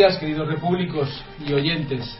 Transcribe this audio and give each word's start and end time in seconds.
Días, 0.00 0.16
queridos 0.16 0.48
repúblicos 0.48 1.22
y 1.46 1.52
oyentes. 1.52 2.18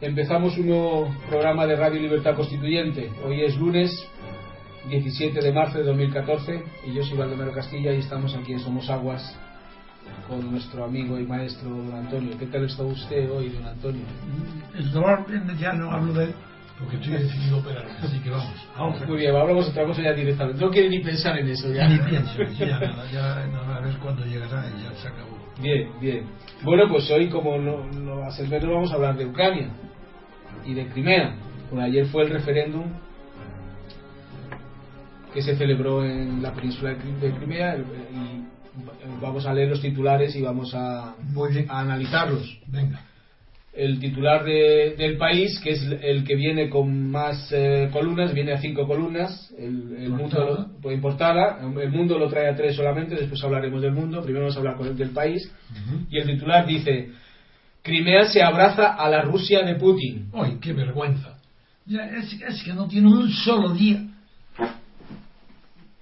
Empezamos 0.00 0.56
un 0.58 0.68
nuevo 0.68 1.12
programa 1.28 1.66
de 1.66 1.74
Radio 1.74 2.00
Libertad 2.00 2.36
Constituyente. 2.36 3.10
Hoy 3.24 3.42
es 3.42 3.56
lunes 3.56 3.90
17 4.88 5.40
de 5.40 5.52
marzo 5.52 5.78
de 5.78 5.84
2014 5.86 6.62
y 6.86 6.94
yo 6.94 7.02
soy 7.02 7.18
Baldomero 7.18 7.50
Castilla 7.50 7.92
y 7.92 7.98
estamos 7.98 8.32
aquí 8.36 8.52
en 8.52 8.60
Somos 8.60 8.88
Aguas 8.90 9.36
con 10.28 10.52
nuestro 10.52 10.84
amigo 10.84 11.18
y 11.18 11.26
maestro 11.26 11.68
don 11.68 11.96
Antonio. 11.96 12.38
¿Qué 12.38 12.46
tal 12.46 12.64
está 12.66 12.84
usted 12.84 13.28
hoy, 13.28 13.48
don 13.48 13.66
Antonio? 13.66 14.04
El 14.78 14.92
dolor 14.92 15.26
ya 15.58 15.72
no 15.72 15.90
hablo 15.90 16.12
de 16.12 16.24
él 16.26 16.34
porque 16.78 16.94
estoy 16.94 17.14
decidido 17.14 17.56
a 17.56 17.58
operar, 17.58 17.86
así 18.00 18.20
que 18.20 18.30
vamos. 18.30 18.68
Ahora. 18.76 19.04
Muy 19.08 19.18
bien, 19.18 19.34
hablamos 19.34 19.68
otra 19.68 19.84
cosa 19.84 20.00
ya 20.00 20.12
directamente. 20.12 20.64
No 20.64 20.70
quiere 20.70 20.90
ni 20.90 21.00
pensar 21.00 21.36
en 21.40 21.48
eso 21.48 21.72
ya. 21.72 21.88
Ni 21.88 21.98
pienso, 21.98 22.40
ya 22.56 22.78
nada, 22.78 23.10
ya 23.10 23.46
nada, 23.48 23.78
a 23.78 23.80
ver 23.80 23.96
cuándo 23.96 24.24
llegará 24.24 24.64
y 24.78 24.84
ya 24.84 24.94
se 24.94 25.08
acabó. 25.08 25.41
Bien, 25.62 25.88
bien. 26.00 26.24
Bueno, 26.62 26.88
pues 26.88 27.08
hoy, 27.10 27.28
como 27.28 27.56
no, 27.56 27.84
no 27.84 28.30
ser 28.32 28.48
menos, 28.48 28.68
vamos 28.68 28.90
a 28.90 28.94
hablar 28.96 29.16
de 29.16 29.26
Ucrania 29.26 29.68
y 30.66 30.74
de 30.74 30.86
Crimea. 30.88 31.36
Bueno, 31.70 31.86
ayer 31.86 32.06
fue 32.06 32.24
el 32.24 32.30
referéndum 32.30 32.84
que 35.32 35.40
se 35.40 35.56
celebró 35.56 36.04
en 36.04 36.42
la 36.42 36.52
península 36.52 36.94
de 36.94 37.32
Crimea 37.32 37.76
y 37.78 38.44
vamos 39.20 39.46
a 39.46 39.54
leer 39.54 39.68
los 39.68 39.80
titulares 39.80 40.34
y 40.36 40.42
vamos 40.42 40.74
a, 40.74 41.14
Muy 41.32 41.52
bien. 41.52 41.66
a 41.70 41.80
analizarlos. 41.80 42.58
Venga. 42.66 43.00
El 43.74 43.98
titular 43.98 44.44
de- 44.44 44.94
del 44.98 45.16
país, 45.16 45.58
que 45.60 45.70
es 45.70 45.82
el 46.02 46.24
que 46.24 46.36
viene 46.36 46.68
con 46.68 47.10
más 47.10 47.50
eh, 47.52 47.88
columnas, 47.90 48.34
viene 48.34 48.52
a 48.52 48.58
cinco 48.60 48.86
columnas. 48.86 49.50
El, 49.58 49.96
el 49.98 50.10
mundo 50.10 50.44
lo, 50.44 50.80
pues. 50.82 51.00
El 51.80 51.90
mundo 51.90 52.18
lo 52.18 52.28
trae 52.28 52.48
a 52.50 52.54
tres 52.56 52.76
solamente. 52.76 53.14
Después 53.14 53.42
hablaremos 53.42 53.80
del 53.80 53.92
mundo. 53.92 54.20
Primero 54.22 54.44
vamos 54.44 54.56
a 54.56 54.58
hablar 54.58 54.76
con 54.76 54.88
el 54.88 54.96
del 54.96 55.10
país. 55.10 55.50
Y 56.10 56.18
el 56.18 56.26
titular 56.26 56.66
dice: 56.66 57.12
Crimea 57.82 58.26
se 58.26 58.42
abraza 58.42 58.92
a 58.94 59.08
la 59.08 59.22
Rusia 59.22 59.62
de 59.64 59.74
Putin. 59.76 60.28
¡Ay, 60.34 60.58
qué 60.60 60.74
vergüenza! 60.74 61.38
Ya, 61.86 62.04
es, 62.06 62.32
es 62.42 62.62
que 62.62 62.74
no 62.74 62.86
tiene 62.86 63.08
un 63.08 63.30
solo 63.30 63.72
día 63.72 64.06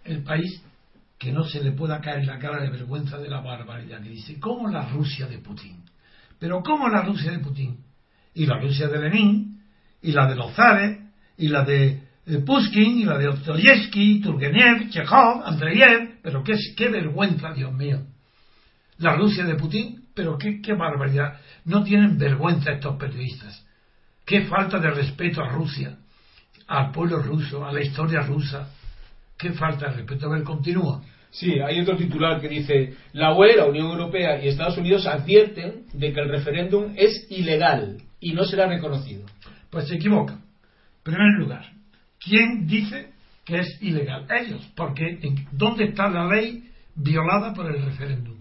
el 0.04 0.22
país 0.25 0.60
que 1.19 1.32
no 1.32 1.44
se 1.44 1.62
le 1.62 1.72
pueda 1.72 2.00
caer 2.00 2.25
la 2.26 2.38
cara 2.38 2.62
de 2.62 2.70
vergüenza 2.70 3.19
de 3.19 3.28
la 3.28 3.41
barbaridad 3.41 4.03
que 4.03 4.09
dice. 4.09 4.41
¿Cómo 4.41 4.69
la 4.69 4.88
Rusia 4.88 5.26
de 5.26 5.38
Putin? 5.38 5.76
Pero 6.41 6.62
¿cómo 6.62 6.89
la 6.89 7.03
Rusia 7.03 7.31
de 7.31 7.39
Putin? 7.39 7.78
Y 8.34 8.47
la 8.47 8.59
Rusia 8.59 8.89
de 8.89 8.99
Lenin, 8.99 9.62
y 10.03 10.12
la 10.12 10.27
de 10.27 10.34
los 10.34 10.55
zares, 10.55 10.99
y 11.37 11.49
la 11.49 11.65
de 11.65 12.03
eh, 12.27 12.39
Pushkin, 12.39 12.99
y 12.99 13.05
la 13.05 13.19
de 13.19 13.27
Dostoyevsky, 13.27 14.21
Turgenev, 14.21 14.89
Chekhov, 14.89 15.43
Andreyev. 15.45 16.21
Pero 16.23 16.43
qué, 16.43 16.55
qué 16.77 16.89
vergüenza, 16.89 17.53
Dios 17.53 17.73
mío. 17.73 18.01
La 18.99 19.15
Rusia 19.17 19.45
de 19.45 19.55
Putin, 19.55 20.06
pero 20.15 20.39
qué, 20.39 20.61
qué 20.62 20.73
barbaridad. 20.73 21.39
No 21.67 21.84
tienen 21.84 22.19
vergüenza 22.19 22.72
estos 22.72 22.97
periodistas. 22.97 23.67
Qué 24.25 24.47
falta 24.47 24.78
de 24.78 24.91
respeto 24.91 25.43
a 25.43 25.49
Rusia, 25.49 25.99
al 26.69 26.91
pueblo 26.91 27.19
ruso, 27.22 27.67
a 27.67 27.72
la 27.72 27.83
historia 27.83 28.21
rusa. 28.21 28.71
Qué 29.37 29.53
falta 29.53 29.91
de 29.91 29.97
respeto. 29.97 30.27
A 30.27 30.31
ver, 30.31 30.43
continúa. 30.43 31.03
Sí, 31.30 31.58
hay 31.60 31.80
otro 31.80 31.96
titular 31.96 32.41
que 32.41 32.48
dice: 32.48 32.94
La 33.12 33.34
UE, 33.34 33.56
la 33.56 33.66
Unión 33.66 33.86
Europea 33.91 34.42
y 34.42 34.48
Estados 34.48 34.76
Unidos 34.78 35.06
advierten 35.06 35.84
de 35.92 36.12
que 36.12 36.20
el 36.20 36.28
referéndum 36.28 36.92
es 36.96 37.26
ilegal 37.30 37.98
y 38.20 38.32
no 38.32 38.44
será 38.44 38.66
reconocido. 38.66 39.24
Pues 39.70 39.86
se 39.88 39.94
equivoca. 39.96 40.34
En 40.34 41.02
primer 41.04 41.38
lugar, 41.38 41.66
¿quién 42.18 42.66
dice 42.66 43.10
que 43.44 43.60
es 43.60 43.78
ilegal? 43.80 44.26
Ellos. 44.30 44.68
Porque 44.74 45.18
¿en- 45.22 45.46
¿dónde 45.52 45.84
está 45.84 46.08
la 46.08 46.26
ley 46.26 46.64
violada 46.96 47.54
por 47.54 47.70
el 47.74 47.82
referéndum? 47.84 48.36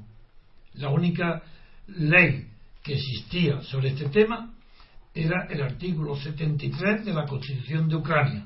La 0.74 0.90
única 0.90 1.44
ley 1.88 2.48
que 2.84 2.94
existía 2.94 3.62
sobre 3.62 3.90
este 3.90 4.10
tema 4.10 4.54
era 5.14 5.48
el 5.50 5.62
artículo 5.62 6.16
73 6.16 7.06
de 7.06 7.14
la 7.14 7.26
Constitución 7.26 7.88
de 7.88 7.96
Ucrania. 7.96 8.46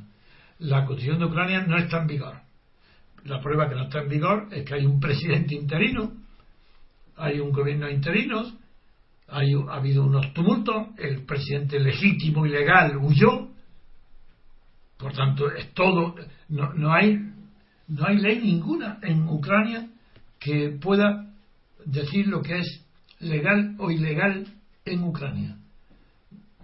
La 0.60 0.86
Constitución 0.86 1.20
de 1.20 1.26
Ucrania 1.26 1.62
no 1.68 1.78
está 1.78 2.02
en 2.02 2.08
vigor. 2.08 2.36
La 3.26 3.42
prueba 3.42 3.70
que 3.70 3.76
no 3.76 3.84
está 3.84 4.02
en 4.02 4.10
vigor 4.10 4.48
es 4.52 4.66
que 4.66 4.76
hay 4.76 4.86
un 4.86 5.00
presidente 5.00 5.56
interino, 5.56 6.12
hay 7.18 7.40
un 7.40 7.52
gobierno 7.52 7.90
interino, 7.90 8.44
hay, 9.28 9.54
ha 9.54 9.76
habido 9.76 10.04
unos 10.04 10.34
tumultos, 10.34 10.88
el 10.98 11.24
presidente 11.26 11.80
legítimo 11.80 12.46
y 12.46 12.50
legal 12.50 12.98
huyó, 12.98 13.50
por 14.98 15.14
tanto 15.14 15.52
es 15.52 15.74
todo, 15.74 16.16
no, 16.50 16.74
no 16.74 16.94
hay 16.94 17.34
no 17.88 18.06
hay 18.08 18.18
ley 18.18 18.40
ninguna 18.40 19.00
en 19.02 19.28
Ucrania 19.28 19.90
que 20.40 20.70
pueda 20.82 21.30
decir 21.86 22.28
lo 22.28 22.42
que 22.42 22.60
es 22.60 22.86
legal 23.20 23.76
o 23.78 23.92
ilegal 23.92 24.48
en 24.86 25.04
Ucrania 25.04 25.58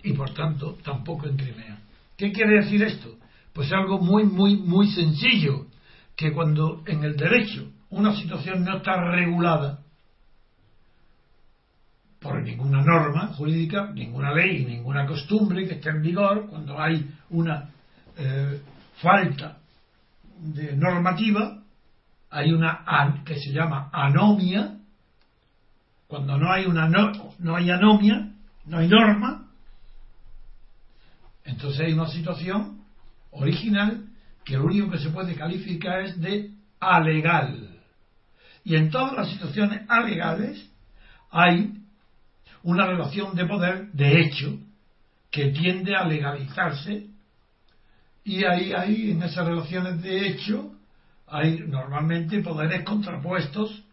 y 0.03 0.14
por 0.14 0.34
tanto 0.34 0.78
tampoco 0.84 1.28
en 1.28 1.38
Crimea. 1.38 1.80
¿Qué 2.18 2.31
quiere 2.31 2.64
decir 2.64 2.81
esto? 2.84 3.16
Pues 3.53 3.72
algo 3.72 4.00
muy 4.00 4.24
muy 4.24 4.56
muy 4.58 4.90
sencillo, 4.91 5.66
que 6.19 6.34
cuando 6.34 6.84
en 6.85 7.02
el 7.06 7.16
derecho 7.16 7.72
una 7.91 8.13
situación 8.13 8.66
no 8.66 8.80
está 8.80 8.97
regulada 9.09 9.80
por 12.19 12.44
ninguna 12.44 12.84
norma 12.84 13.28
jurídica, 13.28 13.90
ninguna 13.94 14.34
ley, 14.34 14.66
ninguna 14.66 15.05
costumbre 15.08 15.66
que 15.66 15.76
esté 15.76 15.91
en 15.91 16.02
vigor, 16.02 16.47
cuando 16.49 16.78
hay 16.78 17.09
una 17.29 17.70
eh, 18.17 18.61
falta 19.02 19.59
de 20.40 20.76
normativa, 20.76 21.64
hay 22.29 22.52
una 22.52 23.23
que 23.26 23.40
se 23.40 23.53
llama 23.53 23.90
anomia, 23.94 24.76
cuando 26.08 26.38
no 26.38 26.52
hay 26.52 26.66
una 26.66 26.90
no, 26.90 27.14
no 27.40 27.55
hay 27.55 27.72
anomia, 27.72 28.29
no 28.66 28.78
hay 28.79 28.90
norma, 28.90 29.47
entonces 31.46 31.79
hay 31.79 31.94
una 31.94 32.09
situación 32.09 32.82
original 33.32 34.09
que 34.49 34.57
lo 34.57 34.66
único 34.66 34.90
que 34.90 34.97
se 34.97 35.11
puede 35.11 35.35
calificar 35.35 36.01
es 36.01 36.19
de 36.19 36.49
alegal. 36.79 37.69
Y 38.63 38.75
en 38.75 38.90
todas 38.90 39.13
las 39.13 39.29
situaciones 39.29 39.87
alegales 39.87 40.67
hay 41.29 41.75
una 42.63 42.87
relación 42.87 43.35
de 43.35 43.46
poder 43.46 43.91
de 43.91 44.22
hecho 44.22 44.57
que 45.29 45.51
tiende 45.51 45.96
a 45.96 46.03
legalizarse 46.03 47.05
y 48.23 48.43
ahí 48.43 48.73
hay 48.73 49.11
en 49.11 49.22
esas 49.22 49.46
relaciones 49.46 50.01
de 50.01 50.28
hecho 50.28 50.72
hay 51.28 51.59
normalmente 51.59 52.41
poderes 52.41 52.84
contrapuestos 52.84 53.84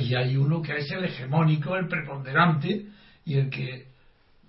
y 0.00 0.14
hay 0.14 0.38
uno 0.38 0.62
que 0.62 0.78
es 0.78 0.90
el 0.90 1.04
hegemónico, 1.04 1.76
el 1.76 1.88
preponderante, 1.88 2.86
y 3.26 3.34
el 3.34 3.50
que 3.50 3.86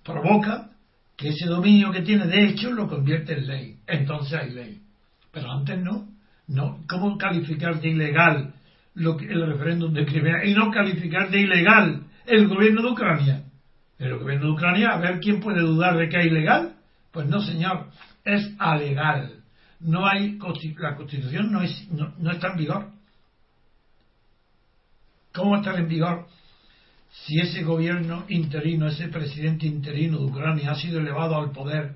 provoca 0.02 0.70
que 1.16 1.28
ese 1.30 1.46
dominio 1.46 1.90
que 1.92 2.02
tiene 2.02 2.26
de 2.26 2.44
hecho 2.46 2.70
lo 2.70 2.88
convierte 2.88 3.34
en 3.34 3.46
ley. 3.46 3.76
Entonces 3.86 4.38
hay 4.38 4.50
ley. 4.50 4.82
Pero 5.32 5.50
antes 5.50 5.78
no. 5.82 6.08
no. 6.46 6.84
¿Cómo 6.88 7.16
calificar 7.16 7.80
de 7.80 7.88
ilegal 7.88 8.54
lo 8.94 9.16
que, 9.16 9.26
el 9.26 9.46
referéndum 9.46 9.92
de 9.92 10.04
Crimea 10.04 10.44
y 10.44 10.54
no 10.54 10.70
calificar 10.70 11.30
de 11.30 11.40
ilegal 11.40 12.04
el 12.26 12.48
gobierno 12.48 12.82
de 12.82 12.90
Ucrania? 12.90 13.42
El 13.98 14.18
gobierno 14.18 14.46
de 14.46 14.52
Ucrania, 14.52 14.90
a 14.90 14.98
ver 14.98 15.20
quién 15.20 15.40
puede 15.40 15.62
dudar 15.62 15.96
de 15.96 16.08
que 16.08 16.20
es 16.20 16.26
ilegal. 16.26 16.74
Pues 17.12 17.26
no, 17.26 17.40
señor, 17.40 17.86
es 18.24 18.54
alegal. 18.58 19.42
No 19.80 20.06
hay 20.06 20.38
la 20.78 20.96
Constitución 20.96 21.50
no, 21.50 21.62
es, 21.62 21.88
no, 21.90 22.30
está 22.30 22.48
en 22.48 22.56
vigor. 22.56 22.88
¿Cómo 25.32 25.56
estar 25.56 25.78
en 25.78 25.88
vigor 25.88 26.26
si 27.24 27.40
ese 27.40 27.62
gobierno 27.62 28.24
interino, 28.28 28.86
ese 28.86 29.08
presidente 29.08 29.66
interino 29.66 30.18
de 30.18 30.24
Ucrania 30.24 30.72
ha 30.72 30.74
sido 30.76 31.00
elevado 31.00 31.36
al 31.36 31.50
poder 31.50 31.94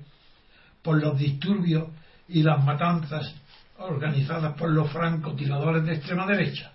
por 0.81 1.01
los 1.01 1.17
disturbios 1.17 1.89
y 2.27 2.43
las 2.43 2.63
matanzas 2.63 3.33
organizadas 3.77 4.55
por 4.57 4.71
los 4.71 4.91
francotiradores 4.91 5.85
de 5.85 5.95
extrema 5.95 6.25
derecha? 6.25 6.71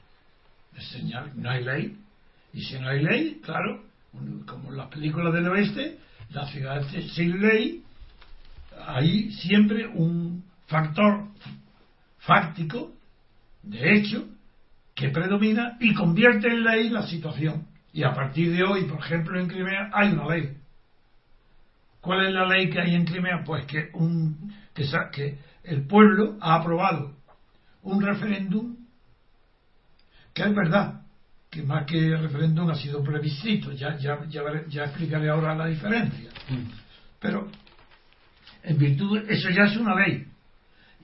señal, 0.93 1.33
no 1.37 1.51
hay 1.51 1.65
ley. 1.65 1.97
Y 2.53 2.63
si 2.63 2.79
no 2.79 2.89
hay 2.89 3.03
ley, 3.03 3.41
claro, 3.43 3.83
como 4.47 4.71
en 4.71 4.77
las 4.77 4.89
películas 4.89 5.33
del 5.33 5.49
oeste, 5.49 5.99
la 6.31 6.47
ciudad 6.47 6.83
sin 7.15 7.41
ley, 7.41 7.83
hay 8.87 9.31
siempre 9.33 9.87
un 9.87 10.45
factor 10.67 11.29
fáctico, 12.19 12.93
de 13.63 13.97
hecho, 13.97 14.27
que 14.95 15.09
predomina 15.09 15.77
y 15.81 15.95
convierte 15.95 16.49
en 16.49 16.65
ley 16.65 16.89
la 16.89 17.07
situación. 17.07 17.67
Y 17.97 18.05
a 18.05 18.13
partir 18.13 18.55
de 18.55 18.63
hoy, 18.63 18.85
por 18.85 18.99
ejemplo, 18.99 19.41
en 19.41 19.49
Crimea 19.49 19.89
hay 19.91 20.13
una 20.13 20.29
ley. 20.29 20.55
¿Cuál 22.03 22.27
es 22.27 22.35
la 22.35 22.45
ley 22.45 22.69
que 22.69 22.79
hay 22.79 22.95
en 22.95 23.07
Crimea? 23.07 23.43
Pues 23.43 23.65
que, 23.65 23.89
un, 23.95 24.55
que, 24.75 24.85
que 25.15 25.39
el 25.65 25.87
pueblo 25.87 26.37
ha 26.43 26.57
aprobado 26.57 27.17
un 27.85 28.03
referéndum 28.03 28.77
que 30.35 30.43
es 30.43 30.55
verdad, 30.55 31.07
que 31.49 31.63
más 31.63 31.87
que 31.87 32.15
referéndum 32.15 32.69
ha 32.69 32.75
sido 32.75 33.03
plebiscito, 33.03 33.73
ya, 33.73 33.97
ya, 33.97 34.19
ya, 34.29 34.85
explicaré 34.85 35.31
ahora 35.31 35.55
la 35.55 35.65
diferencia. 35.65 36.29
Mm. 36.51 36.71
Pero 37.19 37.51
en 38.63 38.77
virtud, 38.77 39.23
eso 39.27 39.49
ya 39.49 39.63
es 39.63 39.77
una 39.79 39.95
ley. 39.95 40.27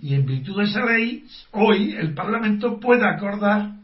Y 0.02 0.14
en 0.14 0.26
virtud 0.26 0.58
de 0.58 0.64
esa 0.64 0.84
ley, 0.84 1.24
hoy 1.52 1.94
el 1.94 2.12
Parlamento 2.12 2.78
puede 2.78 3.06
acordar. 3.06 3.76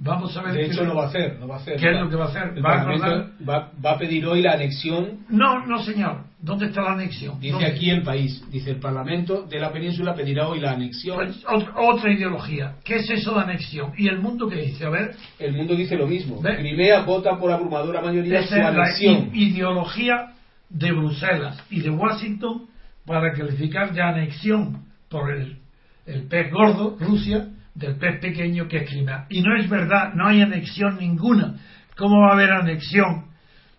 Vamos 0.00 0.36
a 0.36 0.42
ver. 0.42 0.54
De 0.54 0.66
hecho, 0.66 0.84
no 0.84 0.94
va 0.94 1.04
a 1.04 1.08
hacer. 1.08 1.38
No 1.40 1.48
va 1.48 1.56
a 1.56 1.58
hacer 1.58 1.76
¿Qué 1.76 1.90
es 1.90 2.00
lo 2.00 2.08
que 2.08 2.14
va 2.14 2.26
a 2.26 2.28
hacer? 2.28 2.64
¿Va 2.64 3.70
va, 3.84 3.90
a 3.90 3.98
pedir 3.98 4.24
hoy 4.26 4.42
la 4.42 4.52
anexión. 4.52 5.24
No, 5.28 5.66
no, 5.66 5.82
señor. 5.82 6.22
¿Dónde 6.40 6.66
está 6.66 6.82
la 6.82 6.92
anexión? 6.92 7.40
Dice 7.40 7.66
aquí 7.66 7.90
el 7.90 8.04
país. 8.04 8.44
Dice 8.48 8.70
el 8.70 8.78
Parlamento 8.78 9.42
de 9.42 9.58
la 9.58 9.72
península 9.72 10.14
pedirá 10.14 10.46
hoy 10.46 10.60
la 10.60 10.72
anexión. 10.72 11.16
Pues, 11.16 11.44
otra, 11.76 12.12
ideología. 12.12 12.76
¿Qué 12.84 12.96
es 12.96 13.10
eso 13.10 13.34
de 13.34 13.40
anexión? 13.40 13.92
¿Y 13.98 14.06
el 14.06 14.20
mundo 14.20 14.48
qué 14.48 14.56
dice? 14.62 14.86
A 14.86 14.90
ver. 14.90 15.16
El 15.40 15.54
mundo 15.54 15.74
dice 15.74 15.96
lo 15.96 16.06
mismo. 16.06 16.40
Crimea 16.40 17.02
vota 17.02 17.36
por 17.36 17.50
abrumadora 17.50 18.00
mayoría 18.00 18.46
su 18.46 18.54
anexión. 18.54 19.30
La 19.32 19.36
ideología 19.36 20.32
de 20.68 20.92
Bruselas 20.92 21.60
y 21.70 21.80
de 21.80 21.90
Washington 21.90 22.68
para 23.04 23.32
calificar 23.32 23.92
de 23.92 24.02
anexión 24.02 24.84
por 25.08 25.32
el, 25.32 25.58
el 26.06 26.28
pez 26.28 26.52
gordo, 26.52 26.96
Rusia, 27.00 27.48
del 27.78 27.96
pez 27.96 28.20
pequeño 28.20 28.66
que 28.66 28.78
es 28.78 28.90
Crimea. 28.90 29.26
Y 29.28 29.40
no 29.40 29.56
es 29.56 29.68
verdad, 29.70 30.12
no 30.14 30.26
hay 30.26 30.42
anexión 30.42 30.98
ninguna. 30.98 31.54
¿Cómo 31.96 32.20
va 32.20 32.30
a 32.30 32.34
haber 32.34 32.52
anexión 32.52 33.26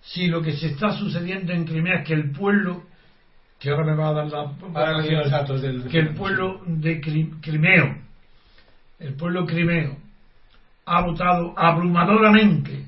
si 0.02 0.28
lo 0.28 0.42
que 0.42 0.54
se 0.54 0.68
está 0.68 0.92
sucediendo 0.92 1.52
en 1.52 1.66
Crimea 1.66 2.00
es 2.00 2.08
que 2.08 2.14
el 2.14 2.32
pueblo, 2.32 2.84
que 3.60 3.70
ahora 3.70 3.86
me 3.86 3.96
va 3.96 4.10
a 4.10 4.14
dar 4.14 4.28
la... 4.28 5.02
los 5.02 5.32
datos 5.32 5.62
del... 5.62 5.84
Que 5.90 6.00
el 6.00 6.16
pueblo 6.16 6.62
de 6.66 7.02
Crimeo, 7.02 7.98
el 9.00 9.14
pueblo 9.16 9.46
crimeo, 9.46 9.98
ha 10.86 11.02
votado 11.02 11.54
abrumadoramente. 11.58 12.86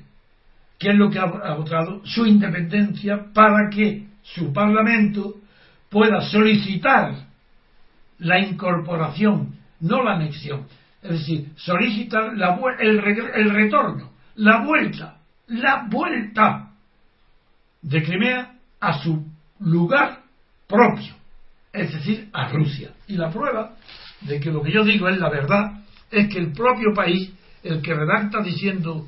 ¿Qué 0.78 0.88
es 0.88 0.96
lo 0.96 1.10
que 1.10 1.18
ha 1.18 1.54
votado? 1.54 2.00
Su 2.04 2.26
independencia 2.26 3.26
para 3.32 3.70
que 3.70 4.06
su 4.22 4.52
parlamento 4.52 5.36
pueda 5.88 6.20
solicitar 6.22 7.14
la 8.18 8.40
incorporación, 8.40 9.54
no 9.80 10.02
la 10.02 10.14
anexión. 10.14 10.66
Es 11.02 11.10
decir, 11.10 11.48
solicitar 11.56 12.36
la, 12.36 12.58
el, 12.78 12.98
el 13.34 13.50
retorno, 13.50 14.12
la 14.36 14.64
vuelta, 14.64 15.18
la 15.48 15.86
vuelta 15.90 16.70
de 17.82 18.02
Crimea 18.02 18.54
a 18.80 19.02
su 19.02 19.26
lugar 19.60 20.20
propio, 20.68 21.14
es 21.72 21.92
decir, 21.92 22.28
a 22.32 22.48
Rusia. 22.48 22.90
Y 23.08 23.16
la 23.16 23.30
prueba 23.30 23.74
de 24.20 24.40
que 24.40 24.50
lo 24.50 24.62
que 24.62 24.72
yo 24.72 24.84
digo 24.84 25.08
es 25.08 25.18
la 25.18 25.28
verdad 25.28 25.82
es 26.10 26.28
que 26.28 26.38
el 26.38 26.52
propio 26.52 26.92
país, 26.94 27.32
el 27.64 27.82
que 27.82 27.94
redacta 27.94 28.42
diciendo 28.42 29.06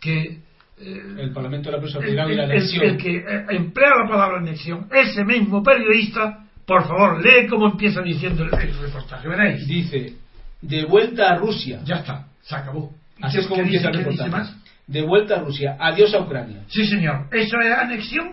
que 0.00 0.38
eh, 0.76 1.02
el 1.18 1.32
Parlamento 1.32 1.70
de 1.70 1.78
la 1.78 2.24
el, 2.24 2.36
la 2.36 2.54
El, 2.54 2.96
que 2.96 3.16
eh, 3.16 3.46
emplea 3.50 3.90
la 4.02 4.08
palabra 4.08 4.38
anexión, 4.38 4.88
ese 4.92 5.24
mismo 5.24 5.62
periodista, 5.62 6.46
por 6.66 6.86
favor, 6.86 7.24
lee 7.24 7.46
cómo 7.48 7.70
empieza 7.70 8.02
diciendo 8.02 8.44
el, 8.44 8.50
reportaje. 8.50 9.28
Veréis. 9.28 9.66
Dice, 9.68 10.14
de 10.68 10.84
vuelta 10.84 11.30
a 11.30 11.36
Rusia. 11.36 11.80
Ya 11.84 11.96
está, 11.96 12.26
se 12.42 12.56
acabó. 12.56 12.92
Así 13.20 13.38
es 13.38 13.46
como 13.46 13.62
empieza 13.62 13.88
el 13.88 13.94
reportaje. 13.94 14.52
De 14.86 15.02
vuelta 15.02 15.36
a 15.36 15.40
Rusia, 15.40 15.76
adiós 15.78 16.12
a 16.14 16.20
Ucrania. 16.20 16.62
Sí, 16.68 16.86
señor. 16.86 17.28
¿Eso 17.32 17.58
es 17.60 17.72
anexión? 17.72 18.32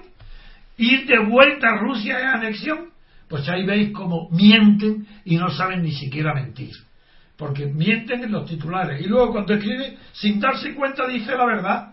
¿Ir 0.77 1.05
de 1.05 1.19
vuelta 1.19 1.69
a 1.69 1.77
Rusia 1.77 2.17
es 2.19 2.25
anexión? 2.25 2.89
Pues 3.27 3.47
ahí 3.47 3.65
veis 3.65 3.91
cómo 3.91 4.29
mienten 4.31 5.07
y 5.23 5.37
no 5.37 5.49
saben 5.49 5.83
ni 5.83 5.93
siquiera 5.93 6.33
mentir. 6.33 6.71
Porque 7.37 7.67
mienten 7.67 8.23
en 8.23 8.31
los 8.31 8.49
titulares. 8.49 9.01
Y 9.01 9.07
luego 9.07 9.31
cuando 9.31 9.53
escribe, 9.53 9.97
sin 10.11 10.39
darse 10.39 10.73
cuenta, 10.73 11.07
dice 11.07 11.31
la 11.35 11.45
verdad 11.45 11.91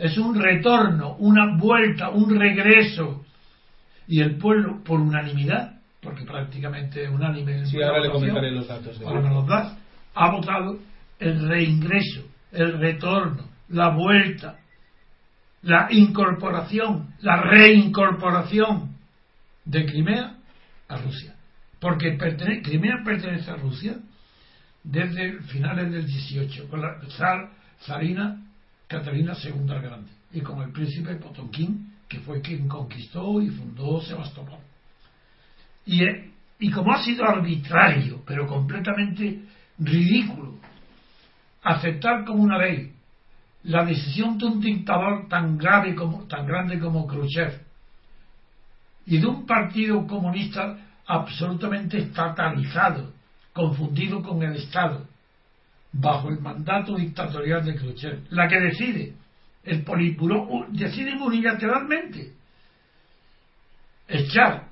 es 0.00 0.16
un 0.16 0.34
retorno, 0.34 1.14
una 1.18 1.58
vuelta, 1.58 2.08
un 2.08 2.34
regreso. 2.38 3.22
Y 4.08 4.20
el 4.20 4.38
pueblo, 4.38 4.82
por 4.82 4.98
unanimidad, 4.98 5.79
porque 6.00 6.24
prácticamente 6.24 7.08
unánime. 7.08 7.66
Sí, 7.66 7.82
ahora 7.82 8.00
le 8.00 8.10
comentaré 8.10 8.50
los 8.50 8.66
datos. 8.66 8.98
De 8.98 9.06
ahora 9.06 9.20
me 9.20 9.30
los 9.30 9.46
das. 9.46 9.76
Ha 10.14 10.30
votado 10.30 10.78
el 11.18 11.48
reingreso, 11.48 12.22
el 12.52 12.78
retorno, 12.78 13.44
la 13.68 13.90
vuelta, 13.90 14.58
la 15.62 15.88
incorporación, 15.90 17.14
la 17.20 17.42
reincorporación 17.42 18.96
de 19.64 19.86
Crimea 19.86 20.36
a 20.88 20.96
Rusia. 20.96 21.34
Porque 21.78 22.16
Crimea 22.16 23.02
pertenece 23.04 23.50
a 23.50 23.56
Rusia 23.56 23.96
desde 24.82 25.40
finales 25.42 25.90
del 25.92 26.06
18, 26.06 26.68
con 26.68 26.80
la 26.80 26.98
zar, 27.10 27.50
zarina 27.82 28.42
Catalina 28.86 29.34
II 29.42 29.66
la 29.66 29.80
Grande 29.80 30.10
y 30.32 30.40
con 30.40 30.60
el 30.62 30.72
príncipe 30.72 31.14
Potonquín, 31.16 31.94
que 32.08 32.18
fue 32.20 32.40
quien 32.40 32.66
conquistó 32.66 33.40
y 33.40 33.48
fundó 33.48 34.00
Sebastopol. 34.00 34.58
Y, 35.86 36.04
eh, 36.04 36.30
y 36.58 36.70
como 36.70 36.92
ha 36.92 37.02
sido 37.02 37.24
arbitrario, 37.24 38.22
pero 38.26 38.46
completamente 38.46 39.40
ridículo, 39.78 40.54
aceptar 41.62 42.24
como 42.24 42.42
una 42.42 42.58
ley 42.58 42.92
la 43.64 43.84
decisión 43.84 44.38
de 44.38 44.46
un 44.46 44.60
dictador 44.60 45.28
tan 45.28 45.58
grave 45.58 45.94
como 45.94 46.24
tan 46.26 46.46
grande 46.46 46.78
como 46.78 47.06
Khrushchev 47.06 47.60
y 49.06 49.18
de 49.18 49.26
un 49.26 49.46
partido 49.46 50.06
comunista 50.06 50.78
absolutamente 51.06 51.98
estatalizado, 51.98 53.12
confundido 53.52 54.22
con 54.22 54.42
el 54.42 54.56
Estado, 54.56 55.06
bajo 55.92 56.28
el 56.28 56.38
mandato 56.38 56.94
dictatorial 56.94 57.64
de 57.64 57.74
Khrushchev, 57.74 58.26
la 58.30 58.46
que 58.48 58.60
decide. 58.60 59.14
El 59.64 59.82
Politburó 59.82 60.66
decide 60.68 61.20
unilateralmente 61.20 62.32
echar 64.08 64.68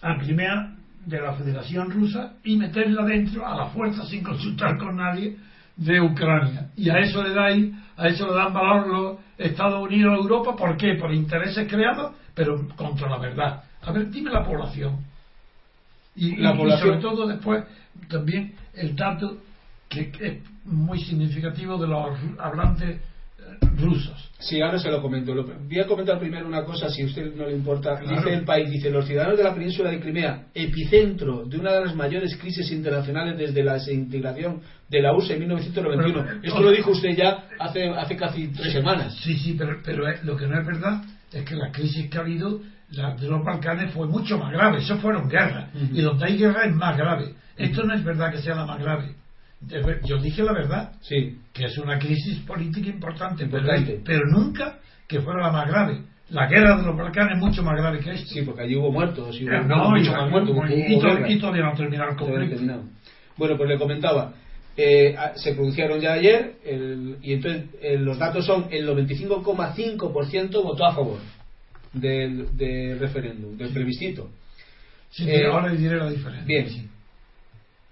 a 0.00 0.18
Crimea 0.18 0.74
de 1.06 1.20
la 1.20 1.32
Federación 1.34 1.90
Rusa 1.90 2.34
y 2.44 2.56
meterla 2.56 3.04
dentro 3.04 3.46
a 3.46 3.56
la 3.56 3.66
fuerza 3.66 4.04
sin 4.06 4.22
consultar 4.22 4.76
con 4.78 4.96
nadie 4.96 5.36
de 5.76 6.00
Ucrania. 6.00 6.70
Y 6.76 6.90
a 6.90 6.98
eso 6.98 7.22
le 7.22 7.34
dais, 7.34 7.72
a 7.96 8.08
eso 8.08 8.26
le 8.26 8.34
dan 8.34 8.52
valor 8.52 8.86
los 8.88 9.18
Estados 9.38 9.82
Unidos 9.82 10.12
a 10.12 10.16
Europa, 10.16 10.56
¿por 10.56 10.76
qué? 10.76 10.94
Por 10.94 11.12
intereses 11.12 11.68
creados, 11.68 12.14
pero 12.34 12.68
contra 12.76 13.08
la 13.08 13.18
verdad. 13.18 13.62
A 13.82 13.92
ver, 13.92 14.10
dime 14.10 14.30
la 14.30 14.44
población. 14.44 14.98
Y, 16.16 16.36
la 16.36 16.54
población... 16.56 16.88
y 16.88 16.90
sobre 16.90 17.00
todo 17.00 17.26
después 17.28 17.64
también 18.08 18.54
el 18.74 18.94
dato 18.96 19.38
que 19.88 20.12
es 20.20 20.38
muy 20.64 21.00
significativo 21.00 21.78
de 21.78 21.86
los 21.86 22.18
hablantes 22.38 23.00
rusos. 23.76 24.30
Sí, 24.38 24.60
ahora 24.60 24.78
se 24.78 24.90
lo 24.90 25.02
comento. 25.02 25.34
Voy 25.34 25.80
a 25.80 25.86
comentar 25.86 26.18
primero 26.18 26.46
una 26.46 26.64
cosa, 26.64 26.88
si 26.88 27.02
a 27.02 27.06
usted 27.06 27.34
no 27.34 27.46
le 27.46 27.56
importa. 27.56 28.00
Dice 28.00 28.32
el 28.32 28.44
país, 28.44 28.70
dice, 28.70 28.90
los 28.90 29.06
ciudadanos 29.06 29.36
de 29.36 29.44
la 29.44 29.54
península 29.54 29.90
de 29.90 30.00
Crimea, 30.00 30.46
epicentro 30.54 31.44
de 31.44 31.58
una 31.58 31.72
de 31.72 31.84
las 31.86 31.94
mayores 31.96 32.36
crisis 32.36 32.70
internacionales 32.70 33.36
desde 33.36 33.64
la 33.64 33.74
desintegración 33.74 34.62
de 34.88 35.02
la 35.02 35.12
USA 35.14 35.34
en 35.34 35.40
1991. 35.40 36.40
Esto 36.42 36.60
lo 36.60 36.70
dijo 36.70 36.92
usted 36.92 37.16
ya 37.16 37.48
hace, 37.58 37.88
hace 37.88 38.16
casi 38.16 38.48
tres 38.48 38.72
semanas. 38.72 39.16
Sí, 39.22 39.36
sí, 39.36 39.54
pero, 39.58 39.80
pero 39.84 40.04
lo 40.22 40.36
que 40.36 40.46
no 40.46 40.60
es 40.60 40.66
verdad 40.66 41.02
es 41.32 41.44
que 41.44 41.56
la 41.56 41.72
crisis 41.72 42.08
que 42.08 42.18
ha 42.18 42.20
habido 42.20 42.60
la 42.90 43.14
de 43.14 43.28
los 43.28 43.44
Balcanes 43.44 43.92
fue 43.92 44.06
mucho 44.06 44.38
más 44.38 44.52
grave. 44.52 44.78
Eso 44.78 44.96
fueron 44.98 45.28
guerras. 45.28 45.70
Y 45.92 46.00
donde 46.00 46.26
hay 46.26 46.38
guerra 46.38 46.64
es 46.64 46.74
más 46.74 46.96
grave. 46.96 47.34
Esto 47.56 47.82
no 47.82 47.94
es 47.94 48.04
verdad 48.04 48.32
que 48.32 48.38
sea 48.38 48.54
la 48.54 48.64
más 48.64 48.78
grave. 48.78 49.14
Yo 50.04 50.18
dije 50.18 50.42
la 50.42 50.52
verdad. 50.52 50.92
Sí. 51.00 51.38
Que 51.52 51.66
es 51.66 51.78
una 51.78 51.98
crisis 51.98 52.38
política 52.40 52.88
importante. 52.88 53.44
importante. 53.44 54.00
Pero, 54.04 54.26
nunca 54.26 54.78
que 55.06 55.20
fuera 55.20 55.42
la 55.42 55.52
más 55.52 55.68
grave. 55.68 56.02
La 56.30 56.46
guerra 56.46 56.76
de 56.76 56.84
los 56.84 56.96
Balcanes 56.96 57.36
es 57.36 57.38
mucho 57.38 57.62
más 57.62 57.74
grave 57.76 58.00
que 58.00 58.12
esto. 58.12 58.26
Sí, 58.28 58.42
porque 58.42 58.62
allí 58.62 58.76
hubo 58.76 58.92
muertos. 58.92 59.40
Y 59.40 59.44
hubo, 59.44 59.52
eh, 59.52 59.64
no, 59.64 59.90
mucho 59.90 60.12
más 60.12 60.30
muertos. 60.30 60.56
Y, 60.70 61.38
todavía 61.38 61.64
no 61.64 61.74
terminaron 61.74 62.16
con 62.16 62.28
Bueno, 63.36 63.56
pues 63.56 63.68
le 63.68 63.78
comentaba. 63.78 64.34
Eh, 64.76 65.16
se 65.34 65.54
pronunciaron 65.54 66.00
ya 66.00 66.12
ayer 66.12 66.54
y 67.20 67.32
entonces 67.32 67.64
eh, 67.82 67.98
los 67.98 68.16
datos 68.16 68.46
son 68.46 68.66
el 68.70 68.86
95,5% 68.86 70.62
votó 70.62 70.86
a 70.86 70.94
favor 70.94 71.18
del, 71.92 72.56
del 72.56 72.98
referéndum, 73.00 73.56
del 73.56 73.70
plebiscito. 73.70 74.30
Sí, 75.10 75.28
eh, 75.28 75.46
ahora 75.46 75.72
diré 75.72 75.96
la 75.96 76.10
diferencia. 76.10 76.44
Bien. 76.46 76.90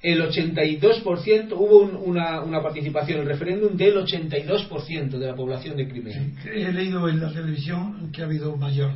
El 0.03 0.21
82% 0.23 1.53
hubo 1.53 1.79
una, 1.81 2.43
una, 2.43 2.63
participación 2.63 3.19
en 3.19 3.23
el 3.23 3.29
referéndum 3.29 3.77
del 3.77 3.97
82% 3.97 5.19
de 5.19 5.27
la 5.27 5.35
población 5.35 5.77
de 5.77 5.89
Crimea. 5.89 6.23
he 6.45 6.73
leído 6.73 7.09
en 7.09 7.21
la 7.21 7.33
televisión 7.33 8.11
que 8.13 8.23
ha 8.23 8.27
habido 8.27 8.57
mayor 8.57 8.93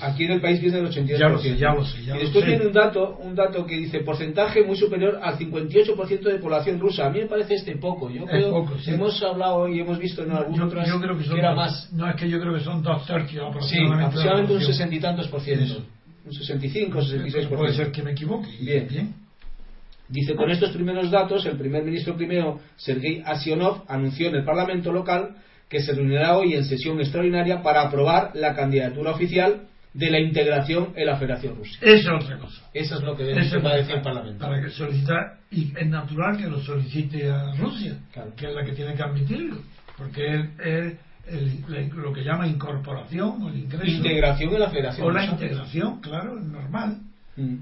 Aquí 0.00 0.24
en 0.24 0.30
el 0.30 0.40
país 0.40 0.60
viene 0.60 0.78
el 0.78 0.86
82%. 0.86 1.18
Ya 1.18 1.28
lo 1.28 1.38
sé, 1.40 1.56
ya 1.56 1.74
lo 1.74 1.84
sé, 1.84 2.02
y 2.02 2.06
después 2.06 2.46
viene 2.46 2.66
un 2.66 2.72
dato, 2.72 3.16
un 3.16 3.34
dato 3.34 3.66
que 3.66 3.76
dice 3.76 4.00
porcentaje 4.00 4.62
muy 4.62 4.76
superior 4.76 5.18
al 5.20 5.36
58% 5.36 6.20
de 6.20 6.38
población 6.38 6.78
rusa. 6.78 7.06
A 7.06 7.10
mí 7.10 7.20
me 7.20 7.26
parece 7.26 7.54
este 7.54 7.76
poco. 7.76 8.10
Yo 8.10 8.24
creo, 8.26 8.64
Hemos 8.86 9.20
hablado 9.22 9.68
y 9.68 9.80
hemos 9.80 9.98
visto 9.98 10.22
en 10.22 10.30
algún 10.30 10.60
otro 10.62 10.80
que, 10.80 11.36
era 11.36 11.52
más. 11.52 11.92
No, 11.92 12.08
es 12.08 12.14
que 12.14 12.30
yo 12.30 12.40
creo 12.40 12.54
que 12.54 12.60
son 12.60 12.80
dos 12.80 13.04
tercios 13.06 13.48
aproximadamente. 13.48 13.98
Sí, 13.98 14.06
aproximadamente 14.06 14.52
un 14.54 14.62
sesenta 14.62 14.94
y 14.94 15.00
tantos 15.00 15.28
por 15.28 15.40
ciento. 15.40 15.84
Un 16.24 16.32
65, 16.32 17.02
66 17.02 17.46
por 17.46 17.58
Puede 17.58 17.74
ser 17.74 17.90
que 17.90 18.02
me 18.02 18.12
equivoque. 18.12 18.48
Bien. 18.60 18.86
Bien. 18.88 19.14
Dice, 20.08 20.34
con 20.34 20.50
estos 20.50 20.70
primeros 20.70 21.10
datos, 21.10 21.44
el 21.46 21.58
primer 21.58 21.84
ministro 21.84 22.16
primero, 22.16 22.60
Sergei 22.76 23.22
Asionov, 23.24 23.84
anunció 23.88 24.28
en 24.28 24.36
el 24.36 24.44
Parlamento 24.44 24.90
local 24.90 25.36
que 25.68 25.80
se 25.80 25.92
reunirá 25.92 26.36
hoy 26.36 26.54
en 26.54 26.64
sesión 26.64 26.98
extraordinaria 26.98 27.62
para 27.62 27.82
aprobar 27.82 28.30
la 28.34 28.54
candidatura 28.54 29.10
oficial 29.10 29.68
de 29.92 30.10
la 30.10 30.20
integración 30.20 30.92
en 30.96 31.06
la 31.06 31.16
Federación 31.16 31.56
Rusa. 31.56 31.78
Eso 31.82 32.16
es 32.16 32.24
otra 32.24 32.38
cosa. 32.38 32.62
Eso 32.72 32.96
es 32.96 33.02
lo 33.02 33.16
que 33.16 33.24
debe 33.24 33.40
decir 33.40 33.96
el 33.96 34.02
Parlamento. 34.02 34.46
Para 34.46 34.62
que 34.62 34.70
solicitar, 34.70 35.38
y 35.50 35.72
es 35.76 35.86
natural 35.88 36.38
que 36.38 36.46
lo 36.46 36.60
solicite 36.60 37.30
a 37.30 37.52
Rusia, 37.56 37.98
que 38.36 38.46
es 38.46 38.54
la 38.54 38.64
que 38.64 38.72
tiene 38.72 38.94
que 38.94 39.02
admitirlo, 39.02 39.58
porque 39.96 40.46
es 40.56 41.94
lo 41.94 42.12
que 42.12 42.22
llama 42.22 42.46
incorporación 42.46 43.42
o 43.42 43.48
el 43.48 43.58
ingreso. 43.58 43.86
Integración 43.86 44.54
en 44.54 44.60
la 44.60 44.70
Federación 44.70 45.06
O 45.06 45.10
la 45.10 45.24
integración, 45.24 46.00
claro, 46.00 46.38
es 46.38 46.44
normal. 46.46 46.98
Mm. 47.36 47.56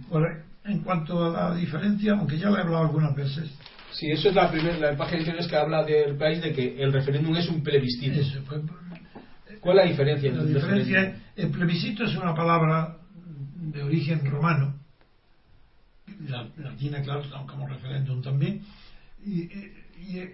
En 0.67 0.81
cuanto 0.81 1.25
a 1.25 1.51
la 1.51 1.55
diferencia, 1.55 2.13
aunque 2.13 2.39
ya 2.39 2.51
lo 2.51 2.57
he 2.57 2.61
hablado 2.61 2.85
algunas 2.85 3.15
veces, 3.15 3.51
Sí, 3.99 4.11
eso 4.11 4.29
es 4.29 4.35
la 4.35 4.51
primera 4.51 4.77
la 4.77 4.97
página 4.97 5.25
que 5.25 5.57
habla 5.57 5.83
del 5.83 6.17
país 6.17 6.43
de 6.43 6.53
que 6.53 6.83
el 6.83 6.93
referéndum 6.93 7.35
es 7.35 7.49
un 7.49 7.63
plebiscito. 7.63 8.21
Pues, 8.47 8.61
¿Cuál 9.59 9.79
es 9.79 9.85
la 9.85 9.91
diferencia? 9.91 10.33
La 10.33 10.45
diferencia 10.45 11.03
es, 11.03 11.15
el 11.37 11.51
plebiscito 11.51 12.05
es 12.05 12.15
una 12.15 12.35
palabra 12.35 12.99
de 13.55 13.83
origen 13.83 14.25
romano, 14.27 14.75
la, 16.29 16.47
latina, 16.59 17.01
claro, 17.01 17.23
como 17.47 17.67
referéndum 17.67 18.21
también, 18.23 18.63
y, 19.25 19.49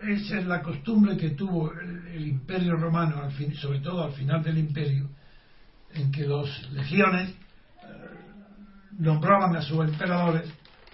esa 0.08 0.40
es 0.40 0.46
la 0.46 0.60
costumbre 0.60 1.16
que 1.16 1.30
tuvo 1.30 1.72
el, 1.72 2.26
imperio 2.26 2.74
romano, 2.74 3.22
al 3.22 3.30
fin, 3.30 3.54
sobre 3.54 3.78
todo 3.78 4.02
al 4.02 4.12
final 4.12 4.42
del 4.42 4.58
imperio, 4.58 5.08
en 5.94 6.10
que 6.10 6.26
los 6.26 6.48
legiones 6.72 7.32
nombraban 8.98 9.56
a 9.56 9.62
sus 9.62 9.80
emperadores 9.80 10.52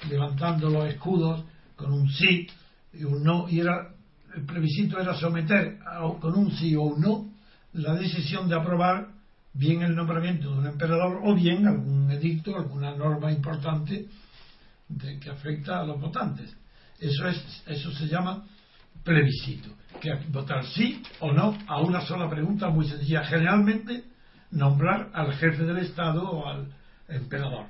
levantando 0.09 0.71
los 0.71 0.89
escudos 0.89 1.45
con 1.77 1.93
un 1.93 2.09
sí 2.09 2.47
y 2.93 3.05
un 3.05 3.23
no, 3.23 3.49
y 3.49 3.61
era 3.61 3.91
el 4.35 4.45
plebiscito 4.45 5.01
era 5.01 5.15
someter 5.15 5.79
con 6.21 6.37
un 6.37 6.51
sí 6.53 6.75
o 6.77 6.83
un 6.83 7.01
no 7.01 7.31
la 7.73 7.95
decisión 7.95 8.49
de 8.49 8.57
aprobar 8.57 9.09
bien 9.53 9.83
el 9.83 9.95
nombramiento 9.95 10.51
de 10.53 10.59
un 10.59 10.67
emperador 10.67 11.21
o 11.25 11.35
bien 11.35 11.67
algún 11.67 12.11
edicto, 12.11 12.57
alguna 12.57 12.95
norma 12.95 13.33
importante 13.33 14.07
de, 14.89 15.19
que 15.19 15.31
afecta 15.31 15.81
a 15.81 15.85
los 15.85 16.01
votantes. 16.01 16.57
Eso 16.99 17.29
es, 17.29 17.63
eso 17.67 17.93
se 17.93 18.07
llama 18.07 18.45
plebiscito, 19.05 19.71
que 20.01 20.15
votar 20.29 20.65
sí 20.67 21.03
o 21.21 21.33
no 21.33 21.57
a 21.67 21.81
una 21.81 22.01
sola 22.03 22.29
pregunta 22.29 22.69
muy 22.69 22.89
sencilla. 22.89 23.25
Generalmente 23.25 24.05
nombrar 24.51 25.11
al 25.13 25.33
jefe 25.35 25.65
del 25.65 25.79
Estado 25.79 26.23
o 26.23 26.47
al 26.47 26.73
emperador. 27.09 27.67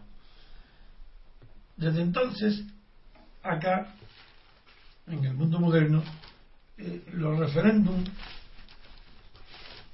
Desde 1.79 2.03
entonces, 2.03 2.65
acá 3.43 3.95
en 5.07 5.25
el 5.25 5.35
mundo 5.35 5.61
moderno, 5.61 6.03
eh, 6.77 7.05
los 7.13 7.39
referéndums 7.39 8.11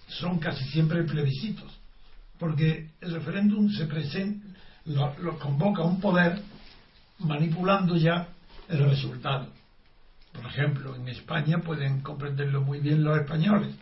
son 0.09 0.39
casi 0.39 0.65
siempre 0.71 1.03
plebiscitos, 1.05 1.79
porque 2.39 2.91
el 3.03 3.13
referéndum 3.13 3.71
se 3.71 3.85
presenta, 3.85 4.47
lo, 4.87 5.39
convoca 5.39 5.83
un 5.83 6.01
poder 6.01 6.41
manipulando 7.19 7.97
ya 7.97 8.29
el 8.69 8.89
resultado. 8.89 9.49
Por 10.33 10.47
ejemplo, 10.47 10.97
en 10.97 11.09
España 11.09 11.59
pueden 11.59 12.01
comprenderlo 12.01 12.63
muy 12.63 12.81
bien 12.81 13.05
los 13.05 13.19
españoles. 13.19 13.75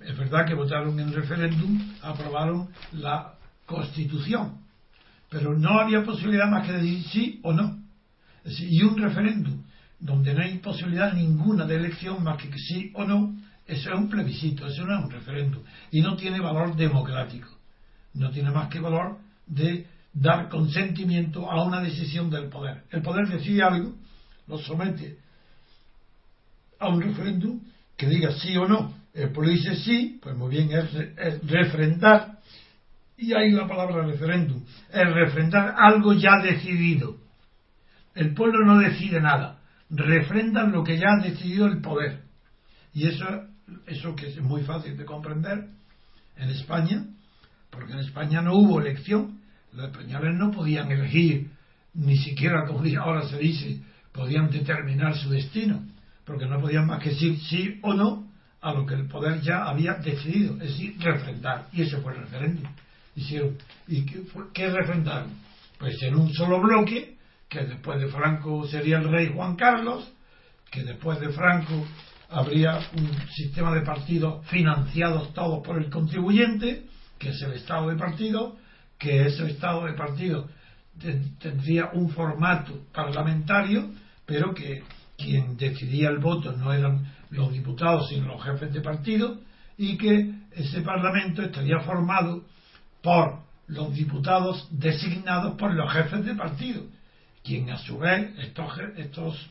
Es 0.00 0.16
verdad 0.18 0.44
que 0.46 0.54
votaron 0.54 0.98
en 0.98 1.12
referéndum, 1.12 1.94
aprobaron 2.02 2.68
la 2.92 3.34
Constitución, 3.64 4.67
pero 5.28 5.56
no 5.56 5.78
había 5.80 6.02
posibilidad 6.04 6.48
más 6.48 6.66
que 6.66 6.72
decir 6.72 7.02
sí 7.08 7.40
o 7.42 7.52
no. 7.52 7.78
y 8.44 8.82
un 8.82 8.96
referéndum 8.96 9.62
donde 10.00 10.32
no 10.32 10.42
hay 10.42 10.58
posibilidad 10.58 11.12
ninguna 11.12 11.64
de 11.66 11.76
elección 11.76 12.22
más 12.22 12.40
que 12.40 12.50
sí 12.56 12.92
o 12.94 13.04
no, 13.04 13.36
eso 13.66 13.90
es 13.90 13.98
un 13.98 14.08
plebiscito, 14.08 14.66
eso 14.66 14.86
no 14.86 14.98
es 14.98 15.04
un 15.04 15.10
referéndum. 15.10 15.62
Y 15.90 16.00
no 16.00 16.16
tiene 16.16 16.40
valor 16.40 16.76
democrático. 16.76 17.48
No 18.14 18.30
tiene 18.30 18.50
más 18.50 18.68
que 18.68 18.80
valor 18.80 19.18
de 19.46 19.86
dar 20.12 20.48
consentimiento 20.48 21.50
a 21.50 21.62
una 21.62 21.80
decisión 21.80 22.30
del 22.30 22.48
poder. 22.48 22.84
El 22.90 23.02
poder 23.02 23.28
decide 23.28 23.62
algo, 23.62 23.94
lo 24.46 24.58
somete 24.58 25.18
a 26.78 26.88
un 26.88 27.02
referéndum 27.02 27.60
que 27.96 28.08
diga 28.08 28.32
sí 28.32 28.56
o 28.56 28.66
no. 28.66 28.94
El 29.12 29.30
pueblo 29.30 29.52
dice 29.52 29.74
sí, 29.76 30.18
pues 30.22 30.34
muy 30.36 30.50
bien, 30.50 30.70
es, 30.72 30.94
es 30.94 31.46
refrendar. 31.46 32.37
Y 33.18 33.34
hay 33.34 33.50
la 33.50 33.66
palabra 33.66 34.06
referéndum. 34.06 34.64
Es 34.90 35.12
refrendar 35.12 35.74
algo 35.76 36.14
ya 36.14 36.38
decidido. 36.42 37.16
El 38.14 38.32
pueblo 38.32 38.64
no 38.64 38.78
decide 38.78 39.20
nada 39.20 39.58
refrendan 39.90 40.72
lo 40.72 40.84
que 40.84 40.98
ya 40.98 41.06
ha 41.12 41.22
decidido 41.22 41.66
el 41.66 41.80
poder. 41.80 42.22
Y 42.92 43.06
eso, 43.06 43.24
eso 43.86 44.14
que 44.14 44.28
es 44.28 44.40
muy 44.40 44.62
fácil 44.62 44.96
de 44.96 45.04
comprender 45.04 45.68
en 46.36 46.50
España, 46.50 47.06
porque 47.70 47.92
en 47.92 48.00
España 48.00 48.42
no 48.42 48.54
hubo 48.54 48.80
elección, 48.80 49.40
los 49.72 49.90
españoles 49.90 50.34
no 50.34 50.50
podían 50.50 50.90
elegir, 50.90 51.50
ni 51.94 52.16
siquiera 52.16 52.66
como 52.66 52.82
ahora 53.00 53.28
se 53.28 53.38
dice, 53.38 53.82
podían 54.12 54.50
determinar 54.50 55.16
su 55.16 55.30
destino, 55.30 55.82
porque 56.24 56.46
no 56.46 56.60
podían 56.60 56.86
más 56.86 57.02
que 57.02 57.10
decir 57.10 57.38
sí 57.40 57.78
o 57.82 57.94
no 57.94 58.28
a 58.60 58.72
lo 58.72 58.86
que 58.86 58.94
el 58.94 59.06
poder 59.06 59.40
ya 59.40 59.64
había 59.64 59.94
decidido, 59.94 60.54
es 60.54 60.70
decir, 60.70 60.96
refrendar. 61.00 61.68
Y 61.72 61.82
ese 61.82 61.98
fue 61.98 62.12
el 62.14 62.20
referéndum. 62.20 62.70
Hicieron, 63.18 63.58
¿Y 63.88 64.06
qué, 64.06 64.22
qué 64.54 64.70
refrendaron? 64.70 65.32
Pues 65.76 66.00
en 66.02 66.14
un 66.14 66.32
solo 66.32 66.60
bloque 66.60 67.16
que 67.48 67.64
después 67.64 68.00
de 68.00 68.06
Franco 68.08 68.64
sería 68.68 68.98
el 68.98 69.10
rey 69.10 69.32
Juan 69.34 69.56
Carlos, 69.56 70.08
que 70.70 70.84
después 70.84 71.18
de 71.18 71.30
Franco 71.30 71.84
habría 72.30 72.78
un 72.96 73.10
sistema 73.34 73.74
de 73.74 73.80
partidos 73.80 74.46
financiados 74.46 75.34
todos 75.34 75.66
por 75.66 75.78
el 75.78 75.90
contribuyente, 75.90 76.84
que 77.18 77.30
es 77.30 77.42
el 77.42 77.54
Estado 77.54 77.88
de 77.88 77.96
partido, 77.96 78.56
que 78.98 79.26
ese 79.26 79.50
Estado 79.50 79.86
de 79.86 79.94
partido 79.94 80.48
tendría 81.40 81.90
un 81.94 82.10
formato 82.10 82.86
parlamentario, 82.92 83.90
pero 84.26 84.54
que 84.54 84.84
quien 85.16 85.56
decidía 85.56 86.10
el 86.10 86.18
voto 86.18 86.52
no 86.52 86.72
eran 86.72 87.12
los 87.30 87.52
diputados, 87.52 88.08
sino 88.10 88.28
los 88.28 88.44
jefes 88.44 88.72
de 88.72 88.80
partido, 88.80 89.40
y 89.76 89.96
que 89.96 90.34
ese 90.52 90.82
Parlamento 90.82 91.42
estaría 91.42 91.80
formado 91.80 92.44
por 93.02 93.40
los 93.66 93.94
diputados 93.94 94.66
designados 94.70 95.56
por 95.56 95.74
los 95.74 95.92
jefes 95.92 96.24
de 96.24 96.34
partido 96.34 96.82
quien 97.48 97.70
a 97.70 97.78
su 97.78 97.98
vez 97.98 98.30
estos, 98.40 98.70
estos, 98.98 99.50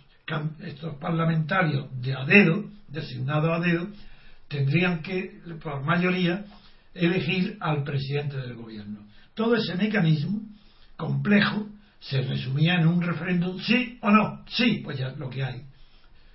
estos 0.60 0.96
parlamentarios 0.98 1.88
de 2.00 2.14
a 2.14 2.26
dedo, 2.26 2.66
designados 2.88 3.50
a 3.58 3.60
dedo, 3.60 3.88
tendrían 4.48 5.02
que, 5.02 5.42
por 5.62 5.84
mayoría, 5.84 6.46
elegir 6.94 7.58
al 7.60 7.84
presidente 7.84 8.38
del 8.38 8.54
gobierno. 8.54 9.00
Todo 9.34 9.56
ese 9.56 9.74
mecanismo 9.76 10.42
complejo 10.96 11.68
se 12.00 12.22
resumía 12.22 12.76
en 12.76 12.88
un 12.88 13.02
referéndum 13.02 13.60
sí 13.62 13.98
o 14.02 14.12
no, 14.12 14.44
sí, 14.48 14.82
pues 14.84 15.00
ya 15.00 15.10
lo 15.18 15.30
que 15.32 15.44
hay. 15.44 15.64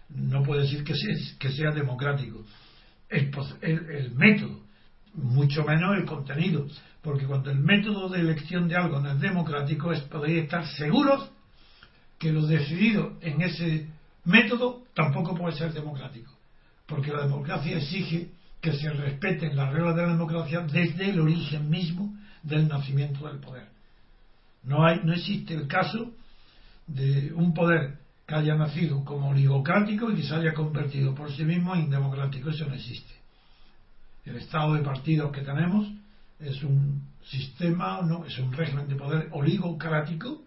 no 0.09 0.43
puede 0.43 0.63
decir 0.63 0.83
que 0.83 0.95
sea, 0.95 1.15
que 1.39 1.53
sea 1.53 1.71
democrático. 1.71 2.45
El, 3.09 3.31
el, 3.63 4.11
método, 4.17 4.63
mucho 5.15 5.65
menos 5.65 5.97
el 5.97 6.07
contenido, 6.07 6.67
porque 7.03 7.27
cuando 7.27 7.51
el 7.51 7.59
método 7.59 8.09
de 8.09 8.21
elección 8.21 8.69
de 8.69 8.77
algo 8.77 9.01
no 9.01 9.11
es 9.11 9.21
democrático, 9.21 9.93
es 9.93 10.01
poder 10.03 10.45
estar 10.45 10.67
seguros 10.67 11.31
que 12.19 12.33
lo 12.33 12.47
decidido 12.47 13.19
en 13.21 13.43
ese 13.43 13.89
método 14.25 14.85
tampoco 14.95 15.35
puede 15.35 15.57
ser 15.57 15.73
democrático, 15.73 16.33
porque 16.87 17.13
la 17.13 17.23
democracia 17.23 17.77
exige 17.77 18.31
que 18.61 18.73
se 18.73 18.91
respeten 18.91 19.57
las 19.57 19.73
reglas 19.73 19.97
de 19.97 20.03
la 20.03 20.13
democracia 20.13 20.61
desde 20.61 21.11
el 21.11 21.21
origen 21.21 21.69
mismo 21.69 22.17
del 22.45 22.69
nacimiento 22.69 23.27
del 23.27 23.39
poder. 23.39 23.67
No, 24.63 24.87
hay, 24.87 25.01
no 25.03 25.13
existe 25.13 25.55
el 25.55 25.67
caso 25.67 26.13
de 26.87 27.33
un 27.35 27.53
poder 27.53 27.99
que 28.27 28.35
haya 28.37 28.55
nacido 28.55 29.05
como 29.05 29.31
oligocrático 29.31 30.11
y 30.11 30.17
que 30.17 30.23
se 30.23 30.35
haya 30.35 30.55
convertido 30.55 31.13
por 31.15 31.33
sí 31.33 31.45
mismo 31.45 31.75
en 31.75 31.91
democrático. 31.91 32.51
Eso 32.51 32.67
no 32.67 32.75
existe. 32.75 33.13
El 34.25 34.37
estado 34.37 34.75
de 34.75 34.83
partidos 34.83 35.33
que 35.33 35.41
tenemos 35.41 35.89
es 36.45 36.63
un 36.63 37.03
sistema, 37.25 38.01
no, 38.03 38.25
es 38.25 38.39
un 38.39 38.53
régimen 38.53 38.89
de 38.89 38.97
poder 38.97 39.29
oligocrático. 39.33 40.43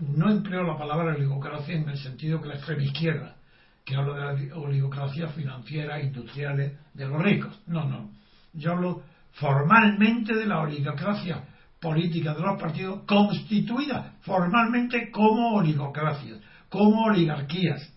No 0.00 0.30
empleo 0.30 0.62
la 0.62 0.78
palabra 0.78 1.14
oligocracia 1.14 1.76
en 1.76 1.88
el 1.88 1.98
sentido 1.98 2.40
que 2.40 2.48
la 2.48 2.54
extrema 2.54 2.82
izquierda, 2.82 3.36
que 3.84 3.94
habla 3.94 4.34
de 4.34 4.48
la 4.48 4.56
oligocracia 4.56 5.28
financiera, 5.28 6.00
industriales, 6.02 6.72
de 6.94 7.06
los 7.06 7.22
ricos. 7.22 7.60
No, 7.66 7.84
no. 7.88 8.10
Yo 8.54 8.72
hablo 8.72 9.02
formalmente 9.32 10.34
de 10.34 10.46
la 10.46 10.60
oligocracia 10.60 11.44
política 11.78 12.34
de 12.34 12.40
los 12.40 12.58
partidos 12.58 13.02
constituida 13.06 14.14
formalmente 14.22 15.10
como 15.10 15.56
oligocracias, 15.56 16.40
como 16.70 17.04
oligarquías, 17.04 17.92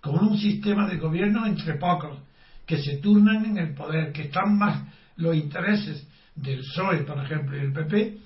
como 0.00 0.20
un 0.20 0.36
sistema 0.36 0.86
de 0.86 0.98
gobierno 0.98 1.46
entre 1.46 1.78
pocos 1.78 2.18
que 2.66 2.78
se 2.82 2.98
turnan 2.98 3.46
en 3.46 3.58
el 3.58 3.74
poder, 3.74 4.12
que 4.12 4.22
están 4.22 4.58
más 4.58 4.82
los 5.16 5.34
intereses 5.34 6.06
del 6.34 6.60
PSOE, 6.60 7.04
por 7.04 7.18
ejemplo, 7.18 7.56
y 7.56 7.60
el 7.60 7.72
PP, 7.72 8.18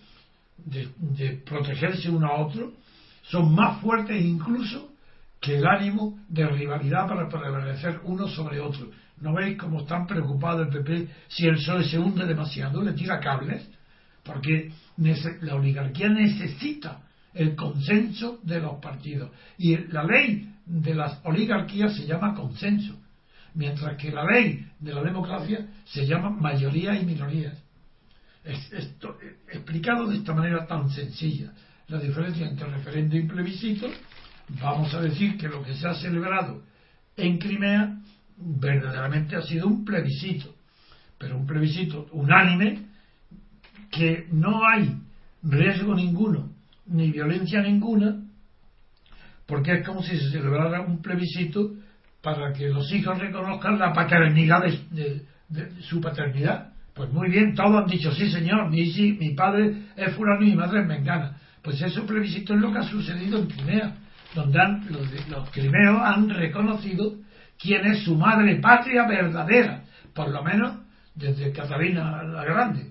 de, 0.64 0.88
de 0.96 1.30
protegerse 1.44 2.10
uno 2.10 2.26
a 2.26 2.40
otro, 2.40 2.72
son 3.22 3.54
más 3.54 3.80
fuertes 3.80 4.22
incluso 4.22 4.90
que 5.40 5.56
el 5.56 5.66
ánimo 5.66 6.18
de 6.28 6.46
rivalidad 6.46 7.06
para 7.06 7.28
prevalecer 7.28 8.00
uno 8.04 8.26
sobre 8.28 8.60
otro. 8.60 8.90
¿No 9.20 9.34
veis 9.34 9.58
cómo 9.58 9.80
están 9.80 10.06
preocupados 10.06 10.66
el 10.66 10.72
PP 10.72 11.08
si 11.28 11.46
el 11.46 11.56
PSOE 11.56 11.84
se 11.84 11.98
hunde 11.98 12.26
demasiado? 12.26 12.82
¿Le 12.82 12.92
tira 12.92 13.20
cables? 13.20 13.68
Porque 14.24 14.72
la 15.42 15.54
oligarquía 15.54 16.08
necesita 16.08 17.02
el 17.34 17.54
consenso 17.54 18.38
de 18.42 18.60
los 18.60 18.80
partidos. 18.80 19.30
Y 19.58 19.76
la 19.88 20.04
ley 20.04 20.52
de 20.66 20.94
las 20.94 21.20
oligarquías 21.24 21.96
se 21.96 22.06
llama 22.06 22.34
consenso, 22.34 22.94
mientras 23.54 23.96
que 23.96 24.10
la 24.10 24.24
ley 24.24 24.66
de 24.78 24.92
la 24.92 25.02
democracia 25.02 25.66
se 25.84 26.06
llama 26.06 26.30
mayoría 26.30 26.98
y 26.98 27.04
minorías. 27.04 27.56
Esto, 28.48 29.18
explicado 29.50 30.06
de 30.06 30.16
esta 30.16 30.34
manera 30.34 30.66
tan 30.66 30.88
sencilla, 30.90 31.52
la 31.88 31.98
diferencia 31.98 32.48
entre 32.48 32.68
referendo 32.68 33.16
y 33.16 33.26
plebiscito, 33.26 33.88
vamos 34.60 34.92
a 34.94 35.00
decir 35.00 35.36
que 35.36 35.48
lo 35.48 35.62
que 35.62 35.74
se 35.74 35.86
ha 35.86 35.94
celebrado 35.94 36.62
en 37.16 37.38
Crimea 37.38 37.98
verdaderamente 38.36 39.36
ha 39.36 39.42
sido 39.42 39.66
un 39.66 39.84
plebiscito, 39.84 40.54
pero 41.18 41.36
un 41.36 41.46
plebiscito 41.46 42.06
unánime 42.12 42.86
que 43.90 44.26
no 44.30 44.66
hay 44.66 44.96
riesgo 45.42 45.94
ninguno 45.94 46.52
ni 46.86 47.10
violencia 47.10 47.60
ninguna, 47.62 48.22
porque 49.46 49.72
es 49.72 49.86
como 49.86 50.02
si 50.02 50.16
se 50.18 50.30
celebrara 50.30 50.80
un 50.82 51.02
plebiscito 51.02 51.74
para 52.22 52.52
que 52.52 52.68
los 52.68 52.92
hijos 52.92 53.18
reconozcan 53.18 53.78
la 53.78 53.92
paternidad 53.92 54.62
de, 54.90 55.22
su 55.82 56.00
paternidad. 56.00 56.72
Pues 56.98 57.12
muy 57.12 57.28
bien, 57.28 57.54
todos 57.54 57.84
han 57.84 57.86
dicho, 57.88 58.10
sí 58.10 58.28
señor, 58.28 58.68
mi, 58.70 58.82
mi 59.20 59.30
padre 59.30 59.84
es 59.94 60.12
fulano 60.16 60.42
y 60.42 60.50
mi 60.50 60.56
madre 60.56 60.80
es 60.80 60.86
mengana. 60.88 61.38
Pues 61.62 61.80
ese 61.80 62.00
plebiscito 62.00 62.54
es 62.54 62.60
lo 62.60 62.72
que 62.72 62.78
ha 62.78 62.82
sucedido 62.82 63.38
en 63.38 63.46
Crimea, 63.46 63.94
donde 64.34 64.58
los, 64.90 65.28
los 65.28 65.48
crimeos 65.50 66.00
han 66.02 66.28
reconocido 66.28 67.14
quién 67.56 67.86
es 67.86 68.02
su 68.02 68.16
madre 68.16 68.56
patria 68.56 69.06
verdadera, 69.06 69.84
por 70.12 70.28
lo 70.30 70.42
menos 70.42 70.76
desde 71.14 71.52
Catalina 71.52 72.24
la 72.24 72.44
Grande. 72.44 72.90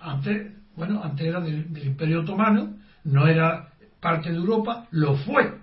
Antes, 0.00 0.50
bueno, 0.74 1.02
antes 1.04 1.26
era 1.26 1.40
del, 1.40 1.66
Imperio 1.84 2.22
Otomano, 2.22 2.78
no 3.04 3.26
era 3.26 3.68
parte 4.00 4.30
de 4.30 4.36
Europa, 4.36 4.86
lo 4.92 5.14
fue. 5.14 5.58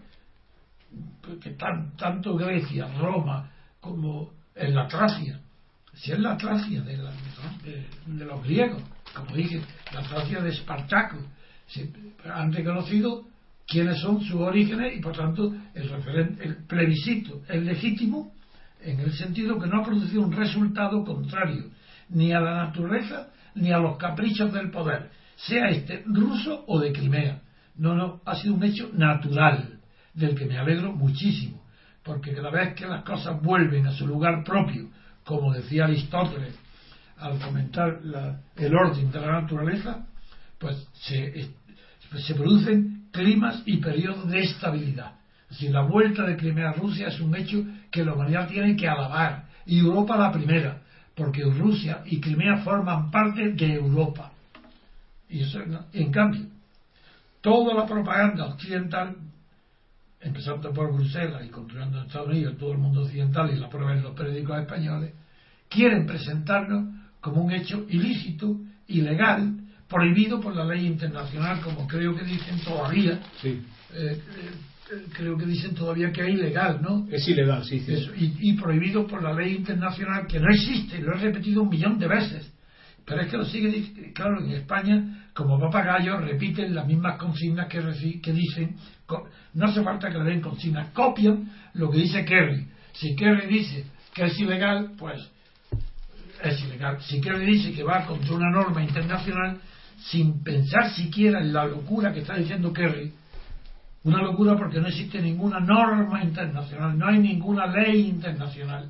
Porque 1.23 1.58
tanto 1.97 2.36
Grecia, 2.36 2.88
Roma, 2.99 3.49
como 3.80 4.30
en 4.54 4.75
la 4.75 4.88
Tracia, 4.88 5.39
si 6.01 6.12
es 6.13 6.19
la 6.19 6.38
Tracia 6.38 6.81
de, 6.81 6.97
los 8.25 8.43
griegos, 8.43 8.81
como 9.13 9.35
dije, 9.35 9.62
la 9.93 10.01
Tracia 10.01 10.41
de 10.41 10.49
Espartaco, 10.49 11.17
han 12.25 12.53
reconocido 12.53 13.25
quiénes 13.67 13.99
son 13.99 14.21
sus 14.21 14.39
orígenes 14.39 14.97
y 14.97 15.01
por 15.01 15.15
tanto 15.15 15.53
el, 15.73 16.38
el 16.39 16.65
plebiscito 16.65 17.41
es 17.47 17.62
legítimo 17.62 18.33
en 18.81 18.99
el 19.01 19.13
sentido 19.13 19.59
que 19.59 19.67
no 19.67 19.81
ha 19.81 19.85
producido 19.85 20.23
un 20.23 20.31
resultado 20.31 21.03
contrario 21.03 21.69
ni 22.09 22.31
a 22.31 22.39
la 22.39 22.65
naturaleza 22.65 23.31
ni 23.55 23.71
a 23.71 23.77
los 23.77 23.97
caprichos 23.97 24.53
del 24.53 24.71
poder, 24.71 25.09
sea 25.35 25.67
este 25.69 26.03
ruso 26.05 26.63
o 26.67 26.79
de 26.79 26.93
Crimea. 26.93 27.41
No, 27.75 27.93
no, 27.93 28.21
ha 28.25 28.35
sido 28.35 28.55
un 28.55 28.63
hecho 28.63 28.89
natural, 28.93 29.79
del 30.13 30.35
que 30.35 30.45
me 30.45 30.57
alegro 30.57 30.91
muchísimo, 30.91 31.63
porque 32.03 32.33
cada 32.33 32.51
vez 32.51 32.73
que 32.75 32.88
las 32.88 33.03
cosas 33.03 33.41
vuelven 33.41 33.85
a 33.88 33.91
su 33.91 34.07
lugar 34.07 34.43
propio, 34.43 34.89
como 35.29 35.53
decía 35.53 35.83
Aristóteles 35.83 36.55
al 37.19 37.37
comentar 37.37 37.99
el 38.55 38.75
orden 38.75 39.11
de 39.11 39.21
la 39.21 39.41
naturaleza, 39.41 40.07
pues 40.57 40.75
se, 40.93 41.51
se 42.17 42.33
producen 42.33 43.09
climas 43.11 43.61
y 43.67 43.77
periodos 43.77 44.27
de 44.27 44.41
estabilidad. 44.41 45.11
Si 45.51 45.67
la 45.67 45.81
vuelta 45.81 46.23
de 46.23 46.35
Crimea 46.35 46.69
a 46.69 46.73
Rusia 46.73 47.09
es 47.09 47.19
un 47.19 47.35
hecho 47.35 47.63
que 47.91 48.03
la 48.03 48.13
humanidad 48.13 48.47
tiene 48.47 48.75
que 48.75 48.87
alabar, 48.87 49.45
y 49.67 49.77
Europa 49.77 50.17
la 50.17 50.31
primera, 50.31 50.81
porque 51.15 51.43
Rusia 51.43 52.01
y 52.05 52.19
Crimea 52.19 52.63
forman 52.63 53.11
parte 53.11 53.51
de 53.51 53.73
Europa. 53.75 54.31
Y 55.29 55.41
eso, 55.41 55.59
en 55.93 56.11
cambio, 56.11 56.47
toda 57.41 57.75
la 57.75 57.85
propaganda 57.85 58.47
occidental, 58.47 59.15
empezando 60.21 60.71
por 60.73 60.93
Bruselas 60.93 61.43
y 61.45 61.49
continuando 61.49 61.99
en 61.99 62.08
Estados 62.08 62.27
Unidos, 62.27 62.58
todo 62.58 62.73
el 62.73 62.77
mundo 62.77 63.01
occidental 63.01 63.51
y 63.55 63.60
la 63.60 63.69
prueba 63.69 63.93
en 63.93 64.03
los 64.03 64.15
periódicos 64.15 64.60
españoles, 64.60 65.13
quieren 65.69 66.05
presentarnos 66.05 66.93
como 67.21 67.41
un 67.41 67.51
hecho 67.51 67.86
ilícito, 67.89 68.60
ilegal, 68.88 69.55
prohibido 69.88 70.39
por 70.39 70.55
la 70.55 70.65
ley 70.65 70.86
internacional, 70.86 71.62
como 71.62 71.88
creo 71.88 72.15
que 72.15 72.23
dicen 72.23 72.60
todavía. 72.63 73.19
Sí. 73.41 73.62
Eh, 73.93 74.21
eh, 74.91 75.05
creo 75.13 75.38
que 75.38 75.45
dicen 75.45 75.73
todavía 75.75 76.12
que 76.12 76.21
es 76.21 76.29
ilegal, 76.29 76.82
¿no? 76.82 77.08
Es 77.12 77.27
ilegal, 77.27 77.63
sí. 77.63 77.84
y, 78.17 78.53
prohibido 78.53 79.05
por 79.08 79.21
la 79.21 79.34
ley 79.34 79.55
internacional 79.55 80.27
que 80.27 80.39
no 80.39 80.49
existe, 80.49 80.99
lo 80.99 81.13
he 81.13 81.19
repetido 81.19 81.63
un 81.63 81.69
millón 81.69 81.99
de 81.99 82.08
veces. 82.08 82.51
Pero 83.05 83.21
es 83.21 83.32
que 83.32 83.38
lo 83.38 83.45
sigue, 83.45 84.13
claro, 84.13 84.43
en 84.43 84.51
España, 84.51 85.18
como 85.33 85.59
papagayos, 85.59 86.21
repiten 86.21 86.75
las 86.75 86.85
mismas 86.85 87.17
consignas 87.17 87.67
que, 87.67 87.79
que 88.21 88.33
dicen, 88.33 88.75
no 89.53 89.65
hace 89.65 89.83
falta 89.83 90.09
que 90.09 90.17
le 90.17 90.25
den 90.25 90.41
consignas, 90.41 90.89
copian 90.91 91.49
lo 91.73 91.89
que 91.89 91.99
dice 91.99 92.25
Kerry. 92.25 92.67
Si 92.93 93.15
Kerry 93.15 93.47
dice 93.47 93.85
que 94.13 94.25
es 94.25 94.39
ilegal, 94.39 94.91
pues 94.97 95.29
es 96.43 96.63
ilegal. 96.63 97.01
Si 97.01 97.21
Kerry 97.21 97.45
dice 97.45 97.73
que 97.73 97.83
va 97.83 98.05
contra 98.05 98.35
una 98.35 98.49
norma 98.49 98.83
internacional, 98.83 99.59
sin 99.97 100.43
pensar 100.43 100.91
siquiera 100.91 101.39
en 101.39 101.53
la 101.53 101.65
locura 101.65 102.13
que 102.13 102.19
está 102.19 102.35
diciendo 102.35 102.71
Kerry, 102.71 103.13
una 104.03 104.21
locura 104.21 104.55
porque 104.55 104.79
no 104.79 104.87
existe 104.87 105.21
ninguna 105.21 105.59
norma 105.59 106.23
internacional, 106.23 106.97
no 106.97 107.07
hay 107.07 107.19
ninguna 107.19 107.67
ley 107.67 108.07
internacional 108.07 108.87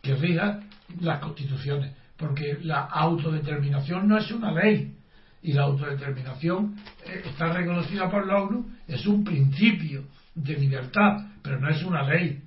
que 0.00 0.14
rija 0.14 0.60
las 1.00 1.20
constituciones, 1.20 1.92
porque 2.16 2.58
la 2.62 2.82
autodeterminación 2.82 4.06
no 4.06 4.18
es 4.18 4.30
una 4.30 4.52
ley 4.52 4.94
y 5.42 5.52
la 5.52 5.62
autodeterminación 5.62 6.76
eh, 7.06 7.22
está 7.24 7.52
reconocida 7.52 8.10
por 8.10 8.26
la 8.26 8.42
ONU, 8.42 8.66
es 8.86 9.06
un 9.06 9.24
principio 9.24 10.04
de 10.34 10.56
libertad, 10.56 11.26
pero 11.42 11.58
no 11.58 11.68
es 11.68 11.82
una 11.82 12.02
ley. 12.02 12.42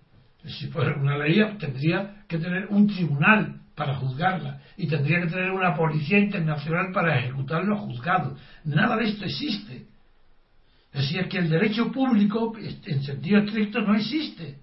Si 0.46 0.68
fuera 0.68 0.96
una 0.96 1.18
ley 1.18 1.42
tendría 1.58 2.24
que 2.28 2.38
tener 2.38 2.68
un 2.68 2.88
tribunal 2.88 3.62
para 3.76 3.96
juzgarla 3.96 4.60
y 4.78 4.88
tendría 4.88 5.22
que 5.22 5.28
tener 5.28 5.52
una 5.52 5.76
policía 5.76 6.20
internacional 6.20 6.92
para 6.94 7.18
ejecutar 7.20 7.64
los 7.64 7.80
juzgados. 7.80 8.40
Nada 8.66 8.98
de 8.98 9.06
esto 9.06 9.26
existe. 9.26 9.88
Es 10.92 11.02
decir, 11.02 11.28
que 11.28 11.40
el 11.40 11.50
derecho 11.50 11.92
público, 11.92 12.54
en 12.58 13.04
sentido 13.04 13.40
estricto, 13.40 13.82
no 13.82 13.96
existe. 13.96 14.58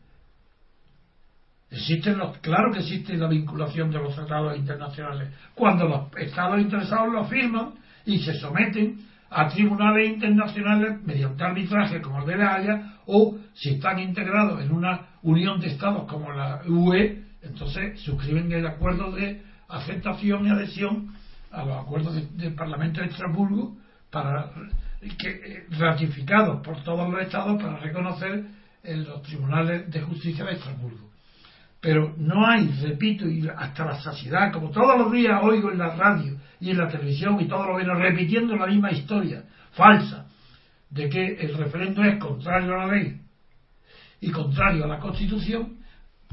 Existen 1.71 2.19
los, 2.19 2.39
claro 2.39 2.73
que 2.73 2.81
existe 2.81 3.17
la 3.17 3.29
vinculación 3.29 3.91
de 3.91 3.99
los 3.99 4.15
tratados 4.15 4.57
internacionales. 4.57 5.33
Cuando 5.55 5.87
los 5.87 6.17
estados 6.17 6.61
interesados 6.61 7.13
lo 7.13 7.25
firman 7.25 7.75
y 8.11 8.19
se 8.19 8.35
someten 8.35 8.99
a 9.31 9.49
tribunales 9.49 10.11
internacionales 10.11 11.01
mediante 11.05 11.45
arbitraje 11.45 12.01
como 12.01 12.21
el 12.21 12.27
de 12.27 12.37
la 12.37 12.55
Haya 12.55 12.95
o 13.07 13.39
si 13.55 13.71
están 13.71 14.01
integrados 14.01 14.61
en 14.61 14.73
una 14.73 15.07
unión 15.23 15.61
de 15.61 15.69
estados 15.69 16.09
como 16.09 16.33
la 16.33 16.63
UE, 16.67 17.23
entonces 17.43 18.01
suscriben 18.01 18.51
el 18.53 18.67
acuerdo 18.67 19.13
de 19.13 19.43
aceptación 19.69 20.47
y 20.47 20.51
adhesión 20.51 21.15
a 21.53 21.65
los 21.65 21.79
acuerdos 21.79 22.37
del 22.37 22.55
Parlamento 22.55 23.01
de 23.01 23.07
Estrasburgo 23.07 23.77
para 24.11 24.51
que, 25.01 25.29
eh, 25.29 25.67
ratificados 25.79 26.65
por 26.65 26.83
todos 26.83 27.09
los 27.09 27.23
estados 27.23 27.63
para 27.63 27.79
reconocer 27.79 28.45
en 28.83 29.05
los 29.05 29.23
tribunales 29.23 29.91
de 29.91 30.01
justicia 30.01 30.45
de 30.45 30.53
Estrasburgo. 30.53 31.09
Pero 31.81 32.15
no 32.19 32.47
hay, 32.47 32.69
repito, 32.83 33.27
y 33.29 33.49
hasta 33.49 33.87
la 33.87 34.01
saciedad, 34.01 34.53
como 34.53 34.71
todos 34.71 34.99
los 34.99 35.13
días 35.13 35.41
oigo 35.43 35.71
en 35.71 35.79
la 35.79 35.95
radio 35.95 36.37
y 36.61 36.71
en 36.71 36.79
la 36.79 36.89
televisión 36.89 37.41
y 37.41 37.49
todos 37.49 37.67
los 37.67 37.83
días 37.83 37.99
repitiendo 37.99 38.57
la 38.57 38.67
misma 38.67 38.93
historia 38.93 39.45
falsa 39.73 40.27
de 40.91 41.09
que 41.09 41.35
el 41.41 41.57
referendo 41.57 42.03
es 42.05 42.19
contrario 42.19 42.75
a 42.75 42.87
la 42.87 42.93
ley 42.93 43.21
y 44.21 44.31
contrario 44.31 44.85
a 44.85 44.89
la 44.89 44.99
Constitución 44.99 45.79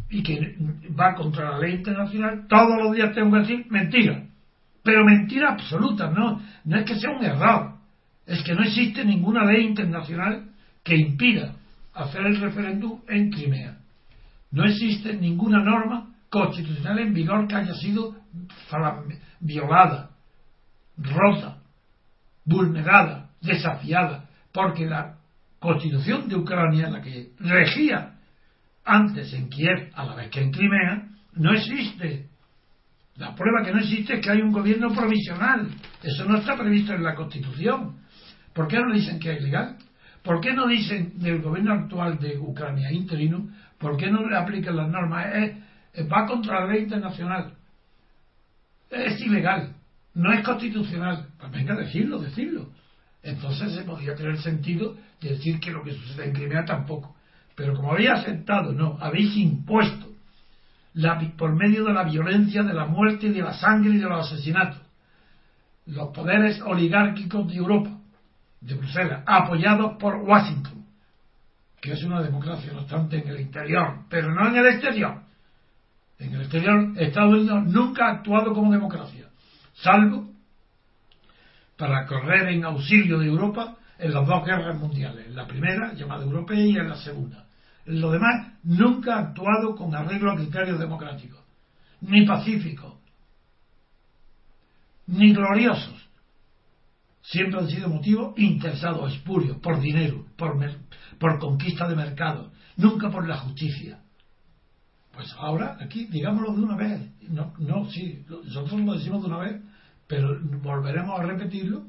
y 0.10 0.24
que 0.24 0.56
va 0.98 1.16
contra 1.16 1.52
la 1.52 1.60
ley 1.60 1.76
internacional, 1.76 2.46
todos 2.48 2.82
los 2.82 2.96
días 2.96 3.13
tengo 3.13 3.32
que 3.32 3.40
decir 3.40 3.66
mentira. 3.70 4.24
Pero 4.84 5.04
mentira 5.04 5.52
absoluta, 5.52 6.10
no, 6.10 6.42
no 6.63 6.78
es 6.78 6.86
que 6.86 6.96
sea 6.96 7.12
un 7.12 7.24
error, 7.24 7.74
es 8.26 8.42
que 8.44 8.54
no 8.54 8.63
existe 8.63 9.04
ninguna 9.04 9.44
ley 9.46 9.66
internacional 9.66 10.50
que 10.84 10.96
impida 10.96 11.56
hacer 11.94 12.26
el 12.26 12.40
referéndum 12.40 13.02
en 13.08 13.32
Crimea. 13.32 13.78
No 14.52 14.63
existe 14.63 15.13
ninguna 15.13 15.62
norma 15.62 16.08
constitucional 16.30 17.00
en 17.00 17.13
vigor 17.13 17.48
que 17.48 17.56
haya 17.56 17.74
sido 17.74 18.16
violada, 19.40 20.12
rota, 20.98 21.58
vulnerada, 22.46 23.30
desafiada, 23.42 24.30
porque 24.52 24.86
la 24.86 25.18
constitución 25.60 26.28
de 26.28 26.36
Ucrania, 26.36 26.90
la 26.90 27.02
que 27.02 27.32
regía 27.40 28.16
antes 28.86 29.34
en 29.34 29.50
Kiev 29.50 29.92
a 29.94 30.06
la 30.06 30.16
vez 30.16 30.30
que 30.30 30.42
en 30.42 30.52
Crimea, 30.52 31.08
no 31.34 31.54
existe. 31.54 32.28
La 33.16 33.36
prueba 33.36 33.64
que 33.64 33.72
no 33.72 33.80
existe 33.80 34.16
es 34.16 34.22
que 34.22 34.32
hay 34.32 34.42
un 34.42 34.52
gobierno 34.52 34.94
provisional. 34.94 35.70
Eso 36.04 36.26
no 36.26 36.38
está 36.38 36.56
previsto 36.56 36.94
en 36.94 37.04
la 37.04 37.16
Constitución. 37.16 37.98
¿Por 38.54 38.68
qué 38.68 38.80
no 38.80 38.94
dicen 38.94 39.20
que 39.20 39.34
es 39.34 39.42
ilegal? 39.42 39.78
¿Por 40.24 40.42
qué 40.42 40.54
no 40.54 40.68
dicen 40.68 41.14
del 41.20 41.42
gobierno 41.42 41.74
actual 41.74 42.20
de 42.20 42.38
Ucrania 42.38 42.92
interino? 42.92 43.50
¿Por 43.78 43.98
qué 43.98 44.10
no 44.12 44.28
le 44.28 44.38
aplican 44.38 44.76
las 44.76 44.90
normas? 44.90 45.26
va 46.12 46.26
contra 46.28 46.60
la 46.60 46.74
ley 46.74 46.84
internacional. 46.84 47.54
Es 48.90 49.20
ilegal. 49.22 49.77
No 50.17 50.34
es 50.34 50.43
constitucional. 50.43 51.27
Pues 51.38 51.51
venga, 51.51 51.75
decirlo, 51.75 52.17
decirlo. 52.17 52.71
Entonces 53.21 53.73
se 53.73 53.84
podría 53.84 54.15
tener 54.15 54.38
sentido 54.39 54.95
de 55.21 55.30
decir 55.30 55.60
que 55.60 55.69
lo 55.69 55.84
que 55.84 55.93
sucede 55.93 56.25
en 56.25 56.34
Crimea 56.34 56.65
tampoco. 56.65 57.15
Pero 57.56 57.75
como 57.75 57.91
habéis 57.91 58.10
aceptado, 58.10 58.73
no, 58.73 58.97
habéis 58.99 59.36
impuesto 59.38 60.08
la, 60.93 61.19
por 61.38 61.53
medio 61.56 61.84
de 61.86 61.93
la 61.93 62.03
violencia, 62.03 62.63
de 62.63 62.73
la 62.73 62.86
muerte, 62.86 63.30
de 63.30 63.41
la 63.41 63.53
sangre 63.53 63.91
y 63.91 63.97
de 63.97 64.10
los 64.10 64.32
asesinatos, 64.32 64.82
los 65.86 66.10
poderes 66.10 66.62
oligárquicos 66.62 67.47
de 67.47 67.56
Europa, 67.56 67.91
de 68.62 68.73
Bruselas, 68.73 69.23
apoyados 69.25 69.97
por 69.99 70.15
Washington, 70.15 70.84
que 71.80 71.93
es 71.93 72.03
una 72.03 72.23
democracia, 72.23 72.73
no 72.73 72.82
obstante, 72.82 73.21
en 73.21 73.27
el 73.27 73.39
interior, 73.39 73.99
pero 74.10 74.34
no 74.34 74.47
en 74.47 74.56
el 74.56 74.65
exterior. 74.65 75.21
En 76.17 76.34
el 76.34 76.41
exterior, 76.41 76.93
Estados 76.97 77.36
Unidos 77.36 77.67
nunca 77.67 78.08
ha 78.08 78.12
actuado 78.13 78.53
como 78.53 78.71
democracia, 78.71 79.16
salvo 79.82 80.30
para 81.78 82.06
correr 82.08 82.50
en 82.50 82.66
auxilio 82.66 83.20
de 83.20 83.28
Europa 83.28 83.78
en 84.00 84.13
las 84.13 84.28
dos 84.28 84.46
guerras 84.46 84.78
mundiales, 84.80 85.34
la 85.34 85.48
primera, 85.48 85.94
llamada 85.94 86.24
europea, 86.24 86.60
y 86.60 86.78
en 86.78 86.90
la 86.90 86.98
segunda. 86.98 87.48
En 87.86 88.02
lo 88.02 88.12
demás, 88.12 88.54
nunca 88.63 89.16
ha 89.16 89.20
actuado 89.20 89.76
con 89.76 89.96
arreglo 89.96 90.32
a 90.32 90.36
criterios 90.36 90.80
democráticos, 90.80 91.44
ni 92.02 92.26
pacíficos, 92.26 92.96
ni 95.08 95.34
gloriosos. 95.34 96.08
Siempre 97.22 97.60
han 97.60 97.70
sido 97.70 97.90
motivos 97.90 98.38
interesados, 98.38 99.13
espurios, 99.13 99.58
por 99.58 99.80
dinero, 99.80 100.26
por, 100.38 100.58
por 101.20 101.40
conquista 101.40 101.88
de 101.88 101.96
mercado, 101.96 102.52
nunca 102.78 103.10
por 103.10 103.28
la 103.28 103.38
justicia. 103.38 104.00
Pues 105.13 105.34
ahora, 105.40 105.78
aquí, 105.82 106.06
digámoslo 106.06 106.54
de 106.54 106.62
una 106.62 106.78
vez. 106.78 107.02
No, 107.30 107.52
no, 107.58 107.90
sí, 107.90 108.24
nosotros 108.30 108.80
lo 108.82 108.94
decimos 108.94 109.22
de 109.22 109.28
una 109.28 109.40
vez, 109.40 109.62
pero 110.08 110.39
volveremos 110.62 111.20
a 111.20 111.24
repetirlo 111.24 111.84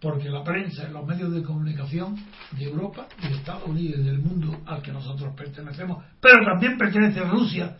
porque 0.00 0.28
la 0.28 0.44
prensa, 0.44 0.88
los 0.88 1.06
medios 1.06 1.32
de 1.32 1.42
comunicación 1.42 2.16
de 2.52 2.64
Europa 2.64 3.06
y 3.22 3.28
de 3.28 3.36
Estados 3.36 3.66
Unidos 3.66 4.00
y 4.00 4.02
del 4.02 4.18
mundo 4.18 4.60
al 4.66 4.82
que 4.82 4.92
nosotros 4.92 5.34
pertenecemos, 5.34 6.04
pero 6.20 6.44
también 6.44 6.76
pertenece 6.76 7.20
Rusia 7.20 7.76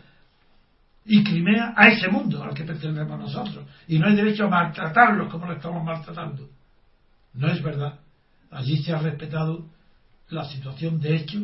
y 1.05 1.23
Crimea 1.23 1.75
a 1.77 1.89
ese 1.89 2.09
mundo 2.09 2.43
al 2.43 2.55
que 2.55 2.65
pertenecemos 2.65 3.19
nosotros. 3.19 3.67
Y 3.89 3.99
no 3.99 4.07
hay 4.07 4.17
derecho 4.17 4.45
a 4.47 4.49
maltratarlos 4.49 5.31
como 5.31 5.47
lo 5.47 5.53
estamos 5.53 5.85
maltratando. 5.85 6.49
No 7.35 7.49
es 7.49 7.63
verdad. 7.63 7.99
Allí 8.51 8.79
se 8.83 8.93
ha 8.95 8.99
respetado 8.99 9.67
la 10.31 10.45
situación 10.45 11.01
de 11.01 11.17
hecho 11.17 11.41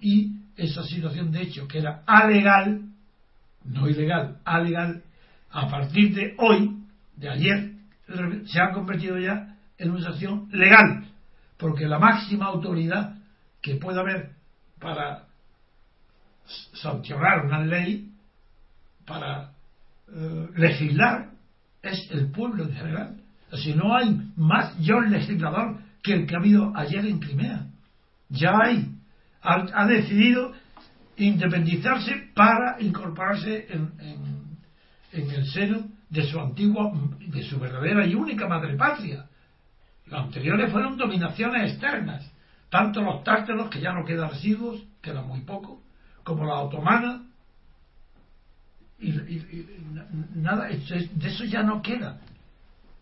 y 0.00 0.36
esa 0.56 0.84
situación 0.84 1.32
de 1.32 1.42
hecho 1.42 1.66
que 1.66 1.78
era 1.78 2.02
alegal, 2.06 2.82
no 3.64 3.88
ilegal, 3.88 4.38
alegal, 4.44 5.02
a 5.50 5.68
partir 5.68 6.14
de 6.14 6.34
hoy, 6.38 6.83
de 7.16 7.28
ayer, 7.28 7.72
se 8.46 8.60
ha 8.60 8.72
convertido 8.72 9.18
ya 9.18 9.56
en 9.78 9.90
una 9.90 10.02
sanción 10.02 10.48
legal, 10.52 11.06
porque 11.58 11.86
la 11.86 11.98
máxima 11.98 12.46
autoridad 12.46 13.16
que 13.62 13.76
puede 13.76 14.00
haber 14.00 14.32
para 14.78 15.24
sancionar 16.74 17.46
una 17.46 17.60
ley, 17.60 18.12
para 19.06 19.52
eh, 20.08 20.48
legislar, 20.56 21.30
es 21.82 22.10
el 22.10 22.30
pueblo 22.30 22.64
en 22.64 22.74
general. 22.74 23.20
Si 23.62 23.72
no 23.74 23.96
hay 23.96 24.20
más 24.36 24.76
yo 24.78 25.00
legislador 25.00 25.78
que 26.02 26.14
el 26.14 26.26
que 26.26 26.34
ha 26.34 26.38
habido 26.38 26.72
ayer 26.76 27.06
en 27.06 27.18
Crimea. 27.20 27.66
Ya 28.28 28.52
hay. 28.62 28.90
Ha, 29.42 29.86
decidido 29.86 30.52
independizarse 31.16 32.30
para 32.34 32.80
incorporarse 32.80 33.66
en, 33.68 33.92
en 35.12 35.30
el 35.30 35.46
seno 35.46 35.86
de 36.08 36.26
su 36.26 36.38
antigua, 36.38 36.92
de 37.18 37.42
su 37.42 37.58
verdadera 37.58 38.06
y 38.06 38.14
única 38.14 38.46
madre 38.46 38.76
patria, 38.76 39.26
los 40.06 40.20
anteriores 40.20 40.70
fueron 40.70 40.96
dominaciones 40.96 41.72
externas, 41.72 42.30
tanto 42.68 43.00
los 43.02 43.24
tártaros, 43.24 43.70
que 43.70 43.80
ya 43.80 43.92
no 43.92 44.04
quedan 44.04 44.30
residuos, 44.30 44.82
quedan 45.00 45.26
muy 45.26 45.40
poco, 45.40 45.82
como 46.22 46.44
la 46.44 46.60
otomana, 46.60 47.22
y, 48.98 49.12
nada, 50.34 50.68
de 50.68 51.28
eso 51.28 51.44
ya 51.44 51.62
no 51.62 51.82
queda. 51.82 52.20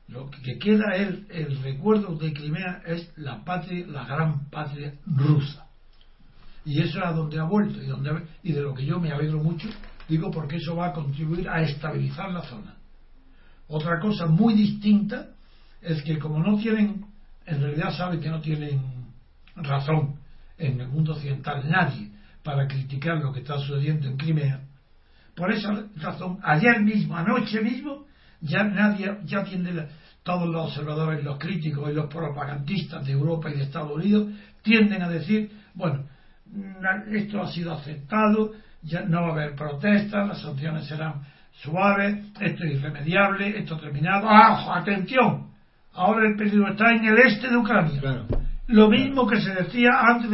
Lo 0.09 0.31
que 0.31 0.59
queda 0.59 0.95
es 0.97 1.21
el 1.31 1.62
recuerdo 1.62 2.17
de 2.17 2.33
Crimea 2.33 2.83
es 2.87 3.11
la 3.17 3.45
patria, 3.45 3.87
la 3.87 4.05
gran 4.05 4.51
patria 4.51 4.95
rusa. 5.07 5.67
Y 6.65 6.81
eso 6.81 6.99
es 6.99 7.05
a 7.05 7.12
donde 7.12 7.38
ha 7.38 7.45
vuelto 7.45 7.83
y, 7.83 7.87
donde, 7.87 8.27
y 8.43 8.53
de 8.53 8.61
lo 8.61 8.75
que 8.75 8.85
yo 8.85 9.01
me 9.01 9.11
alegro 9.11 9.43
mucho, 9.43 9.69
digo 10.09 10.31
porque 10.31 10.57
eso 10.57 10.77
va 10.77 10.88
a 10.88 10.93
contribuir 10.93 11.49
a 11.49 11.62
estabilizar 11.62 12.31
la 12.31 12.43
zona. 12.43 12.77
Otra 13.73 13.99
cosa 14.01 14.27
muy 14.27 14.53
distinta 14.53 15.29
es 15.81 16.03
que 16.03 16.19
como 16.19 16.41
no 16.41 16.59
tienen, 16.59 17.07
en 17.47 17.63
realidad 17.63 17.97
saben 17.97 18.21
que 18.21 18.29
no 18.29 18.39
tienen 18.43 18.83
razón 19.57 20.17
en 20.59 20.79
el 20.79 20.89
mundo 20.89 21.15
occidental 21.15 21.63
nadie 21.71 22.11
para 22.43 22.69
criticar 22.69 23.17
lo 23.17 23.33
que 23.33 23.41
está 23.41 23.57
sucediendo 23.57 24.09
en 24.09 24.19
Crimea, 24.19 24.61
por 25.35 25.51
esa 25.51 25.87
razón, 25.97 26.39
ayer 26.43 26.83
mismo, 26.83 27.17
anoche 27.17 27.63
mismo, 27.63 28.05
ya 28.43 28.63
nadie, 28.63 29.17
ya 29.25 29.43
tiende, 29.43 29.89
todos 30.23 30.47
los 30.47 30.69
observadores, 30.69 31.25
los 31.25 31.39
críticos 31.39 31.91
y 31.91 31.95
los 31.95 32.13
propagandistas 32.13 33.07
de 33.07 33.13
Europa 33.13 33.49
y 33.49 33.57
de 33.57 33.63
Estados 33.63 33.93
Unidos 33.93 34.35
tienden 34.61 35.01
a 35.01 35.09
decir, 35.09 35.51
bueno, 35.73 36.05
esto 37.11 37.41
ha 37.41 37.51
sido 37.51 37.73
aceptado, 37.73 38.53
ya 38.83 39.01
no 39.01 39.23
va 39.23 39.29
a 39.29 39.33
haber 39.33 39.57
protestas, 39.57 40.29
las 40.29 40.43
sanciones 40.43 40.87
serán 40.87 41.23
suaves, 41.61 42.25
esto 42.41 42.65
es 42.65 42.73
irremediable, 42.73 43.59
esto 43.59 43.77
terminado. 43.79 44.29
¡Ah, 44.29 44.79
atención! 44.79 45.53
Ahora 45.95 46.29
el 46.29 46.37
peligro 46.37 46.73
está 46.73 46.91
en 46.91 47.05
el 47.05 47.19
este 47.19 47.49
de 47.49 47.57
Ucrania. 47.57 48.25
Lo 48.69 48.88
mismo 48.88 49.27
que 49.27 49.41
se 49.41 49.53
decía 49.55 49.91
antes 50.01 50.31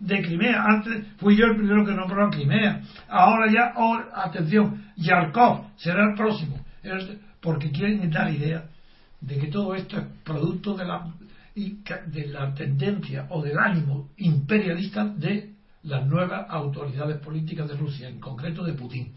de, 0.00 0.22
Crimea. 0.22 0.64
Antes 0.64 1.06
fui 1.18 1.36
yo 1.36 1.46
el 1.46 1.56
primero 1.56 1.84
que 1.84 1.92
nombró 1.92 2.26
a 2.26 2.30
Crimea. 2.30 2.80
Ahora 3.08 3.50
ya, 3.50 3.72
atención, 4.14 4.84
Yarkov 4.96 5.70
será 5.76 6.04
el 6.10 6.16
próximo. 6.16 6.58
Porque 7.40 7.70
quieren 7.70 8.10
dar 8.10 8.32
idea 8.32 8.64
de 9.20 9.38
que 9.38 9.46
todo 9.46 9.74
esto 9.74 9.98
es 9.98 10.04
producto 10.24 10.74
de 10.74 10.84
la, 10.84 11.06
de 11.54 12.26
la 12.26 12.52
tendencia 12.54 13.26
o 13.30 13.42
del 13.42 13.58
ánimo 13.58 14.08
imperialista 14.16 15.04
de 15.04 15.54
las 15.84 16.04
nuevas 16.06 16.46
autoridades 16.50 17.18
políticas 17.18 17.68
de 17.68 17.76
Rusia, 17.76 18.08
en 18.08 18.18
concreto 18.18 18.64
de 18.64 18.72
Putin. 18.72 19.12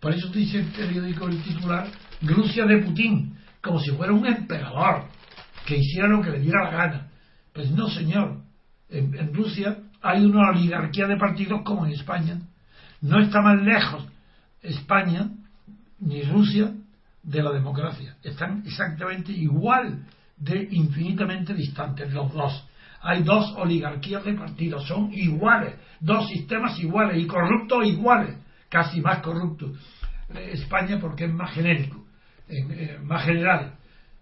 Por 0.00 0.14
eso 0.14 0.28
dice 0.28 0.60
el 0.60 0.66
periódico 0.66 1.28
el 1.28 1.42
titular 1.42 1.86
Rusia 2.22 2.66
de 2.66 2.78
Putin, 2.78 3.36
como 3.62 3.78
si 3.80 3.90
fuera 3.90 4.12
un 4.12 4.26
emperador 4.26 5.04
que 5.66 5.76
hiciera 5.76 6.08
lo 6.08 6.22
que 6.22 6.30
le 6.30 6.40
diera 6.40 6.64
la 6.64 6.70
gana. 6.70 7.08
Pues 7.52 7.70
no, 7.70 7.88
señor. 7.88 8.40
En, 8.88 9.34
Rusia 9.34 9.78
hay 10.02 10.24
una 10.24 10.50
oligarquía 10.50 11.06
de 11.06 11.16
partidos 11.16 11.62
como 11.62 11.86
en 11.86 11.92
España. 11.92 12.40
no 13.02 13.20
está 13.20 13.40
más 13.40 13.62
lejos 13.62 14.04
España 14.62 15.30
ni 16.00 16.22
Rusia 16.22 16.72
de 17.22 17.42
la 17.42 17.52
democracia. 17.52 18.16
Están 18.22 18.62
exactamente 18.66 19.32
igual 19.32 20.04
de 20.36 20.68
infinitamente 20.70 21.54
distantes 21.54 22.12
los 22.12 22.32
dos. 22.32 22.66
Hay 23.02 23.22
dos 23.22 23.54
oligarquías 23.56 24.24
de 24.24 24.34
partidos, 24.34 24.86
son 24.86 25.12
iguales, 25.12 25.74
dos 26.00 26.28
sistemas 26.28 26.78
iguales 26.78 27.22
y 27.22 27.26
corruptos 27.26 27.86
iguales, 27.86 28.36
casi 28.70 29.02
más 29.02 29.18
corruptos. 29.18 29.72
Eh, 30.34 30.52
España 30.54 30.98
porque 30.98 31.24
es 31.24 31.32
más 31.32 31.52
genérico, 31.52 32.06
eh, 32.48 32.98
más 33.02 33.24
general. 33.24 33.74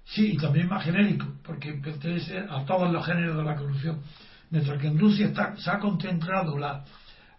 Sí, 0.05 0.33
y 0.33 0.37
también 0.39 0.69
más 0.69 0.85
genérico, 0.85 1.27
porque 1.45 1.75
pertenece 1.75 2.39
a 2.39 2.65
todos 2.65 2.91
los 2.91 3.05
géneros 3.05 3.37
de 3.37 3.45
la 3.45 3.55
corrupción. 3.55 4.01
Mientras 4.51 4.81
que 4.81 4.87
en 4.89 4.99
Rusia 4.99 5.27
está, 5.27 5.55
se 5.57 5.71
ha 5.71 5.79
concentrado 5.79 6.59
la, 6.59 6.83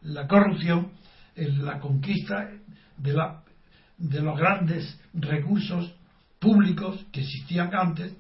la 0.04 0.28
corrupción 0.28 0.91
en 1.36 1.65
la 1.65 1.80
conquista 1.80 2.48
de, 2.98 3.13
la, 3.13 3.41
de 3.98 4.22
los 4.22 4.38
grandes 4.38 5.02
recursos 5.13 5.95
públicos 6.39 7.04
que 7.12 7.22
existían 7.22 7.74
antes 7.74 8.15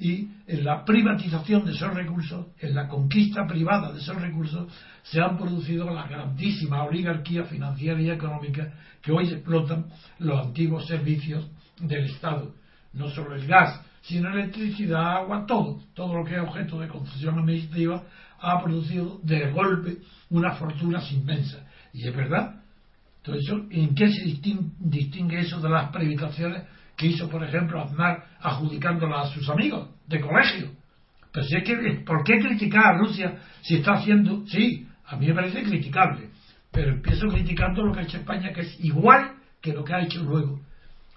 y 0.00 0.30
en 0.46 0.64
la 0.64 0.82
privatización 0.82 1.66
de 1.66 1.72
esos 1.72 1.92
recursos, 1.92 2.46
en 2.58 2.74
la 2.74 2.88
conquista 2.88 3.46
privada 3.46 3.92
de 3.92 4.00
esos 4.00 4.20
recursos, 4.20 4.72
se 5.02 5.20
han 5.20 5.36
producido 5.36 5.90
las 5.90 6.08
grandísimas 6.08 6.88
oligarquías 6.88 7.48
financieras 7.48 8.00
y 8.00 8.10
económicas 8.10 8.72
que 9.02 9.12
hoy 9.12 9.28
explotan 9.28 9.86
los 10.18 10.46
antiguos 10.46 10.86
servicios 10.86 11.46
del 11.78 12.06
Estado. 12.06 12.54
No 12.94 13.10
solo 13.10 13.34
el 13.34 13.46
gas, 13.46 13.78
sino 14.00 14.30
electricidad, 14.30 15.18
agua, 15.18 15.44
todo, 15.46 15.82
todo 15.92 16.14
lo 16.14 16.24
que 16.24 16.36
es 16.36 16.40
objeto 16.40 16.80
de 16.80 16.88
concesión 16.88 17.38
administrativa 17.38 18.02
ha 18.40 18.62
producido 18.62 19.20
de 19.22 19.50
golpe 19.50 19.98
unas 20.30 20.58
fortunas 20.58 21.12
inmensas. 21.12 21.60
Y 21.92 22.08
es 22.08 22.16
verdad. 22.16 22.62
Entonces, 23.18 23.54
¿en 23.70 23.94
qué 23.94 24.10
se 24.10 24.24
distingue 24.78 25.40
eso 25.40 25.60
de 25.60 25.68
las 25.68 25.90
privatizaciones 25.90 26.62
que 27.00 27.06
hizo, 27.06 27.30
por 27.30 27.42
ejemplo, 27.42 27.80
Aznar 27.80 28.26
adjudicándola 28.40 29.22
a 29.22 29.26
sus 29.28 29.48
amigos 29.48 29.88
de 30.06 30.20
colegio? 30.20 30.68
Pero 31.32 31.46
si 31.46 31.56
es 31.56 31.64
que, 31.64 32.02
¿por 32.04 32.22
qué 32.24 32.38
criticar 32.38 32.94
a 32.94 32.98
Rusia 32.98 33.38
si 33.62 33.76
está 33.76 33.94
haciendo? 33.94 34.44
Sí, 34.46 34.86
a 35.06 35.16
mí 35.16 35.26
me 35.28 35.34
parece 35.34 35.62
criticable, 35.62 36.28
pero 36.70 36.92
empiezo 36.92 37.26
criticando 37.28 37.86
lo 37.86 37.94
que 37.94 38.00
ha 38.00 38.02
hecho 38.02 38.18
España, 38.18 38.52
que 38.52 38.60
es 38.60 38.84
igual 38.84 39.32
que 39.62 39.72
lo 39.72 39.82
que 39.82 39.94
ha 39.94 40.02
hecho 40.02 40.22
luego 40.22 40.60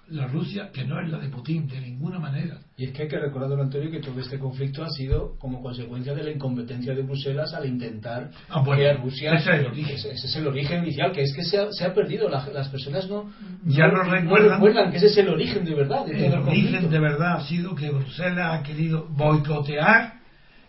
la 0.08 0.26
Rusia 0.26 0.70
que 0.72 0.84
no 0.84 1.00
es 1.00 1.08
la 1.08 1.18
de 1.18 1.28
Putin 1.28 1.66
de 1.66 1.80
ninguna 1.80 2.18
manera. 2.18 2.58
Y 2.76 2.86
es 2.86 2.92
que 2.92 3.02
hay 3.02 3.08
que 3.08 3.18
recordar, 3.18 3.48
don 3.48 3.60
Antonio, 3.60 3.90
que 3.90 4.00
todo 4.00 4.20
este 4.20 4.38
conflicto 4.38 4.84
ha 4.84 4.90
sido 4.90 5.36
como 5.38 5.62
consecuencia 5.62 6.14
de 6.14 6.24
la 6.24 6.30
incompetencia 6.30 6.94
de 6.94 7.02
Bruselas 7.02 7.54
al 7.54 7.66
intentar 7.66 8.30
ah, 8.50 8.62
Rusia. 9.02 9.32
Ese 9.34 9.50
es, 9.50 9.60
el 9.60 9.66
origen. 9.66 9.94
Ese, 9.94 10.10
es 10.12 10.36
el 10.36 10.46
origen 10.46 10.82
inicial, 10.82 11.12
que 11.12 11.22
es 11.22 11.34
que 11.34 11.44
se 11.44 11.58
ha, 11.58 11.72
se 11.72 11.84
ha 11.84 11.94
perdido. 11.94 12.28
las 12.28 12.68
personas 12.68 13.08
no, 13.08 13.30
ya 13.64 13.86
no, 13.88 14.02
recuerdan, 14.02 14.90
que 14.90 14.98
ese 14.98 15.06
es 15.06 15.16
el 15.18 15.28
origen 15.28 15.64
de 15.64 15.74
verdad. 15.74 16.08
el 16.10 16.34
origen 16.34 16.90
de 16.90 16.98
verdad 16.98 17.36
ha 17.38 17.46
sido 17.46 17.74
que 17.74 17.90
Bruselas 17.90 18.60
ha 18.60 18.62
querido 18.62 19.06
boicotear 19.08 20.14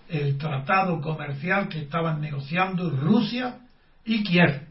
el 0.08 0.38
tratado 0.38 1.02
comercial 1.02 1.67
que 1.67 1.80
estaban 1.80 2.21
negociando 2.21 2.89
Rusia 2.89 3.58
y 4.06 4.24
Kiev. 4.24 4.62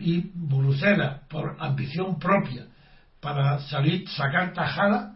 Y 0.00 0.30
Bruselas, 0.34 1.22
por 1.30 1.56
ambición 1.58 2.18
propia 2.18 2.66
para 3.22 3.60
salir, 3.60 4.06
sacar 4.08 4.52
tajada, 4.52 5.14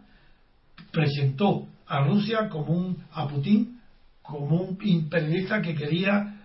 presentó 0.91 1.67
a 1.85 2.05
Rusia 2.05 2.47
como 2.47 2.71
un, 2.73 3.03
a 3.11 3.27
Putin 3.27 3.81
como 4.21 4.61
un 4.61 4.77
imperialista 4.81 5.61
que 5.61 5.75
quería 5.75 6.35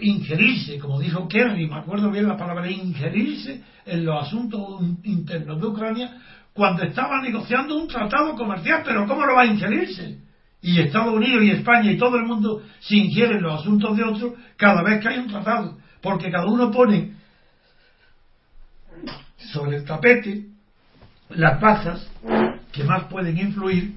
ingerirse, 0.00 0.78
como 0.78 1.00
dijo 1.00 1.26
Kerry, 1.26 1.66
me 1.66 1.76
acuerdo 1.76 2.10
bien 2.10 2.28
la 2.28 2.36
palabra 2.36 2.70
ingerirse 2.70 3.62
en 3.84 4.04
los 4.04 4.26
asuntos 4.26 4.80
internos 5.02 5.60
de 5.60 5.66
Ucrania 5.66 6.18
cuando 6.52 6.82
estaba 6.82 7.20
negociando 7.22 7.76
un 7.76 7.88
tratado 7.88 8.36
comercial, 8.36 8.82
pero 8.84 9.06
¿cómo 9.06 9.24
lo 9.24 9.34
va 9.34 9.42
a 9.42 9.46
ingerirse? 9.46 10.18
Y 10.62 10.80
Estados 10.80 11.14
Unidos 11.14 11.42
y 11.42 11.50
España 11.50 11.90
y 11.90 11.98
todo 11.98 12.16
el 12.16 12.26
mundo 12.26 12.62
se 12.80 12.96
ingieren 12.96 13.42
los 13.42 13.60
asuntos 13.60 13.96
de 13.96 14.04
otros 14.04 14.34
cada 14.56 14.82
vez 14.82 15.00
que 15.00 15.08
hay 15.08 15.18
un 15.18 15.28
tratado, 15.28 15.78
porque 16.02 16.30
cada 16.30 16.46
uno 16.46 16.70
pone 16.70 17.14
sobre 19.52 19.78
el 19.78 19.84
tapete 19.84 20.50
las 21.30 21.60
bazas 21.60 22.10
que 22.72 22.84
más 22.84 23.04
pueden 23.04 23.38
influir 23.38 23.94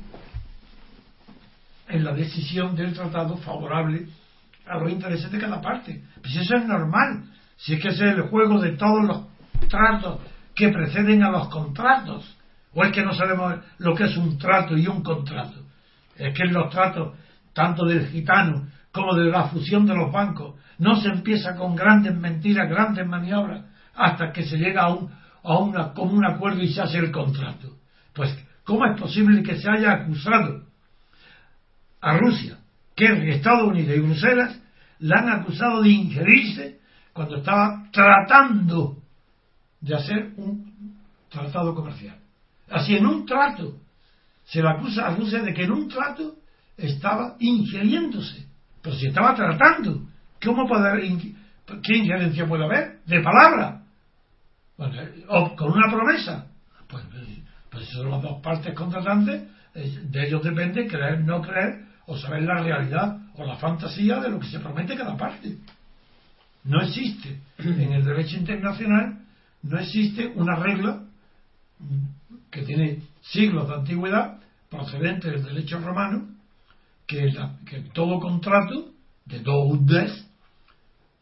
en 1.88 2.04
la 2.04 2.13
decisión 2.13 2.76
del 2.76 2.93
tratado 2.93 3.38
favorable 3.38 4.08
a 4.65 4.78
los 4.78 4.91
intereses 4.91 5.32
de 5.32 5.39
cada 5.39 5.62
parte. 5.62 6.04
Pues 6.22 6.36
eso 6.36 6.56
es 6.56 6.65
normal, 6.65 7.26
si 7.58 7.74
es 7.74 7.82
que 7.82 7.89
ese 7.89 8.10
es 8.10 8.15
el 8.15 8.24
juego 8.24 8.60
de 8.60 8.72
todos 8.78 9.04
los 9.04 9.28
tratos 9.69 10.19
que 10.56 10.69
preceden 10.69 11.24
a 11.24 11.32
los 11.32 11.50
contratos. 11.50 12.38
O 12.74 12.84
es 12.84 12.91
que 12.91 13.04
no 13.04 13.13
sabemos 13.13 13.56
lo 13.78 13.93
que 13.93 14.06
es 14.06 14.17
un 14.17 14.38
trato 14.38 14.76
y 14.76 14.88
un 14.88 15.04
contrato. 15.04 15.63
Es 16.15 16.34
que 16.36 16.43
en 16.43 16.54
los 16.54 16.72
tratos, 16.72 17.15
tanto 17.54 17.86
del 17.86 18.08
gitano 18.08 18.67
como 18.91 19.15
de 19.15 19.26
la 19.26 19.46
fusión 19.46 19.86
de 19.86 19.96
los 19.96 20.12
bancos, 20.12 20.56
no 20.80 20.96
se 20.96 21.10
empieza 21.10 21.56
con 21.56 21.76
grandes 21.76 22.15
mentiras, 22.15 22.69
grandes 22.69 23.06
maniobras, 23.08 23.65
hasta 23.96 24.32
que 24.32 24.43
se 24.43 24.58
llega 24.58 24.84
a 24.84 24.93
un, 24.93 25.12
a 25.43 25.58
una, 25.60 25.93
como 25.93 26.13
un 26.13 26.25
acuerdo 26.25 26.62
y 26.62 26.73
se 26.73 26.82
hace 26.82 26.97
el 26.97 27.12
contrato. 27.12 27.77
Pues, 28.13 28.36
¿cómo 28.63 28.86
es 28.86 28.99
posible 28.99 29.43
que 29.43 29.58
se 29.58 29.69
haya 29.69 29.91
acusado 29.91 30.63
a 32.01 32.17
Rusia, 32.17 32.58
que 32.95 33.32
Estados 33.32 33.67
Unidos 33.67 33.97
y 33.97 33.99
Bruselas 33.99 34.60
la 34.99 35.19
han 35.19 35.29
acusado 35.41 35.82
de 35.82 35.89
ingerirse 35.89 36.79
cuando 37.12 37.38
estaba 37.38 37.84
tratando 37.91 38.97
de 39.82 39.95
hacer 39.95 40.34
un 40.38 40.97
tratado 41.29 41.75
comercial? 41.75 42.17
Así, 42.69 42.95
en 42.95 43.06
un 43.06 43.25
trato, 43.25 43.77
se 44.45 44.62
le 44.62 44.69
acusa 44.69 45.08
a 45.08 45.15
Rusia 45.15 45.41
de 45.41 45.53
que 45.53 45.63
en 45.63 45.71
un 45.71 45.89
trato 45.89 46.36
estaba 46.77 47.36
ingiriéndose. 47.39 48.47
Pero 48.82 48.95
si 48.95 49.08
estaba 49.08 49.36
tratando, 49.36 50.08
¿cómo 50.43 50.67
puede 50.67 51.17
¿Qué 51.82 51.97
injerencia 51.97 52.45
puede 52.45 52.65
haber? 52.65 52.99
De 53.06 53.21
palabra 53.21 53.83
o 54.78 55.56
con 55.56 55.72
una 55.72 55.92
promesa. 55.92 56.48
Pues, 56.88 57.04
pues 57.70 57.90
son 57.90 58.12
las 58.12 58.22
dos 58.22 58.42
partes 58.42 58.74
contratantes, 58.74 59.44
eh, 59.74 60.00
de 60.04 60.28
ellos 60.28 60.44
depende 60.44 60.88
creer, 60.88 61.22
no 61.22 61.42
creer, 61.42 61.86
o 62.06 62.18
saber 62.18 62.44
la 62.44 62.62
realidad 62.62 63.18
o 63.36 63.46
la 63.46 63.56
fantasía 63.56 64.20
de 64.20 64.30
lo 64.30 64.40
que 64.40 64.48
se 64.48 64.60
promete 64.60 64.96
cada 64.96 65.18
parte. 65.18 65.58
No 66.66 66.82
existe 66.82 67.40
en 67.58 67.94
el 67.94 68.04
derecho 68.04 68.38
internacional, 68.38 69.20
no 69.64 69.80
existe 69.80 70.28
una 70.36 70.56
regla 70.56 71.04
que 72.52 72.64
tiene 72.64 73.02
siglos 73.22 73.68
de 73.68 73.76
antigüedad 73.76 74.40
procedente 74.70 75.32
del 75.32 75.44
derecho 75.44 75.80
romano 75.80 76.28
que, 77.08 77.32
que 77.66 77.78
en 77.78 77.90
todo 77.90 78.20
contrato 78.20 78.92
de 79.26 79.40
dos 79.40 79.80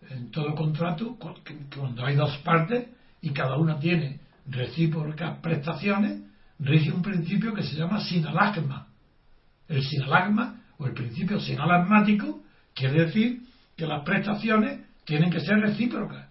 en 0.09 0.31
todo 0.31 0.55
contrato 0.55 1.17
cuando 1.75 2.05
hay 2.05 2.15
dos 2.15 2.37
partes 2.39 2.87
y 3.21 3.31
cada 3.31 3.57
una 3.57 3.79
tiene 3.79 4.19
recíprocas 4.47 5.37
prestaciones, 5.39 6.21
rige 6.59 6.91
un 6.91 7.01
principio 7.01 7.53
que 7.53 7.63
se 7.63 7.75
llama 7.75 8.01
sinalagma. 8.01 8.87
El 9.67 9.83
sinalagma 9.83 10.61
o 10.77 10.87
el 10.87 10.93
principio 10.93 11.39
sinalagmático 11.39 12.43
quiere 12.73 13.05
decir 13.05 13.41
que 13.77 13.85
las 13.85 14.03
prestaciones 14.03 14.81
tienen 15.05 15.29
que 15.29 15.39
ser 15.39 15.59
recíprocas, 15.59 16.27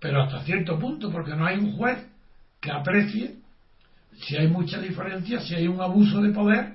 pero 0.00 0.22
hasta 0.22 0.44
cierto 0.44 0.78
punto, 0.78 1.10
porque 1.10 1.34
no 1.34 1.46
hay 1.46 1.58
un 1.58 1.72
juez 1.76 1.98
que 2.60 2.70
aprecie 2.70 3.36
si 4.20 4.36
hay 4.36 4.48
mucha 4.48 4.80
diferencia, 4.80 5.40
si 5.40 5.54
hay 5.54 5.66
un 5.66 5.80
abuso 5.80 6.22
de 6.22 6.30
poder, 6.30 6.74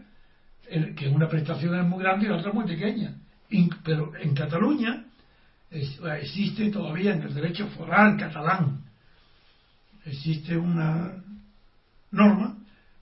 que 0.95 1.07
una 1.07 1.27
prestación 1.27 1.79
es 1.79 1.85
muy 1.87 2.03
grande 2.03 2.25
y 2.25 2.29
la 2.29 2.37
otra 2.37 2.51
muy 2.51 2.65
pequeña. 2.65 3.15
Pero 3.83 4.11
en 4.17 4.35
Cataluña 4.35 5.05
existe 5.71 6.69
todavía 6.69 7.13
en 7.13 7.23
el 7.23 7.33
derecho 7.33 7.67
foral 7.67 8.17
catalán 8.17 8.88
existe 10.09 10.57
una 10.57 11.23
norma 12.11 12.57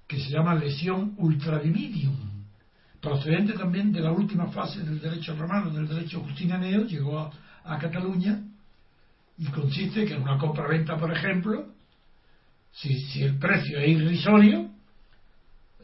que 0.08 0.20
se 0.20 0.30
llama 0.30 0.56
lesión 0.56 1.13
ultradividium, 1.17 2.15
procedente 3.02 3.54
también 3.54 3.91
de 3.91 4.02
la 4.02 4.12
última 4.12 4.48
fase 4.48 4.82
del 4.82 5.00
derecho 5.00 5.36
romano, 5.36 5.72
del 5.72 5.88
derecho 5.88 6.22
justinaneo, 6.22 6.86
llegó 6.86 7.20
a, 7.20 7.32
Cataluña 7.80 8.41
y 9.38 9.46
consiste 9.48 10.06
que 10.06 10.13
en 10.13 10.22
una 10.22 10.38
compra-venta, 10.38 10.96
por 10.96 11.12
ejemplo, 11.12 11.65
si, 12.72 12.98
si, 13.08 13.24
el 13.24 13.38
precio 13.38 13.78
es 13.78 13.89
irrisorio, 13.89 14.70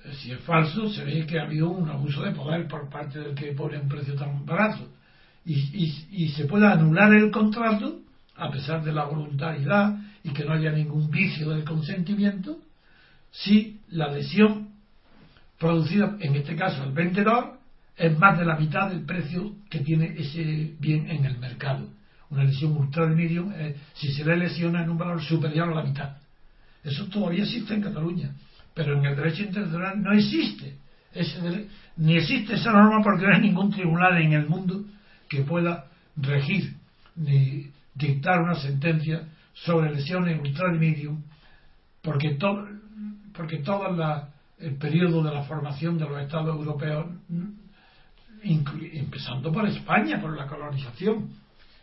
eh, 0.05 0.13
si 0.21 0.31
es 0.31 0.39
falso, 0.41 0.89
se 0.89 1.03
ve 1.03 1.25
que 1.25 1.37
ha 1.37 1.43
habido 1.43 1.69
un 1.69 1.89
abuso 1.89 2.23
de 2.23 2.31
poder 2.31 2.69
por 2.69 2.89
parte 2.89 3.19
del 3.19 3.35
que 3.35 3.51
pone 3.51 3.79
un 3.79 3.89
precio 3.89 4.15
tan 4.15 4.45
barato. 4.45 4.87
Y 5.43 6.29
se 6.29 6.45
puede 6.45 6.67
anular 6.67 7.13
el 7.13 7.29
contrato 7.29 7.99
a 8.35 8.49
pesar 8.51 8.83
de 8.83 8.93
la 8.93 9.05
voluntariedad 9.05 9.97
y 10.23 10.29
que 10.31 10.43
no 10.43 10.53
haya 10.53 10.71
ningún 10.71 11.09
vicio 11.09 11.49
del 11.49 11.63
consentimiento, 11.63 12.57
si 13.31 13.79
la 13.89 14.11
lesión 14.11 14.69
producida, 15.59 16.17
en 16.19 16.35
este 16.35 16.55
caso 16.55 16.83
al 16.83 16.93
vendedor, 16.93 17.59
es 17.95 18.17
más 18.17 18.37
de 18.37 18.45
la 18.45 18.57
mitad 18.57 18.89
del 18.89 19.05
precio 19.05 19.55
que 19.69 19.79
tiene 19.79 20.15
ese 20.17 20.73
bien 20.79 21.09
en 21.09 21.25
el 21.25 21.37
mercado. 21.37 21.87
Una 22.29 22.43
lesión 22.43 22.75
ultra 22.75 23.05
de 23.05 23.15
medium, 23.15 23.51
eh, 23.55 23.75
si 23.93 24.11
se 24.11 24.25
le 24.25 24.35
lesiona 24.35 24.83
en 24.83 24.89
un 24.89 24.97
valor 24.97 25.21
superior 25.21 25.69
a 25.69 25.75
la 25.75 25.83
mitad. 25.83 26.17
Eso 26.83 27.05
todavía 27.05 27.43
existe 27.43 27.75
en 27.75 27.81
Cataluña, 27.81 28.33
pero 28.73 28.97
en 28.97 29.05
el 29.05 29.15
derecho 29.15 29.43
internacional 29.43 30.01
no 30.01 30.11
existe. 30.13 30.75
Ese, 31.13 31.67
ni 31.97 32.17
existe 32.17 32.55
esa 32.55 32.71
norma 32.71 33.03
porque 33.03 33.25
no 33.25 33.35
hay 33.35 33.41
ningún 33.41 33.71
tribunal 33.71 34.19
en 34.19 34.33
el 34.33 34.47
mundo 34.47 34.83
que 35.29 35.43
pueda 35.43 35.85
regir 36.17 36.75
ni 37.15 37.71
dictar 37.93 38.41
una 38.41 38.55
sentencia 38.55 39.27
sobre 39.53 39.93
lesiones 39.93 40.39
ultra 40.39 40.71
medium, 40.71 41.23
porque 42.01 42.35
todo, 42.35 42.67
porque 43.33 43.59
todo 43.59 43.87
el 44.59 44.75
periodo 44.77 45.23
de 45.23 45.33
la 45.33 45.43
formación 45.43 45.97
de 45.97 46.05
los 46.05 46.21
Estados 46.21 46.55
europeos, 46.55 47.05
empezando 48.43 49.51
por 49.51 49.67
España, 49.67 50.19
por 50.19 50.35
la 50.35 50.47
colonización, 50.47 51.29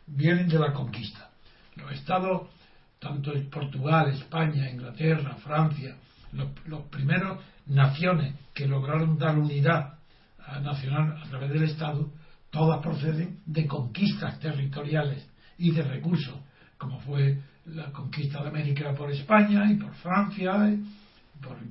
vienen 0.06 0.48
de 0.48 0.58
la 0.58 0.72
conquista. 0.72 1.30
Los 1.76 1.92
Estados, 1.92 2.48
tanto 2.98 3.32
Portugal, 3.50 4.10
España, 4.10 4.68
Inglaterra, 4.70 5.36
Francia, 5.36 5.96
los, 6.32 6.48
los 6.66 6.82
primeros 6.86 7.38
naciones 7.66 8.34
que 8.52 8.66
lograron 8.66 9.16
dar 9.16 9.38
unidad 9.38 9.94
nacional 10.62 11.22
a 11.22 11.28
través 11.28 11.50
del 11.50 11.62
Estado, 11.62 12.10
todas 12.50 12.82
proceden 12.82 13.40
de 13.46 13.66
conquistas 13.66 14.40
territoriales 14.40 15.29
y 15.60 15.72
de 15.72 15.82
recursos, 15.82 16.34
como 16.78 16.98
fue 17.00 17.38
la 17.66 17.92
conquista 17.92 18.42
de 18.42 18.48
América 18.48 18.94
por 18.94 19.10
España 19.10 19.70
y 19.70 19.76
por 19.76 19.94
Francia, 19.96 20.74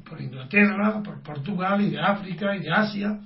por, 0.07 0.21
Inglaterra, 0.21 1.01
por 1.03 1.21
Portugal 1.21 1.81
y 1.81 1.89
de 1.89 1.99
África 1.99 2.55
y 2.55 2.59
de 2.61 2.71
Asia. 2.71 3.19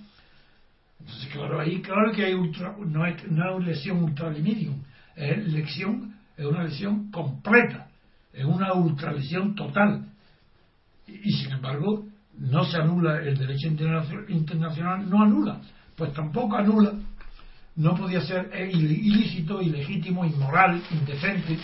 Entonces, 1.00 1.30
claro, 1.34 1.60
ahí 1.60 1.82
claro 1.82 2.12
que 2.14 2.26
hay 2.26 2.34
ultra, 2.34 2.76
no, 2.80 3.06
es, 3.06 3.30
no 3.30 3.60
lesión 3.60 4.04
ultralimidium, 4.04 4.82
es 5.16 5.48
lesión, 5.52 6.16
es 6.38 6.46
una 6.46 6.64
lesión 6.64 7.12
completa, 7.12 7.90
es 8.32 8.46
una 8.46 8.74
ultralesión 8.74 9.54
total. 9.54 10.06
Y, 11.06 11.30
sin 11.30 11.52
embargo, 11.52 12.06
no 12.38 12.64
se 12.64 12.78
anula 12.78 13.18
el 13.20 13.38
derecho 13.38 13.68
internacional, 13.68 15.10
no 15.10 15.22
anula, 15.22 15.60
pues 15.98 16.14
tampoco 16.14 16.56
anula, 16.56 16.94
no 17.76 17.96
podía 17.96 18.22
ser 18.22 18.52
ilícito, 18.72 19.62
ilegítimo, 19.62 20.26
inmoral, 20.26 20.82
indecente 20.92 21.58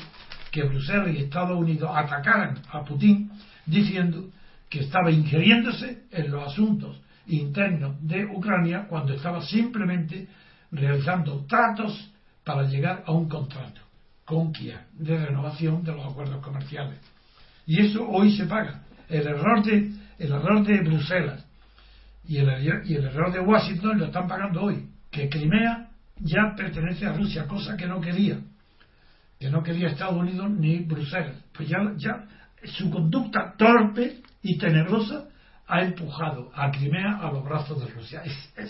que 0.51 0.63
Bruselas 0.63 1.13
y 1.13 1.23
Estados 1.23 1.57
Unidos 1.57 1.91
atacaran 1.93 2.59
a 2.71 2.83
Putin 2.83 3.31
diciendo 3.65 4.29
que 4.69 4.81
estaba 4.81 5.11
ingiriéndose 5.11 6.03
en 6.11 6.31
los 6.31 6.51
asuntos 6.51 6.99
internos 7.27 7.95
de 8.01 8.25
Ucrania 8.25 8.87
cuando 8.89 9.13
estaba 9.13 9.41
simplemente 9.41 10.27
realizando 10.71 11.45
tratos 11.45 12.11
para 12.43 12.63
llegar 12.63 13.03
a 13.05 13.11
un 13.11 13.29
contrato 13.29 13.81
con 14.25 14.51
Kiev 14.51 14.79
de 14.93 15.25
renovación 15.25 15.83
de 15.83 15.91
los 15.91 16.05
acuerdos 16.05 16.43
comerciales. 16.43 16.99
Y 17.65 17.81
eso 17.81 18.07
hoy 18.07 18.35
se 18.35 18.45
paga. 18.45 18.81
El 19.07 19.27
error 19.27 19.63
de, 19.63 19.91
el 20.17 20.31
error 20.31 20.63
de 20.63 20.81
Bruselas 20.81 21.45
y 22.27 22.37
el, 22.37 22.83
y 22.85 22.95
el 22.95 23.05
error 23.05 23.31
de 23.31 23.39
Washington 23.39 23.99
lo 23.99 24.05
están 24.05 24.27
pagando 24.27 24.63
hoy. 24.63 24.87
Que 25.11 25.29
Crimea 25.29 25.88
ya 26.19 26.53
pertenece 26.55 27.05
a 27.05 27.13
Rusia, 27.13 27.47
cosa 27.47 27.75
que 27.77 27.87
no 27.87 27.99
quería 28.01 28.39
que 29.39 29.49
no 29.49 29.63
quería 29.63 29.87
Estados 29.87 30.17
Unidos 30.17 30.51
ni 30.51 30.79
Bruselas. 30.79 31.37
Pues 31.53 31.69
ya, 31.69 31.77
ya 31.95 32.25
su 32.77 32.91
conducta 32.91 33.55
torpe 33.57 34.21
y 34.41 34.57
tenebrosa 34.57 35.29
ha 35.65 35.81
empujado 35.81 36.51
a 36.53 36.69
Crimea 36.71 37.19
a 37.21 37.31
los 37.31 37.43
brazos 37.43 37.79
de 37.79 37.87
Rusia. 37.87 38.21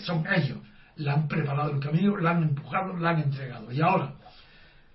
son 0.04 0.24
ellos. 0.32 0.58
La 0.96 1.14
han 1.14 1.28
preparado 1.28 1.72
el 1.72 1.80
camino, 1.80 2.16
la 2.16 2.32
han 2.32 2.42
empujado, 2.42 2.96
la 2.96 3.10
han 3.10 3.22
entregado. 3.22 3.72
Y 3.72 3.80
ahora, 3.80 4.14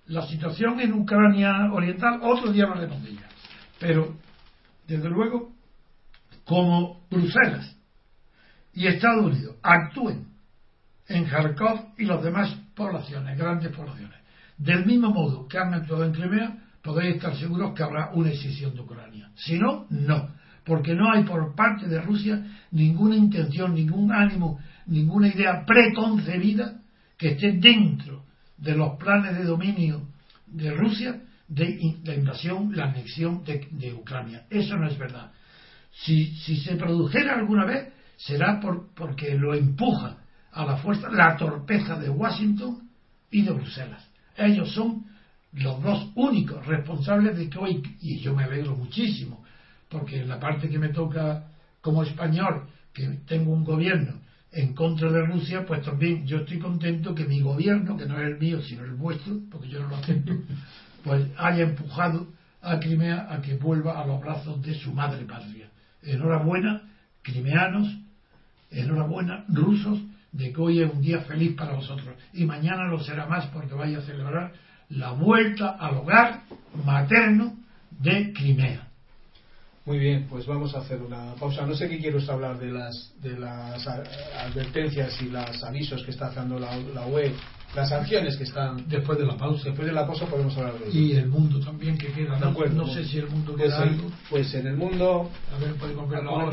la 0.06 0.22
situación 0.26 0.80
en 0.80 0.92
Ucrania 0.94 1.70
Oriental, 1.72 2.20
otro 2.22 2.52
día 2.52 2.66
lo 2.66 2.74
respondía. 2.74 3.28
Pero, 3.78 4.16
desde 4.86 5.10
luego, 5.10 5.52
como 6.44 7.06
Bruselas 7.10 7.76
y 8.72 8.86
Estados 8.86 9.24
Unidos 9.24 9.56
actúen 9.62 10.28
en 11.08 11.24
Kharkov 11.24 11.94
y 11.98 12.04
las 12.04 12.22
demás 12.22 12.54
poblaciones, 12.74 13.38
grandes 13.38 13.72
poblaciones, 13.72 14.18
del 14.58 14.84
mismo 14.84 15.10
modo 15.10 15.46
que 15.46 15.58
han 15.58 15.74
actuado 15.74 16.04
en 16.04 16.12
Crimea, 16.12 16.56
podéis 16.82 17.16
estar 17.16 17.36
seguros 17.36 17.74
que 17.74 17.82
habrá 17.82 18.10
una 18.12 18.30
decisión 18.30 18.74
de 18.74 18.80
Ucrania. 18.80 19.30
Si 19.34 19.58
no, 19.58 19.86
no. 19.90 20.30
Porque 20.64 20.94
no 20.94 21.12
hay 21.12 21.22
por 21.24 21.54
parte 21.54 21.86
de 21.86 22.00
Rusia 22.00 22.44
ninguna 22.72 23.16
intención, 23.16 23.74
ningún 23.74 24.12
ánimo, 24.12 24.58
ninguna 24.86 25.28
idea 25.28 25.64
preconcebida 25.64 26.80
que 27.16 27.32
esté 27.32 27.52
dentro 27.52 28.24
de 28.56 28.74
los 28.74 28.96
planes 28.96 29.36
de 29.36 29.44
dominio 29.44 30.08
de 30.46 30.72
Rusia 30.72 31.20
de 31.48 31.98
la 32.04 32.14
invasión, 32.14 32.74
la 32.74 32.86
anexión 32.86 33.44
de, 33.44 33.92
Ucrania. 33.94 34.46
Eso 34.50 34.76
no 34.76 34.88
es 34.88 34.98
verdad. 34.98 35.30
Si, 35.92 36.34
se 36.36 36.74
produjera 36.76 37.34
alguna 37.34 37.64
vez, 37.64 37.92
será 38.16 38.60
por, 38.60 38.92
porque 38.94 39.34
lo 39.34 39.54
empuja 39.54 40.18
a 40.56 40.64
la 40.64 40.78
fuerza 40.78 41.10
la 41.10 41.36
torpeza 41.36 41.96
de 41.96 42.08
Washington 42.08 42.88
y 43.30 43.42
de 43.42 43.52
Bruselas. 43.52 44.08
Ellos 44.36 44.72
son 44.72 45.04
los 45.52 45.82
dos 45.82 46.10
únicos 46.14 46.64
responsables 46.66 47.36
de 47.36 47.50
que 47.50 47.58
hoy, 47.58 47.82
y 48.00 48.18
yo 48.20 48.34
me 48.34 48.44
alegro 48.44 48.74
muchísimo, 48.74 49.44
porque 49.90 50.22
en 50.22 50.28
la 50.28 50.40
parte 50.40 50.68
que 50.68 50.78
me 50.78 50.88
toca 50.88 51.44
como 51.82 52.02
español, 52.02 52.68
que 52.94 53.06
tengo 53.26 53.52
un 53.52 53.64
gobierno 53.64 54.14
en 54.50 54.72
contra 54.72 55.12
de 55.12 55.26
Rusia, 55.26 55.66
pues 55.66 55.82
también 55.84 56.26
yo 56.26 56.38
estoy 56.38 56.58
contento 56.58 57.14
que 57.14 57.26
mi 57.26 57.40
gobierno, 57.42 57.96
que 57.96 58.06
no 58.06 58.18
es 58.18 58.26
el 58.26 58.38
mío, 58.38 58.62
sino 58.62 58.84
el 58.84 58.94
vuestro, 58.94 59.34
porque 59.50 59.68
yo 59.68 59.82
no 59.82 59.88
lo 59.88 59.96
acepto, 59.96 60.32
pues 61.04 61.26
haya 61.36 61.64
empujado 61.64 62.28
a 62.62 62.80
Crimea 62.80 63.28
a 63.30 63.42
que 63.42 63.56
vuelva 63.56 64.00
a 64.00 64.06
los 64.06 64.20
brazos 64.20 64.62
de 64.62 64.74
su 64.74 64.92
madre 64.92 65.26
patria. 65.26 65.68
Enhorabuena, 66.02 66.82
crimeanos, 67.22 67.94
enhorabuena, 68.70 69.44
rusos, 69.48 70.00
de 70.36 70.52
que 70.52 70.60
hoy 70.60 70.82
es 70.82 70.92
un 70.92 71.00
día 71.00 71.20
feliz 71.20 71.56
para 71.56 71.72
vosotros 71.72 72.14
y 72.32 72.44
mañana 72.44 72.84
lo 72.84 73.00
será 73.00 73.26
más 73.26 73.46
porque 73.46 73.74
vais 73.74 73.96
a 73.96 74.02
celebrar 74.02 74.52
la 74.90 75.12
vuelta 75.12 75.70
al 75.70 75.96
hogar 75.96 76.42
materno 76.84 77.54
de 77.90 78.32
Crimea. 78.32 78.86
Muy 79.86 79.98
bien, 79.98 80.26
pues 80.28 80.46
vamos 80.46 80.74
a 80.74 80.80
hacer 80.80 81.00
una 81.00 81.34
pausa. 81.34 81.64
No 81.64 81.74
sé 81.74 81.88
qué 81.88 81.98
quiero 81.98 82.18
hablar 82.30 82.58
de 82.58 82.72
las, 82.72 83.14
de 83.22 83.38
las 83.38 83.86
advertencias 83.86 85.20
y 85.22 85.30
los 85.30 85.62
avisos 85.62 86.02
que 86.02 86.10
está 86.10 86.26
haciendo 86.26 86.58
la, 86.58 86.76
la 86.76 87.06
UE 87.06 87.32
las 87.74 87.88
sanciones 87.88 88.36
que 88.36 88.44
están 88.44 88.88
después 88.88 89.18
de 89.18 89.26
la 89.26 89.36
pausa. 89.36 89.64
Después 89.64 89.86
de 89.86 89.92
la 89.92 90.06
pausa 90.06 90.26
podemos 90.26 90.56
hablar 90.56 90.78
de 90.78 90.88
eso 90.88 90.98
y 90.98 91.12
el 91.12 91.28
mundo 91.28 91.60
también 91.60 91.98
que 91.98 92.08
queda 92.08 92.38
no, 92.38 92.52
no 92.52 92.86
sé 92.86 93.04
si 93.04 93.18
el 93.18 93.28
mundo 93.28 93.54
pues 93.56 93.64
queda 93.66 93.82
algo. 93.82 94.10
pues 94.30 94.54
en 94.54 94.66
el 94.66 94.76
mundo. 94.76 95.30
A 95.54 95.58
ver 95.58 95.74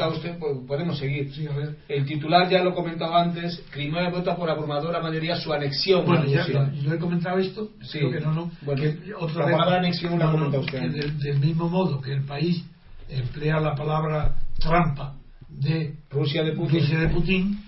usted 0.09 0.37
pues, 0.37 0.57
podemos 0.67 0.97
seguir. 0.97 1.33
Sí, 1.33 1.47
a 1.47 1.55
ver. 1.55 1.77
el 1.87 2.05
titular 2.05 2.49
ya 2.49 2.63
lo 2.63 2.73
comentaba 2.73 3.21
antes 3.21 3.63
Crimea 3.71 4.09
vota 4.09 4.35
por 4.35 4.49
abrumadora 4.49 5.01
mayoría 5.01 5.35
su 5.35 5.53
anexión 5.53 6.05
bueno 6.05 6.25
ya, 6.25 6.45
yo 6.71 6.93
he 6.93 6.99
comentado 6.99 7.37
esto 7.39 7.69
sí. 7.81 7.99
que 7.99 8.19
no 8.19 8.33
no 8.33 8.51
bueno, 8.61 8.81
que 8.81 9.13
otra 9.13 9.45
vez, 9.45 9.55
anexión 9.59 10.19
la 10.19 10.31
comenta 10.31 10.59
usted. 10.59 10.79
que 10.79 10.89
del, 10.89 11.19
del 11.19 11.39
mismo 11.39 11.69
modo 11.69 12.01
que 12.01 12.13
el 12.13 12.23
país 12.23 12.63
emplea 13.09 13.59
la 13.59 13.75
palabra 13.75 14.35
trampa 14.59 15.15
de 15.49 15.95
Rusia 16.09 16.43
de 16.43 16.53
Putin, 16.53 16.79
Rusia 16.79 16.99
de 16.99 17.09
Putin 17.09 17.62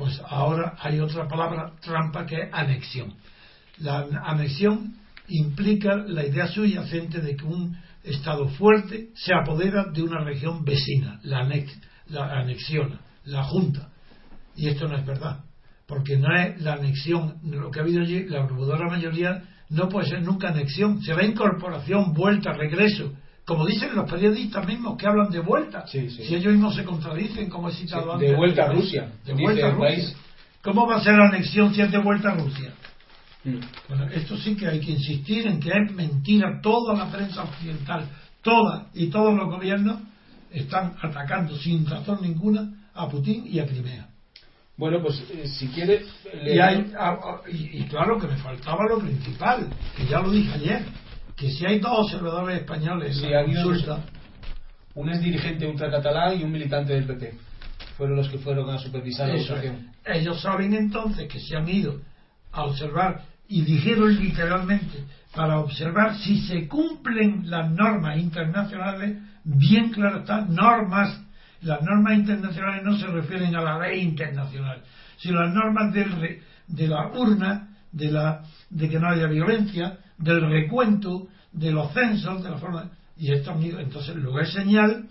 pues 0.00 0.18
ahora 0.26 0.76
hay 0.80 0.98
otra 0.98 1.28
palabra 1.28 1.72
trampa 1.78 2.24
que 2.24 2.36
es 2.36 2.48
anexión. 2.52 3.12
La 3.80 4.06
anexión 4.24 4.96
implica 5.28 5.94
la 5.94 6.24
idea 6.24 6.46
subyacente 6.46 7.20
de 7.20 7.36
que 7.36 7.44
un 7.44 7.76
Estado 8.02 8.48
fuerte 8.48 9.10
se 9.14 9.34
apodera 9.34 9.84
de 9.92 10.02
una 10.02 10.24
región 10.24 10.64
vecina, 10.64 11.20
la, 11.22 11.40
anexiona, 11.40 12.98
la 13.24 13.42
junta. 13.42 13.90
Y 14.56 14.68
esto 14.68 14.88
no 14.88 14.96
es 14.96 15.04
verdad, 15.04 15.44
porque 15.86 16.16
no 16.16 16.34
es 16.34 16.58
la 16.62 16.72
anexión, 16.72 17.36
lo 17.42 17.70
que 17.70 17.80
ha 17.80 17.82
habido 17.82 18.00
allí, 18.00 18.24
la 18.24 18.40
abrumadora 18.40 18.88
mayoría 18.88 19.42
no 19.68 19.90
puede 19.90 20.08
ser 20.08 20.22
nunca 20.22 20.48
anexión, 20.48 21.02
será 21.02 21.26
incorporación, 21.26 22.14
vuelta, 22.14 22.54
regreso, 22.54 23.12
como 23.50 23.66
dicen 23.66 23.96
los 23.96 24.08
periodistas 24.08 24.64
mismos 24.64 24.96
que 24.96 25.08
hablan 25.08 25.28
de 25.28 25.40
vuelta, 25.40 25.84
si 25.84 25.98
ellos 25.98 26.52
mismos 26.52 26.76
se 26.76 26.84
contradicen, 26.84 27.50
como 27.50 27.68
he 27.68 27.72
citado 27.72 28.12
antes. 28.12 28.30
De 28.30 28.36
vuelta 28.36 28.66
a 28.66 28.72
Rusia. 28.72 29.10
De 29.26 29.32
vuelta 29.32 29.66
a 29.66 29.70
Rusia. 29.72 30.14
¿Cómo 30.62 30.86
va 30.86 30.98
a 30.98 31.00
ser 31.00 31.14
la 31.14 31.26
anexión 31.26 31.74
si 31.74 31.80
es 31.80 31.90
de 31.90 31.98
vuelta 31.98 32.30
a 32.30 32.34
Rusia? 32.36 32.72
Mm. 33.42 33.56
Bueno, 33.88 34.04
esto 34.12 34.36
sí 34.36 34.54
que 34.54 34.68
hay 34.68 34.78
que 34.78 34.92
insistir 34.92 35.48
en 35.48 35.58
que 35.58 35.70
es 35.70 35.92
mentira. 35.92 36.60
Toda 36.62 36.94
la 36.94 37.10
prensa 37.10 37.42
occidental, 37.42 38.08
toda 38.40 38.86
y 38.94 39.08
todos 39.08 39.34
los 39.34 39.48
gobiernos 39.48 39.98
están 40.52 40.94
atacando 41.02 41.56
sin 41.56 41.84
razón 41.86 42.20
ninguna 42.22 42.88
a 42.94 43.08
Putin 43.08 43.48
y 43.48 43.58
a 43.58 43.66
Crimea. 43.66 44.10
Bueno, 44.76 45.02
pues 45.02 45.24
eh, 45.28 45.48
si 45.48 45.66
quiere. 45.66 46.04
y, 47.48 47.82
claro 47.86 48.16
que 48.16 48.28
me 48.28 48.36
faltaba 48.36 48.84
lo 48.88 49.00
principal, 49.00 49.68
que 49.96 50.06
ya 50.06 50.20
lo 50.20 50.30
dije 50.30 50.52
ayer 50.54 50.99
que 51.40 51.50
si 51.50 51.64
hay 51.64 51.78
dos 51.78 52.04
observadores 52.04 52.60
españoles 52.60 53.16
sí, 53.16 53.32
habido 53.32 53.70
un 54.94 55.08
ex 55.08 55.20
dirigente 55.22 55.66
ultracatalán 55.66 56.38
y 56.38 56.44
un 56.44 56.52
militante 56.52 56.92
del 56.92 57.04
PP 57.04 57.32
fueron 57.96 58.16
los 58.16 58.28
que 58.28 58.38
fueron 58.38 58.68
a 58.68 58.78
supervisar 58.78 59.28
la 59.28 59.38
situación. 59.38 59.90
Ellos 60.04 60.42
saben 60.42 60.74
entonces 60.74 61.28
que 61.28 61.40
se 61.40 61.56
han 61.56 61.66
ido 61.66 61.98
a 62.52 62.64
observar 62.64 63.22
y 63.48 63.62
dijeron 63.62 64.14
literalmente 64.16 65.04
para 65.34 65.60
observar 65.60 66.18
si 66.18 66.42
se 66.42 66.68
cumplen 66.68 67.48
las 67.48 67.70
normas 67.70 68.18
internacionales, 68.18 69.16
bien 69.44 69.90
claro 69.90 70.18
está, 70.18 70.42
normas. 70.42 71.22
Las 71.62 71.80
normas 71.82 72.18
internacionales 72.18 72.82
no 72.84 72.98
se 72.98 73.06
refieren 73.06 73.54
a 73.56 73.62
la 73.62 73.78
ley 73.78 74.00
internacional, 74.00 74.82
sino 75.16 75.42
las 75.42 75.54
normas 75.54 75.92
del, 75.94 76.42
de 76.66 76.88
la 76.88 77.08
urna, 77.08 77.68
de, 77.92 78.10
la, 78.10 78.42
de 78.68 78.88
que 78.88 78.98
no 78.98 79.08
haya 79.08 79.26
violencia, 79.26 79.98
del 80.20 80.48
recuento, 80.48 81.26
de 81.52 81.72
los 81.72 81.92
censos, 81.92 82.42
de 82.42 82.50
la 82.50 82.58
forma. 82.58 82.90
Y 83.16 83.32
esto, 83.32 83.52
entonces, 83.60 84.14
luego 84.16 84.40
es 84.40 84.52
señal 84.52 85.06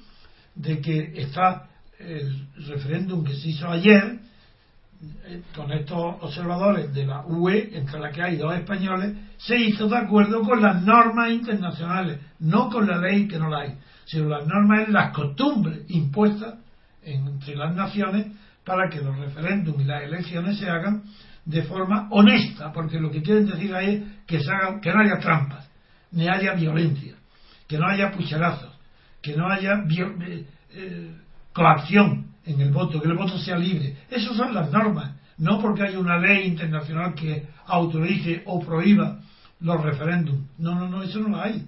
de 0.55 0.79
que 0.79 1.13
está 1.15 1.67
el 1.99 2.47
referéndum 2.67 3.23
que 3.23 3.35
se 3.35 3.49
hizo 3.49 3.69
ayer, 3.69 4.19
eh, 5.01 5.41
con 5.55 5.71
estos 5.71 6.15
observadores 6.21 6.93
de 6.93 7.05
la 7.05 7.25
UE, 7.25 7.69
entre 7.73 7.99
la 7.99 8.11
que 8.11 8.21
hay 8.21 8.37
dos 8.37 8.53
españoles, 8.53 9.15
se 9.37 9.57
hizo 9.57 9.87
de 9.87 9.97
acuerdo 9.97 10.41
con 10.41 10.61
las 10.61 10.81
normas 10.83 11.31
internacionales, 11.31 12.19
no 12.39 12.69
con 12.69 12.87
la 12.87 12.97
ley 12.97 13.27
que 13.27 13.39
no 13.39 13.49
la 13.49 13.61
hay, 13.61 13.77
sino 14.05 14.27
las 14.27 14.45
normas 14.45 14.89
las 14.89 15.13
costumbres 15.13 15.79
impuestas 15.89 16.55
entre 17.03 17.55
las 17.55 17.73
naciones 17.75 18.27
para 18.65 18.89
que 18.89 19.01
los 19.01 19.17
referéndums 19.17 19.81
y 19.81 19.85
las 19.85 20.03
elecciones 20.03 20.57
se 20.57 20.69
hagan 20.69 21.03
de 21.49 21.63
forma 21.63 22.07
honesta, 22.11 22.71
porque 22.71 22.99
lo 22.99 23.09
que 23.09 23.23
quieren 23.23 23.47
decir 23.47 23.73
ahí 23.73 23.95
es 23.95 24.25
que, 24.27 24.39
se 24.39 24.51
haga, 24.51 24.79
que 24.79 24.93
no 24.93 24.99
haya 24.99 25.17
trampas, 25.17 25.67
ni 26.11 26.29
haya 26.29 26.53
violencia, 26.53 27.15
que 27.67 27.75
no 27.79 27.87
haya 27.87 28.11
pucherazos, 28.11 28.71
que 29.19 29.35
no 29.35 29.47
haya 29.47 29.83
eh, 29.89 30.45
eh, 30.73 31.11
coacción 31.51 32.27
en 32.45 32.61
el 32.61 32.71
voto, 32.71 33.01
que 33.01 33.07
el 33.07 33.15
voto 33.15 33.39
sea 33.39 33.57
libre. 33.57 33.97
Esas 34.11 34.37
son 34.37 34.53
las 34.53 34.71
normas, 34.71 35.15
no 35.39 35.59
porque 35.59 35.81
haya 35.81 35.97
una 35.97 36.19
ley 36.19 36.45
internacional 36.47 37.15
que 37.15 37.47
autorice 37.65 38.43
o 38.45 38.63
prohíba 38.63 39.19
los 39.59 39.81
referéndums. 39.81 40.47
No, 40.59 40.75
no, 40.75 40.87
no, 40.87 41.01
eso 41.01 41.17
no 41.19 41.29
lo 41.29 41.41
hay, 41.41 41.65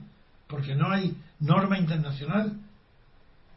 porque 0.48 0.76
no 0.76 0.92
hay 0.92 1.18
norma 1.40 1.80
internacional. 1.80 2.54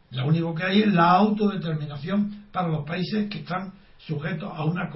Lo 0.09 0.25
único 0.25 0.55
que 0.55 0.63
hay 0.63 0.81
es 0.81 0.91
la 0.91 1.11
autodeterminación 1.11 2.45
para 2.51 2.69
los 2.69 2.83
países 2.83 3.29
que 3.29 3.39
están 3.39 3.73
sujetos 4.05 4.51
a 4.53 4.63
una 4.63 4.89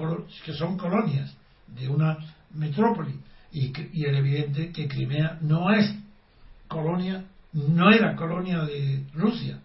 que 0.44 0.52
son 0.52 0.76
colonias 0.76 1.34
de 1.66 1.88
una 1.88 2.18
metrópoli 2.54 3.14
y, 3.52 3.72
y 3.92 4.04
es 4.04 4.16
evidente 4.16 4.70
que 4.72 4.88
Crimea 4.88 5.38
no 5.40 5.72
es 5.72 5.94
colonia, 6.68 7.24
no 7.52 7.90
era 7.90 8.14
colonia 8.14 8.62
de 8.62 9.04
Rusia, 9.14 9.58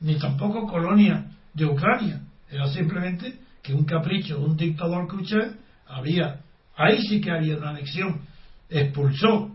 ni 0.00 0.18
tampoco 0.18 0.66
colonia 0.66 1.26
de 1.54 1.66
Ucrania. 1.66 2.20
Era 2.50 2.68
simplemente 2.68 3.38
que 3.62 3.74
un 3.74 3.84
capricho, 3.84 4.40
un 4.40 4.56
dictador 4.56 5.06
Khrushchev 5.06 5.56
había, 5.86 6.40
ahí 6.76 7.00
sí 7.06 7.20
que 7.20 7.30
había 7.30 7.56
una 7.56 7.70
anexión, 7.70 8.20
expulsó 8.68 9.54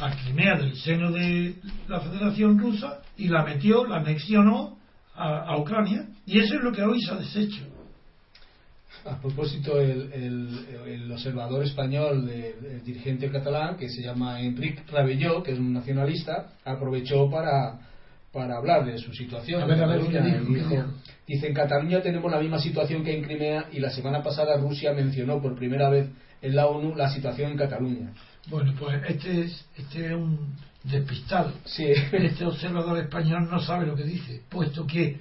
a 0.00 0.10
Crimea 0.10 0.56
del 0.56 0.76
seno 0.76 1.10
de 1.10 1.56
la 1.88 2.00
Federación 2.00 2.58
Rusa 2.58 3.02
y 3.16 3.28
la 3.28 3.44
metió, 3.44 3.84
la 3.86 3.96
anexionó 3.96 4.78
a, 5.14 5.56
Ucrania 5.58 6.06
y 6.24 6.38
eso 6.38 6.54
es 6.54 6.62
lo 6.62 6.72
que 6.72 6.82
hoy 6.82 7.00
se 7.00 7.12
ha 7.12 7.16
deshecho. 7.16 7.62
A 9.04 9.20
propósito, 9.20 9.80
el, 9.80 10.12
el, 10.86 11.10
observador 11.12 11.64
español, 11.64 12.28
el, 12.28 12.82
dirigente 12.82 13.30
catalán, 13.30 13.76
que 13.76 13.88
se 13.88 14.02
llama 14.02 14.40
Enrique 14.40 14.82
Rabelló, 14.90 15.42
que 15.42 15.52
es 15.52 15.58
un 15.58 15.72
nacionalista, 15.72 16.54
aprovechó 16.64 17.30
para 17.30 17.80
para 18.32 18.56
hablar 18.56 18.84
de 18.84 18.98
su 18.98 19.12
situación. 19.12 19.68
dice, 21.26 21.48
en 21.48 21.54
Cataluña 21.54 22.00
tenemos 22.00 22.30
la 22.30 22.40
misma 22.40 22.60
situación 22.60 23.02
que 23.02 23.16
en 23.16 23.24
Crimea 23.24 23.66
y 23.72 23.80
la 23.80 23.90
semana 23.90 24.22
pasada 24.22 24.56
Rusia 24.56 24.92
mencionó 24.92 25.40
por 25.40 25.56
primera 25.56 25.88
vez 25.88 26.08
en 26.40 26.54
la 26.54 26.66
ONU 26.66 26.94
la 26.94 27.10
situación 27.10 27.52
en 27.52 27.58
Cataluña. 27.58 28.12
Bueno, 28.48 28.72
pues 28.78 29.02
este 29.08 29.42
es, 29.42 29.66
este 29.76 30.06
es 30.06 30.12
un 30.12 30.54
despistado. 30.84 31.52
Este 32.12 32.44
observador 32.44 32.98
español 32.98 33.48
no 33.50 33.60
sabe 33.60 33.86
lo 33.86 33.96
que 33.96 34.04
dice, 34.04 34.42
puesto 34.48 34.86
que 34.86 35.18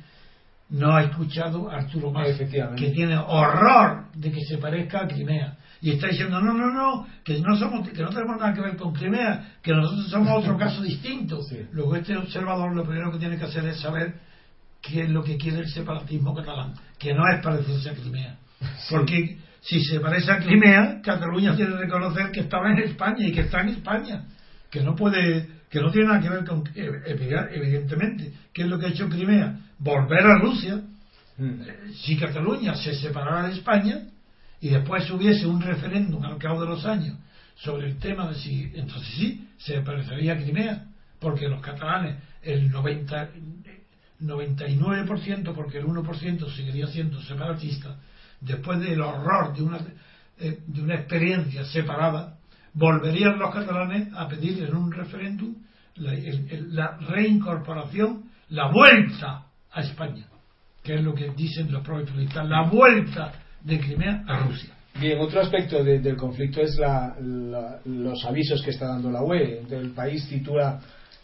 no 0.70 0.96
ha 0.96 1.04
escuchado 1.04 1.70
a 1.70 1.78
Arturo 1.78 2.12
Mas, 2.12 2.38
que 2.38 2.92
tiene 2.92 3.18
horror 3.18 4.06
de 4.14 4.32
que 4.32 4.42
se 4.42 4.58
parezca 4.58 5.04
a 5.04 5.08
Crimea. 5.08 5.58
Y 5.82 5.92
está 5.92 6.08
diciendo 6.08 6.42
no 6.42 6.54
no 6.54 6.72
no 6.72 7.08
que 7.24 7.40
no 7.40 7.56
somos 7.56 7.88
que 7.88 8.02
no 8.02 8.10
tenemos 8.10 8.38
nada 8.38 8.54
que 8.54 8.62
ver 8.62 8.76
con 8.76 8.94
Crimea 8.94 9.54
que 9.62 9.74
nosotros 9.74 10.10
somos 10.10 10.38
otro 10.38 10.58
caso 10.58 10.82
distinto 10.82 11.40
luego 11.72 11.96
este 11.96 12.18
observador 12.18 12.76
lo 12.76 12.84
primero 12.84 13.12
que 13.12 13.18
tiene 13.18 13.38
que 13.38 13.46
hacer 13.46 13.66
es 13.66 13.80
saber 13.80 14.16
qué 14.82 15.04
es 15.04 15.10
lo 15.10 15.24
que 15.24 15.38
quiere 15.38 15.60
el 15.60 15.70
separatismo 15.70 16.36
catalán 16.36 16.74
que 16.98 17.14
no 17.14 17.24
es 17.34 17.42
parecerse 17.42 17.90
a 17.92 17.94
Crimea. 17.94 18.36
Porque 18.90 19.38
si 19.62 19.82
se 19.86 20.02
parece 20.02 20.32
a 20.32 20.40
Crimea 20.40 21.02
Cataluña 21.02 21.56
tiene 21.56 21.72
que 21.72 21.78
reconocer 21.78 22.32
que 22.32 22.42
estaba 22.42 22.72
en 22.72 22.80
España 22.80 23.26
y 23.26 23.32
que 23.32 23.42
está 23.42 23.62
en 23.62 23.70
España 23.70 24.26
que 24.70 24.84
no 24.84 24.96
puede 24.96 25.48
que 25.70 25.80
no 25.80 25.92
tiene 25.92 26.10
nada 26.10 26.20
que 26.20 26.30
ver 26.30 26.44
con 26.44 26.64
eh, 26.76 26.90
evidentemente 27.06 28.34
qué 28.52 28.64
es 28.64 28.68
lo 28.68 28.78
que 28.78 28.88
ha 28.88 28.90
hecho 28.90 29.08
Crimea 29.08 29.69
volver 29.80 30.26
a 30.26 30.38
Rusia 30.38 30.82
mm. 31.38 31.62
si 32.04 32.18
Cataluña 32.18 32.76
se 32.76 32.94
separara 32.96 33.48
de 33.48 33.56
España 33.56 34.02
y 34.62 34.70
después 34.70 35.10
hubiese 35.10 35.48
un 35.48 35.62
referéndum 35.62 36.24
al 36.26 36.38
cabo 36.38 36.62
de 36.62 36.68
los 36.68 36.86
años 36.86 37.18
sobre 37.56 37.88
el 37.88 37.98
tema 37.98 38.30
de 38.30 38.36
si, 38.36 38.72
entonces 38.76 39.08
sí, 39.16 39.48
se 39.58 39.82
parecería 39.82 40.34
a 40.34 40.38
Crimea, 40.38 40.86
porque 41.20 41.50
los 41.50 41.62
catalanes, 41.62 42.16
el 42.42 42.70
90, 42.70 43.30
99%, 44.22 45.54
porque 45.54 45.80
el 45.80 45.86
1% 45.86 46.56
seguiría 46.56 46.88
siendo 46.88 47.22
separatista, 47.22 47.98
después 48.40 48.80
del 48.80 49.02
horror 49.02 49.54
de 49.54 49.64
una, 49.64 49.80
eh, 50.40 50.60
de 50.66 50.82
una 50.82 50.96
experiencia 50.96 51.66
separada, 51.66 52.38
volverían 52.74 53.38
los 53.38 53.54
catalanes 53.54 54.08
a 54.14 54.28
pedir 54.28 54.64
en 54.64 54.76
un 54.76 54.92
referéndum 54.92 55.56
la 55.96 56.98
reincorporación, 57.10 58.30
la 58.50 58.72
vuelta 58.72 59.49
a 59.72 59.82
España, 59.82 60.26
que 60.84 60.96
es 60.96 61.02
lo 61.02 61.14
que 61.14 61.30
dicen 61.36 61.72
los 61.72 61.84
propios 61.84 62.34
la 62.48 62.64
vuelta 62.70 63.32
de 63.64 63.80
Crimea 63.80 64.24
a 64.28 64.40
Rusia. 64.40 64.74
Bien, 65.00 65.20
otro 65.20 65.40
aspecto 65.40 65.84
del 65.84 66.18
conflicto 66.18 66.62
es 66.62 66.78
los 67.86 68.26
avisos 68.26 68.62
que 68.62 68.72
está 68.72 68.88
dando 68.88 69.10
la 69.12 69.24
UE. 69.24 69.62
El 69.70 69.92
país 69.92 70.28
titula 70.28 70.80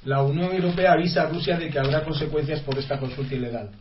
La 0.06 0.22
Unión 0.24 0.54
Europea 0.54 0.94
avisa 0.94 1.24
a 1.24 1.30
Rusia 1.30 1.58
de 1.58 1.70
que 1.70 1.80
habrá 1.80 2.04
consecuencias 2.04 2.62
por 2.62 2.78
esta 2.78 3.00
consulta 3.00 3.36
ilegal. 3.36 3.72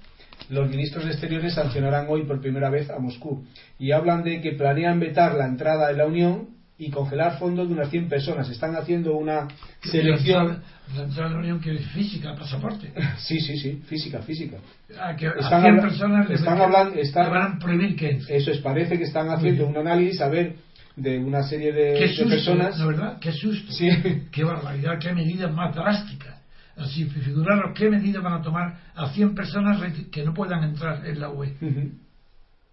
Los 0.51 0.69
ministros 0.69 1.05
de 1.05 1.13
Exteriores 1.13 1.55
sancionarán 1.55 2.07
hoy 2.09 2.25
por 2.25 2.41
primera 2.41 2.71
vez 2.71 2.91
a 2.91 2.99
Moscú 2.99 3.45
y 3.79 3.93
hablan 3.93 4.25
de 4.25 4.41
que 4.41 4.53
planean 4.53 4.99
vetar 4.99 5.35
la 5.35 5.47
entrada 5.47 5.89
de 5.89 5.95
la 5.95 6.07
Unión 6.07 6.49
y 6.77 6.91
congelar 6.91 7.39
fondos 7.39 7.69
de 7.69 7.75
unas 7.75 7.89
100 7.91 8.09
personas. 8.09 8.51
Están 8.51 8.75
haciendo 8.75 9.15
una 9.15 9.49
selección. 9.81 10.63
La 10.95 11.05
entrada 11.05 11.29
de 11.29 11.35
la 11.35 11.41
Unión 11.41 11.61
que 11.61 11.75
es 11.75 11.87
física, 11.89 12.35
pasaporte. 12.35 12.93
Sí, 13.19 13.41
sí, 13.41 13.57
sí, 13.57 13.83
física, 13.87 14.21
física. 14.21 14.59
Ah, 15.01 15.17
que 15.17 15.27
están 15.27 15.63
100 15.63 15.81
personas 15.81 16.31
están 16.31 16.61
hablando, 16.61 17.01
están, 17.01 17.31
van 17.31 17.53
a 17.53 17.59
prohibir 17.59 17.97
que 17.97 18.21
Eso 18.29 18.51
es, 18.51 18.59
parece 18.59 18.99
que 18.99 19.05
están 19.05 19.31
haciendo 19.31 19.67
un 19.67 19.77
análisis 19.77 20.21
a 20.21 20.29
ver 20.29 20.57
de 20.97 21.19
una 21.19 21.43
serie 21.43 21.73
de, 21.73 21.99
qué 21.99 22.09
susto, 22.09 22.29
personas. 22.29 22.79
¿no 22.79 22.89
verdad? 22.89 23.19
Qué 23.19 23.33
susto. 23.33 23.73
Sí. 23.73 23.89
Qué 24.31 24.45
barbaridad, 24.45 24.99
qué 25.01 25.13
medidas 25.13 25.53
más 25.53 25.75
drásticas. 25.75 26.35
Así, 26.77 27.05
figuraros 27.05 27.73
qué 27.77 27.89
medidas 27.89 28.23
van 28.23 28.35
a 28.35 28.43
tomar 28.43 28.79
a 28.95 29.09
100 29.09 29.35
personas 29.35 29.81
que 30.11 30.25
no 30.25 30.35
puedan 30.35 30.65
entrar 30.65 31.07
en 31.07 31.21
la 31.21 31.31
UE. 31.31 31.55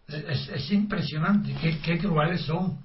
es, 0.07 0.49
es, 0.49 0.71
impresionante, 0.71 1.53
qué, 1.61 1.77
qué 1.79 1.97
crueles 1.99 2.41
son. 2.41 2.79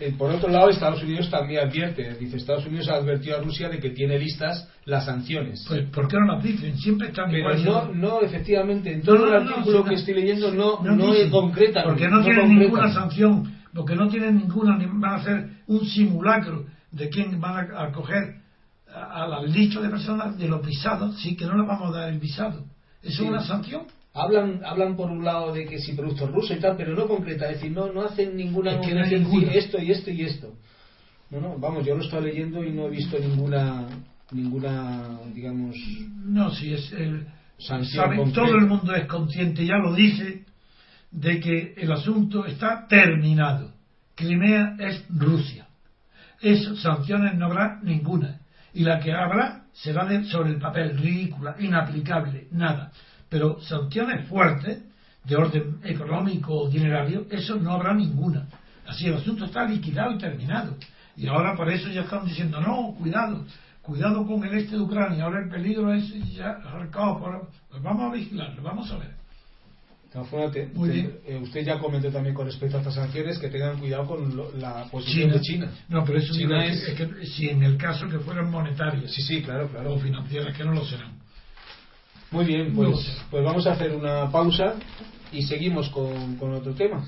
Eh, 0.00 0.12
por 0.18 0.30
otro 0.30 0.48
lado, 0.48 0.70
Estados 0.70 1.02
Unidos 1.04 1.30
también 1.30 1.68
advierte, 1.68 2.14
dice 2.14 2.36
Estados 2.36 2.66
Unidos 2.66 2.88
ha 2.88 2.94
advertido 2.94 3.38
a 3.38 3.40
Rusia 3.40 3.68
de 3.68 3.78
que 3.78 3.90
tiene 3.90 4.18
listas 4.18 4.68
las 4.86 5.04
sanciones. 5.04 5.64
Pues, 5.68 5.88
¿por 5.90 6.08
qué 6.08 6.16
no 6.18 6.34
las 6.34 6.42
dicen? 6.42 6.76
Siempre 6.78 7.08
están 7.08 7.30
Pero 7.30 7.56
no, 7.58 7.94
no, 7.94 8.20
efectivamente, 8.20 8.92
en 8.92 9.02
todo 9.02 9.28
el 9.28 9.34
artículo 9.34 9.84
que 9.84 9.94
estoy 9.94 10.14
leyendo 10.14 10.50
no, 10.50 10.82
no, 10.82 11.14
es 11.14 11.30
concreta. 11.30 11.84
Porque 11.84 12.08
no, 12.08 12.24
tienen 12.24 12.58
ninguna 12.58 12.92
sanción, 12.92 13.54
porque 13.72 13.94
no 13.94 14.08
tienen 14.08 14.36
ninguna, 14.36 14.76
van 14.78 15.12
a 15.12 15.16
hacer 15.16 15.48
un 15.68 15.86
simulacro 15.86 16.66
de 16.90 17.08
quién 17.08 17.40
van 17.40 17.70
a 17.72 17.84
acoger 17.84 18.42
al 18.92 19.52
lista 19.52 19.80
de 19.80 19.88
personas 19.90 20.36
de 20.36 20.48
los 20.48 20.64
visados, 20.64 21.20
sí, 21.20 21.36
que 21.36 21.46
no 21.46 21.56
les 21.56 21.66
vamos 21.66 21.94
a 21.94 21.98
dar 22.00 22.08
el 22.08 22.18
visado. 22.18 22.64
¿Eso 23.02 23.22
es 23.22 23.28
una 23.28 23.42
sanción? 23.42 23.82
Hablan 24.14 24.62
hablan 24.64 24.96
por 24.96 25.10
un 25.10 25.24
lado 25.24 25.52
de 25.52 25.66
que 25.66 25.78
si 25.78 25.92
productos 25.92 26.30
rusos 26.30 26.56
y 26.56 26.60
tal, 26.60 26.76
pero 26.76 26.94
no 26.94 27.06
concreta, 27.06 27.50
es 27.50 27.56
decir, 27.56 27.72
no, 27.72 27.92
no 27.92 28.02
hacen 28.02 28.36
ninguna 28.36 28.80
que 28.80 28.94
no 28.94 29.04
esto 29.04 29.82
y 29.82 29.90
esto 29.90 30.10
y 30.10 30.22
esto. 30.22 30.54
No, 31.30 31.40
no, 31.40 31.58
vamos, 31.58 31.84
yo 31.84 31.94
lo 31.96 32.04
estado 32.04 32.22
leyendo 32.22 32.62
y 32.64 32.72
no 32.72 32.86
he 32.86 32.90
visto 32.90 33.18
ninguna 33.18 33.86
ninguna 34.30 35.20
digamos 35.34 35.76
no 36.24 36.50
si 36.50 36.72
es 36.72 36.92
el 36.92 37.26
saben, 37.58 38.32
todo 38.32 38.56
el 38.56 38.66
mundo 38.66 38.94
es 38.94 39.06
consciente 39.06 39.66
ya 39.66 39.76
lo 39.76 39.94
dice 39.94 40.44
de 41.14 41.38
que 41.38 41.74
el 41.76 41.92
asunto 41.92 42.44
está 42.44 42.86
terminado. 42.88 43.72
Crimea 44.16 44.76
es 44.80 45.04
Rusia. 45.08 45.68
Es 46.40 46.80
sanciones 46.80 47.36
no 47.36 47.46
habrá 47.46 47.80
ninguna. 47.82 48.40
Y 48.72 48.82
la 48.82 48.98
que 48.98 49.12
habrá 49.12 49.62
será 49.72 50.04
de, 50.06 50.24
sobre 50.24 50.50
el 50.50 50.58
papel 50.58 50.98
ridícula 50.98 51.54
inaplicable 51.58 52.48
nada 52.50 52.92
pero 53.34 53.58
sanciones 53.62 54.28
fuertes, 54.28 54.84
de 55.24 55.34
orden 55.34 55.80
económico 55.82 56.54
o 56.54 56.70
dinerario, 56.70 57.26
eso 57.28 57.56
no 57.56 57.72
habrá 57.72 57.92
ninguna. 57.92 58.46
Así 58.86 59.08
el 59.08 59.14
asunto 59.14 59.46
está 59.46 59.64
liquidado 59.64 60.12
y 60.12 60.18
terminado. 60.18 60.76
Y 61.16 61.26
ahora 61.26 61.56
por 61.56 61.68
eso 61.68 61.88
ya 61.88 62.02
están 62.02 62.24
diciendo, 62.24 62.60
no, 62.60 62.94
cuidado, 62.94 63.44
cuidado 63.82 64.24
con 64.24 64.44
el 64.44 64.56
este 64.56 64.76
de 64.76 64.82
Ucrania, 64.82 65.24
ahora 65.24 65.42
el 65.42 65.50
peligro 65.50 65.92
es 65.92 66.14
ya 66.32 66.60
por... 66.94 67.48
Pues 67.70 67.82
vamos 67.82 68.12
a 68.12 68.14
vigilarlo, 68.14 68.62
vamos 68.62 68.88
a 68.92 68.98
ver. 68.98 69.10
usted, 70.76 71.20
eh, 71.26 71.40
usted, 71.42 71.64
ya 71.64 71.80
comentó 71.80 72.12
también 72.12 72.36
con 72.36 72.46
respecto 72.46 72.76
a 72.76 72.80
estas 72.82 72.94
sanciones 72.94 73.40
que 73.40 73.48
tengan 73.48 73.80
cuidado 73.80 74.06
con 74.06 74.60
la 74.60 74.84
posición 74.92 75.32
de 75.32 75.40
China. 75.40 75.72
No, 75.88 76.04
pero 76.04 76.18
eso 76.18 76.32
es, 76.34 76.94
que, 76.94 77.26
si 77.26 77.48
en 77.48 77.64
el 77.64 77.76
caso 77.78 78.06
que 78.06 78.20
fueran 78.20 78.48
monetarias. 78.48 79.10
Sí, 79.10 79.22
sí, 79.22 79.42
claro, 79.42 79.68
claro. 79.70 79.94
O 79.94 79.98
financieras, 79.98 80.56
que 80.56 80.62
no 80.62 80.72
lo 80.72 80.84
serán. 80.84 81.23
Muy 82.30 82.44
bien, 82.44 82.74
pues, 82.74 82.96
pues 83.30 83.44
vamos 83.44 83.66
a 83.66 83.72
hacer 83.72 83.94
una 83.94 84.30
pausa 84.30 84.74
y 85.32 85.42
seguimos 85.42 85.88
con, 85.90 86.36
con 86.36 86.52
otro 86.52 86.74
tema. 86.74 87.04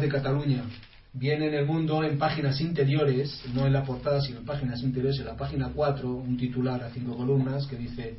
De 0.00 0.08
Cataluña 0.08 0.64
viene 1.12 1.48
en 1.48 1.54
el 1.54 1.66
mundo 1.66 2.02
en 2.04 2.18
páginas 2.18 2.60
interiores, 2.60 3.42
no 3.54 3.66
en 3.66 3.72
la 3.72 3.84
portada, 3.84 4.20
sino 4.20 4.38
en 4.38 4.44
páginas 4.44 4.82
interiores, 4.82 5.18
en 5.18 5.26
la 5.26 5.36
página 5.36 5.70
4, 5.74 6.08
un 6.08 6.36
titular 6.36 6.82
a 6.82 6.90
cinco 6.90 7.16
columnas 7.16 7.66
que 7.66 7.76
dice 7.76 8.18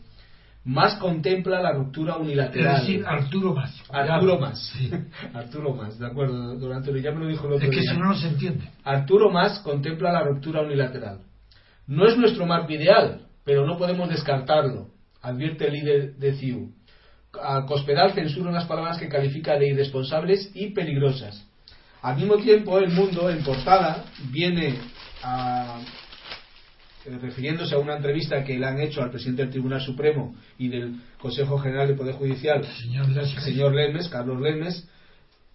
más 0.65 0.95
contempla 0.95 1.61
la 1.61 1.71
ruptura 1.71 2.17
unilateral. 2.17 2.87
Es 2.87 3.05
Arturo 3.05 3.55
Más. 3.55 3.81
Arturo 3.89 4.39
Más. 4.39 4.73
Arturo 5.33 5.73
Más, 5.73 5.97
de 5.97 6.05
acuerdo, 6.05 6.55
durante 6.57 7.01
ya 7.01 7.11
me 7.11 7.21
lo 7.21 7.27
dijo 7.27 7.47
el 7.47 7.53
otro 7.53 7.67
Es 7.67 7.73
que 7.73 7.79
eso 7.81 7.93
no 7.93 8.13
se 8.13 8.27
entiende. 8.27 8.69
Arturo 8.83 9.31
Más 9.31 9.59
contempla 9.59 10.11
la 10.11 10.23
ruptura 10.23 10.61
unilateral. 10.61 11.21
No 11.87 12.07
es 12.07 12.17
nuestro 12.17 12.45
marco 12.45 12.71
ideal, 12.71 13.25
pero 13.43 13.65
no 13.65 13.77
podemos 13.77 14.09
descartarlo, 14.09 14.89
advierte 15.21 15.67
el 15.67 15.73
líder 15.73 16.15
de 16.17 16.33
CIU. 16.33 16.71
A 17.41 17.65
Cospedal 17.65 18.13
censura 18.13 18.49
unas 18.49 18.65
palabras 18.65 18.99
que 18.99 19.07
califica 19.07 19.57
de 19.57 19.69
irresponsables 19.69 20.51
y 20.53 20.71
peligrosas. 20.71 21.48
Al 22.01 22.15
mismo 22.15 22.37
tiempo, 22.37 22.79
el 22.79 22.91
mundo 22.91 23.29
en 23.29 23.43
portada 23.43 24.05
viene 24.31 24.75
a, 25.21 25.81
eh, 27.05 27.17
refiriéndose 27.21 27.75
a 27.75 27.79
una 27.79 27.97
entrevista 27.97 28.43
que 28.43 28.57
le 28.57 28.65
han 28.65 28.79
hecho 28.79 29.01
al 29.01 29.11
presidente 29.11 29.41
del 29.41 29.51
Tribunal 29.51 29.81
Supremo 29.81 30.33
y 30.57 30.69
del 30.69 30.95
Consejo 31.19 31.57
General 31.57 31.89
de 31.89 31.95
Poder 31.95 32.15
Judicial, 32.15 32.65
señor, 32.81 33.07
señor 33.41 33.75
Lemes, 33.75 34.07
Carlos 34.07 34.39
Lemes, 34.39 34.87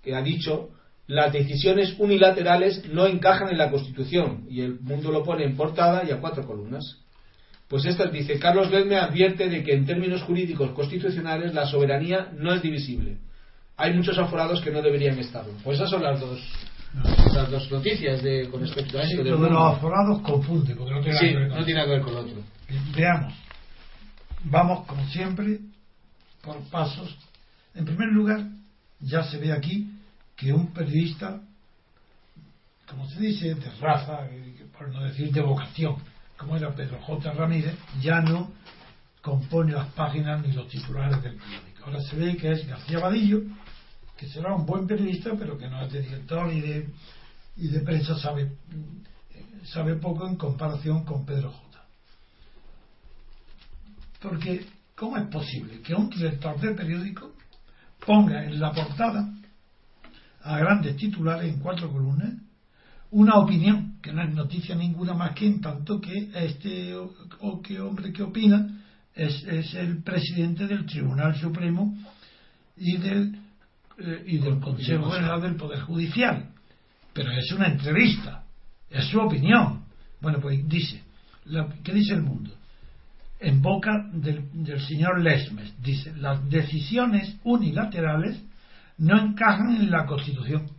que 0.02 0.14
ha 0.14 0.20
dicho 0.20 0.68
las 1.06 1.32
decisiones 1.32 1.94
unilaterales 1.98 2.86
no 2.90 3.06
encajan 3.06 3.48
en 3.48 3.58
la 3.58 3.70
Constitución 3.70 4.44
y 4.48 4.60
el 4.60 4.80
mundo 4.80 5.12
lo 5.12 5.22
pone 5.22 5.44
en 5.44 5.56
portada 5.56 6.04
y 6.06 6.10
a 6.10 6.20
cuatro 6.20 6.46
columnas. 6.46 6.98
Pues 7.68 7.86
esta 7.86 8.06
dice, 8.06 8.38
Carlos 8.38 8.70
Lemes 8.70 9.02
advierte 9.02 9.48
de 9.48 9.62
que 9.62 9.72
en 9.72 9.86
términos 9.86 10.22
jurídicos 10.22 10.72
constitucionales 10.72 11.54
la 11.54 11.66
soberanía 11.66 12.30
no 12.36 12.52
es 12.52 12.60
divisible 12.60 13.16
hay 13.76 13.92
muchos 13.94 14.16
aforados 14.18 14.60
que 14.60 14.70
no 14.70 14.82
deberían 14.82 15.18
estarlo. 15.18 15.52
Pues 15.62 15.78
esas 15.78 15.90
son 15.90 16.02
las 16.02 16.20
dos, 16.20 16.40
las 17.34 17.50
dos 17.50 17.70
noticias 17.70 18.22
de, 18.22 18.48
con 18.48 18.60
respecto 18.60 18.98
a 18.98 19.02
esto. 19.02 19.22
lo 19.22 19.38
de 19.38 19.50
los 19.50 19.76
aforados 19.76 20.20
confunde, 20.22 20.74
porque 20.76 20.94
no 20.94 21.00
tiene, 21.00 21.18
sí, 21.18 21.34
nada, 21.34 21.48
que 21.48 21.54
no 21.54 21.64
tiene 21.64 21.80
nada 21.80 21.84
que 21.86 21.94
ver 21.94 22.02
con 22.02 22.14
lo 22.14 22.20
otro. 22.20 22.42
Veamos. 22.96 23.34
Vamos, 24.44 24.86
como 24.86 25.04
siempre, 25.08 25.58
por 26.42 26.58
pasos. 26.70 27.16
En 27.74 27.84
primer 27.84 28.08
lugar, 28.08 28.46
ya 29.00 29.24
se 29.24 29.38
ve 29.38 29.52
aquí 29.52 29.90
que 30.36 30.52
un 30.52 30.72
periodista, 30.72 31.40
como 32.88 33.08
se 33.08 33.20
dice, 33.20 33.54
de 33.54 33.70
raza, 33.80 34.28
por 34.76 34.88
no 34.88 35.02
decir 35.02 35.32
de 35.32 35.40
vocación, 35.40 35.96
como 36.36 36.56
era 36.56 36.74
Pedro 36.74 37.00
J. 37.00 37.32
Ramírez, 37.32 37.74
ya 38.00 38.20
no 38.20 38.52
compone 39.22 39.72
las 39.72 39.88
páginas 39.92 40.42
ni 40.46 40.52
los 40.52 40.68
titulares 40.68 41.22
del 41.22 41.36
periódico. 41.36 41.84
Ahora 41.86 42.00
se 42.00 42.16
ve 42.16 42.36
que 42.36 42.52
es 42.52 42.66
García 42.66 42.98
Vadillo, 42.98 43.42
que 44.16 44.28
será 44.28 44.54
un 44.54 44.66
buen 44.66 44.86
periodista, 44.86 45.32
pero 45.38 45.58
que 45.58 45.68
no 45.68 45.82
es 45.82 45.92
de 45.92 46.02
director 46.02 46.52
y 46.52 46.60
de, 46.60 46.88
y 47.56 47.68
de 47.68 47.80
prensa, 47.80 48.16
sabe, 48.18 48.52
sabe 49.64 49.96
poco 49.96 50.26
en 50.26 50.36
comparación 50.36 51.04
con 51.04 51.24
Pedro 51.24 51.50
J. 51.50 51.84
Porque, 54.20 54.66
¿cómo 54.94 55.16
es 55.16 55.26
posible 55.28 55.80
que 55.80 55.94
un 55.94 56.08
director 56.08 56.58
de 56.60 56.74
periódico 56.74 57.32
ponga 58.04 58.44
en 58.44 58.60
la 58.60 58.72
portada 58.72 59.32
a 60.42 60.58
grandes 60.58 60.96
titulares 60.96 61.52
en 61.52 61.60
cuatro 61.60 61.90
columnas 61.90 62.34
una 63.14 63.38
opinión, 63.38 63.98
que 64.02 64.12
no 64.12 64.22
es 64.22 64.34
noticia 64.34 64.74
ninguna 64.74 65.14
más 65.14 65.36
que 65.36 65.46
en 65.46 65.60
tanto 65.60 66.00
que 66.00 66.30
este 66.34 66.96
o, 66.96 67.62
que 67.62 67.80
hombre 67.80 68.12
que 68.12 68.24
opina 68.24 68.82
es, 69.14 69.44
es, 69.44 69.72
el 69.74 70.02
presidente 70.02 70.66
del 70.66 70.84
Tribunal 70.84 71.36
Supremo 71.36 71.96
y 72.76 72.96
del 72.96 73.38
y 73.98 74.38
del 74.38 74.60
Consejo 74.60 75.10
General 75.10 75.40
del 75.40 75.56
Poder 75.56 75.80
Judicial. 75.80 76.50
Pero 77.12 77.30
es 77.30 77.50
una 77.52 77.68
entrevista, 77.68 78.44
es 78.90 79.06
su 79.06 79.20
opinión. 79.20 79.84
Bueno, 80.20 80.40
pues 80.40 80.66
dice, 80.68 81.02
¿qué 81.82 81.92
dice 81.92 82.14
el 82.14 82.22
mundo? 82.22 82.50
En 83.38 83.60
boca 83.60 83.90
del, 84.12 84.48
del 84.52 84.80
señor 84.80 85.20
Lesmes, 85.20 85.74
dice, 85.82 86.14
las 86.16 86.48
decisiones 86.48 87.36
unilaterales 87.44 88.42
no 88.98 89.20
encajan 89.20 89.76
en 89.76 89.90
la 89.90 90.06
Constitución. 90.06 90.70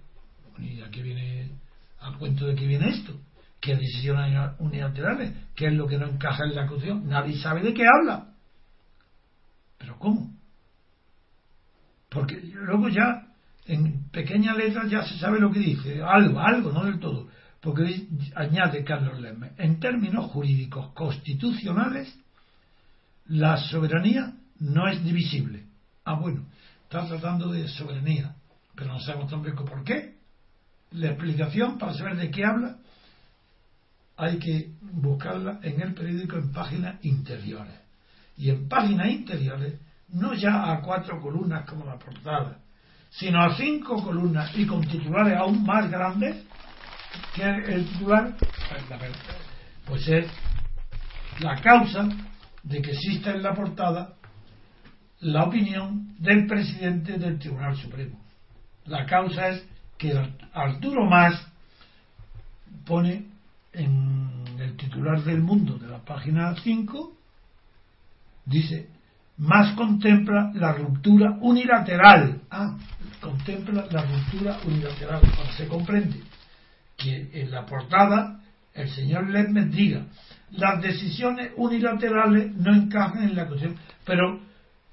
¿Y 0.58 0.82
a 0.82 0.90
qué 0.90 1.02
viene, 1.02 1.52
al 2.00 2.18
cuento 2.18 2.48
de 2.48 2.56
qué 2.56 2.66
viene 2.66 2.90
esto? 2.90 3.14
¿Qué 3.60 3.76
decisiones 3.76 4.52
unilaterales? 4.60 5.34
¿Qué 5.56 5.68
es 5.68 5.74
lo 5.74 5.88
que 5.88 5.98
no 5.98 6.08
encaja 6.08 6.44
en 6.44 6.56
la 6.56 6.68
Constitución? 6.68 7.08
Nadie 7.08 7.38
sabe 7.38 7.62
de 7.62 7.74
qué 7.74 7.84
habla. 7.86 8.28
¿Pero 9.78 9.98
cómo? 10.00 10.35
Porque 12.16 12.40
luego 12.40 12.88
ya, 12.88 13.28
en 13.66 14.10
pequeña 14.10 14.56
letra, 14.56 14.88
ya 14.88 15.04
se 15.04 15.20
sabe 15.20 15.38
lo 15.38 15.52
que 15.52 15.60
dice. 15.60 16.02
Algo, 16.02 16.40
algo, 16.40 16.72
no 16.72 16.86
del 16.86 16.98
todo. 16.98 17.28
Porque 17.60 18.08
añade 18.36 18.86
Carlos 18.86 19.20
Lemme, 19.20 19.52
en 19.58 19.82
términos 19.82 20.32
jurídicos 20.32 20.94
constitucionales, 20.94 22.18
la 23.26 23.58
soberanía 23.58 24.34
no 24.60 24.88
es 24.88 25.04
divisible. 25.04 25.66
Ah, 26.06 26.14
bueno, 26.14 26.46
está 26.84 27.06
tratando 27.06 27.52
de 27.52 27.68
soberanía, 27.68 28.34
pero 28.76 28.94
no 28.94 29.00
sabemos 29.02 29.30
tampoco 29.30 29.66
por 29.66 29.84
qué. 29.84 30.16
La 30.92 31.08
explicación 31.08 31.78
para 31.78 31.96
saber 31.96 32.16
de 32.16 32.32
qué 32.32 32.46
habla 32.46 32.78
hay 34.16 34.40
que 34.40 34.72
buscarla 34.80 35.60
en 35.64 35.82
el 35.82 35.94
periódico 35.94 36.38
en 36.38 36.54
páginas 36.54 37.04
interiores. 37.04 37.76
Y 38.38 38.52
en 38.52 38.70
páginas 38.70 39.10
interiores 39.10 39.82
no 40.16 40.34
ya 40.34 40.72
a 40.72 40.82
cuatro 40.82 41.20
columnas 41.22 41.66
como 41.66 41.86
la 41.86 41.98
portada, 41.98 42.60
sino 43.10 43.42
a 43.42 43.56
cinco 43.56 44.02
columnas 44.02 44.52
y 44.58 44.66
con 44.66 44.82
titulares 44.82 45.38
aún 45.38 45.64
más 45.64 45.90
grandes 45.90 46.44
que 47.34 47.44
el 47.44 47.86
titular, 47.86 48.36
pues 49.86 50.08
es 50.08 50.28
la 51.40 51.62
causa 51.62 52.08
de 52.64 52.82
que 52.82 52.92
exista 52.92 53.32
en 53.32 53.44
la 53.44 53.54
portada 53.54 54.14
la 55.20 55.44
opinión 55.44 56.16
del 56.20 56.48
presidente 56.48 57.18
del 57.18 57.38
Tribunal 57.40 57.76
Supremo. 57.76 58.20
La 58.86 59.06
causa 59.06 59.50
es 59.50 59.66
que 59.98 60.14
Arturo 60.54 61.06
Más 61.06 61.46
pone 62.86 63.26
en 63.74 64.46
el 64.60 64.78
titular 64.78 65.24
del 65.24 65.42
mundo 65.42 65.78
de 65.78 65.88
la 65.88 66.00
página 66.00 66.56
5, 66.56 67.14
dice, 68.46 68.95
más 69.38 69.74
contempla 69.76 70.52
la 70.54 70.74
ruptura 70.74 71.38
unilateral. 71.42 72.42
Ah, 72.50 72.76
contempla 73.20 73.86
la 73.92 74.02
ruptura 74.02 74.58
unilateral. 74.66 75.22
Ahora 75.38 75.52
se 75.58 75.68
comprende 75.68 76.22
que 76.98 77.30
en 77.34 77.52
la 77.52 77.66
portada 77.66 78.40
el 78.74 78.90
señor 78.90 79.30
Ledmes 79.30 79.72
diga 79.72 80.06
las 80.52 80.82
decisiones 80.82 81.52
unilaterales 81.58 82.56
no 82.56 82.74
encajan 82.74 83.24
en 83.24 83.36
la 83.36 83.48
cuestión. 83.48 83.76
Pero, 84.06 84.40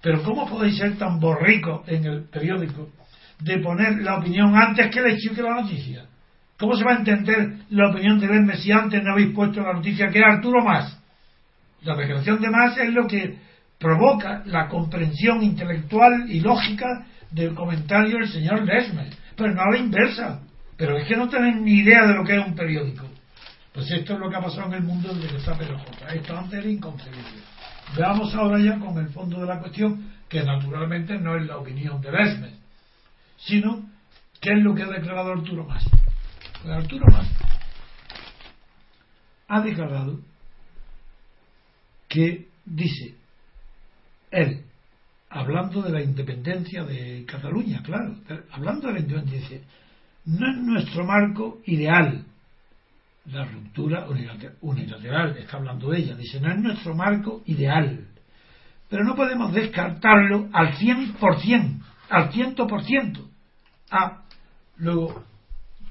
pero 0.01 0.23
¿cómo 0.23 0.49
podéis 0.49 0.79
ser 0.79 0.97
tan 0.99 1.21
borricos 1.21 1.87
en 1.89 2.05
el 2.05 2.25
periódico 2.25 2.91
de 3.41 3.59
poner 3.59 4.03
la 4.03 4.19
opinión 4.19 4.57
antes 4.57 4.91
que 4.91 5.01
el 5.01 5.07
hecho 5.07 5.35
que 5.35 5.43
la 5.43 5.61
noticia? 5.61 6.07
¿Cómo 6.59 6.77
se 6.77 6.85
va 6.85 6.93
a 6.93 6.99
entender 6.99 7.59
la 7.71 7.91
opinión 7.91 8.19
de 8.19 8.29
Ledmes 8.29 8.63
si 8.63 8.73
antes 8.73 9.03
no 9.03 9.13
habéis 9.13 9.35
puesto 9.35 9.61
la 9.61 9.75
noticia 9.75 10.09
que 10.09 10.23
Arturo 10.23 10.65
Más? 10.65 10.99
La 11.83 11.97
declaración 11.97 12.41
de 12.41 12.51
Más 12.51 12.79
es 12.79 12.93
lo 12.93 13.07
que 13.07 13.37
provoca 13.83 14.43
la 14.47 14.69
comprensión 14.69 15.43
intelectual 15.43 16.31
y 16.31 16.39
lógica 16.39 17.05
del 17.33 17.53
comentario 17.53 18.19
del 18.19 18.29
señor 18.29 18.65
Lesmes, 18.65 19.19
pero 19.37 19.53
no 19.53 19.63
a 19.63 19.71
la 19.71 19.79
inversa. 19.79 20.41
pero 20.77 20.97
es 20.97 21.07
que 21.07 21.17
no 21.17 21.29
tienen 21.29 21.65
ni 21.65 21.81
idea 21.81 22.07
de 22.07 22.15
lo 22.15 22.25
que 22.25 22.39
es 22.39 22.47
un 22.47 22.55
periódico. 22.55 23.07
Pues 23.73 23.91
esto 23.91 24.15
es 24.15 24.19
lo 24.19 24.31
que 24.31 24.37
ha 24.37 24.41
pasado 24.41 24.69
en 24.69 24.75
el 24.75 24.83
mundo 24.83 25.13
desde 25.15 25.29
que 25.29 25.37
está 25.37 25.57
Pedro 25.57 25.79
Esto 26.15 26.37
antes 26.37 26.59
era 26.61 26.69
inconcebible. 26.69 27.43
Veamos 27.97 28.35
ahora 28.35 28.59
ya 28.59 28.79
con 28.79 28.97
el 28.99 29.09
fondo 29.09 29.41
de 29.41 29.47
la 29.47 29.59
cuestión, 29.59 30.13
que 30.29 30.43
naturalmente 30.43 31.19
no 31.19 31.37
es 31.37 31.47
la 31.47 31.59
opinión 31.59 32.01
de 32.01 32.11
Besmes, 32.11 32.55
sino 33.37 33.83
qué 34.41 34.53
es 34.53 34.63
lo 34.63 34.75
que 34.75 34.83
ha 34.83 34.89
declarado 34.89 35.33
Arturo 35.33 35.65
Mas. 35.67 35.85
Pues 36.63 36.75
Arturo 36.75 37.07
Mas 37.11 37.29
ha 39.49 39.61
declarado 39.61 40.21
que 42.09 42.49
dice 42.65 43.22
él, 44.33 44.65
hablando 45.31 45.83
de 45.83 45.93
la 45.93 46.03
independencia 46.03 46.85
de 46.85 47.25
Cataluña, 47.27 47.83
claro, 47.83 48.17
hablando 48.51 48.89
de 48.89 48.95
la 48.95 49.01
independencia, 49.01 49.61
no 50.25 50.51
es 50.51 50.57
nuestro 50.57 51.05
marco 51.05 51.61
ideal 51.67 52.25
la 53.27 53.45
ruptura 53.45 54.07
unilateral, 54.61 55.37
está 55.37 55.57
hablando 55.57 55.91
de 55.91 55.99
ella, 55.99 56.17
dice, 56.17 56.41
no 56.41 56.51
es 56.51 56.59
nuestro 56.59 56.95
marco 56.95 57.43
ideal, 57.47 58.07
pero 58.89 59.05
no 59.05 59.15
podemos 59.15 59.53
descartarlo 59.53 60.49
al 60.53 60.75
100%, 60.77 61.83
al 62.11 62.31
100%. 62.33 63.29
Ah, 63.91 64.23
luego, 64.77 65.25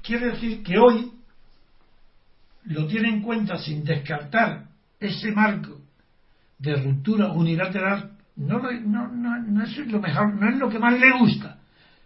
quiere 0.02 0.32
decir 0.32 0.62
que 0.62 0.78
hoy 0.78 1.12
lo 2.64 2.86
tiene 2.86 3.08
en 3.08 3.22
cuenta 3.22 3.56
sin 3.58 3.82
descartar 3.82 4.66
ese 5.00 5.32
marco 5.32 5.80
de 6.58 6.76
ruptura 6.76 7.32
unilateral, 7.32 8.18
no, 8.36 8.58
no, 8.58 9.08
no, 9.08 9.64
es 9.64 9.76
lo 9.78 10.00
mejor, 10.00 10.34
no 10.34 10.48
es 10.48 10.56
lo 10.56 10.68
que 10.68 10.78
más 10.78 10.98
le 10.98 11.18
gusta, 11.18 11.58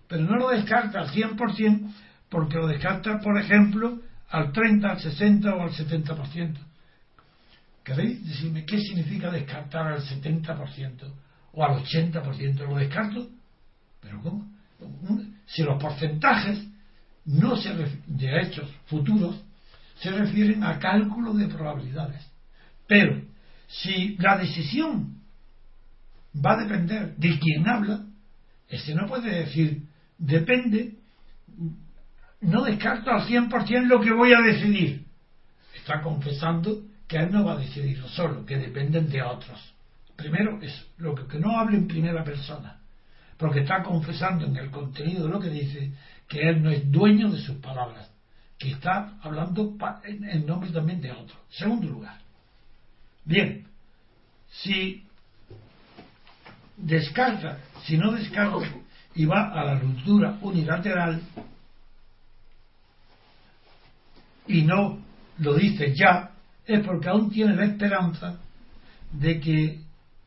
pero 0.09 0.25
no 0.25 0.37
lo 0.37 0.51
descarta 0.51 1.01
al 1.01 1.11
100% 1.11 1.93
porque 2.29 2.57
lo 2.57 2.67
descarta, 2.67 3.21
por 3.21 3.39
ejemplo, 3.39 4.01
al 4.31 4.53
30, 4.53 4.89
al 4.89 5.01
60 5.01 5.55
o 5.55 5.63
al 5.63 5.71
70%. 5.71 6.57
¿Queréis 7.85 8.27
decirme 8.27 8.65
qué 8.65 8.81
significa 8.81 9.31
descartar 9.31 9.87
al 9.87 10.03
70% 10.03 11.13
o 11.53 11.65
al 11.65 11.85
80%? 11.85 12.67
¿Lo 12.67 12.77
descarto? 12.77 13.29
¿Pero 14.01 14.21
cómo? 14.23 14.51
Si 15.47 15.63
los 15.63 15.81
porcentajes 15.81 16.67
no 17.25 17.57
se 17.57 17.73
de 18.07 18.41
hechos 18.41 18.69
futuros 18.87 19.41
se 20.01 20.11
refieren 20.11 20.63
a 20.65 20.79
cálculo 20.79 21.33
de 21.33 21.47
probabilidades. 21.47 22.25
Pero 22.87 23.23
si 23.69 24.17
la 24.19 24.37
decisión 24.37 25.16
va 26.45 26.53
a 26.53 26.63
depender 26.63 27.17
de 27.17 27.39
quien 27.39 27.69
habla, 27.69 28.05
ese 28.69 28.95
no 28.95 29.07
puede 29.07 29.45
decir 29.45 29.83
depende 30.19 30.95
no 32.41 32.63
descarto 32.65 33.11
al 33.11 33.27
100% 33.27 33.87
lo 33.87 34.01
que 34.01 34.13
voy 34.13 34.33
a 34.33 34.41
decidir. 34.41 35.07
Está 35.75 36.01
confesando 36.03 36.83
que 37.07 37.17
él 37.17 37.33
no 37.33 37.45
va 37.45 37.55
a 37.55 37.59
decidirlo 37.59 38.09
solo, 38.09 38.45
que 38.45 38.57
dependen 38.57 39.09
de 39.09 39.23
otros. 39.23 39.75
Primero, 40.17 40.61
es 40.63 40.87
lo 40.99 41.15
que, 41.15 41.39
no 41.39 41.59
hable 41.59 41.77
en 41.77 41.89
primera 41.89 42.25
persona, 42.25 42.81
porque 43.37 43.61
está 43.61 43.83
confesando 43.83 44.47
en 44.47 44.57
el 44.57 44.71
contenido 44.71 45.27
de 45.27 45.31
lo 45.31 45.41
que 45.41 45.51
dice 45.51 45.93
que 46.29 46.49
él 46.49 46.63
no 46.63 46.71
es 46.71 46.91
dueño 46.91 47.31
de 47.31 47.39
sus 47.39 47.57
palabras, 47.57 48.11
que 48.59 48.73
está 48.73 49.19
hablando 49.23 49.77
en 50.05 50.47
nombre 50.47 50.71
también 50.71 51.01
de 51.01 51.13
otros. 51.13 51.39
Segundo 51.51 51.89
lugar, 51.89 52.19
bien, 53.25 53.67
si 54.49 55.06
descarta, 56.77 57.59
si 57.85 57.97
no 57.97 58.13
descarta 58.13 58.67
y 59.15 59.25
va 59.25 59.53
a 59.53 59.65
la 59.65 59.79
ruptura 59.79 60.39
unilateral, 60.43 61.23
y 64.49 64.63
no 64.63 64.99
lo 65.39 65.55
dice 65.55 65.95
ya, 65.95 66.31
es 66.65 66.81
porque 66.81 67.09
aún 67.09 67.31
tiene 67.31 67.55
la 67.55 67.65
esperanza 67.65 68.39
de 69.13 69.41
que 69.41 69.81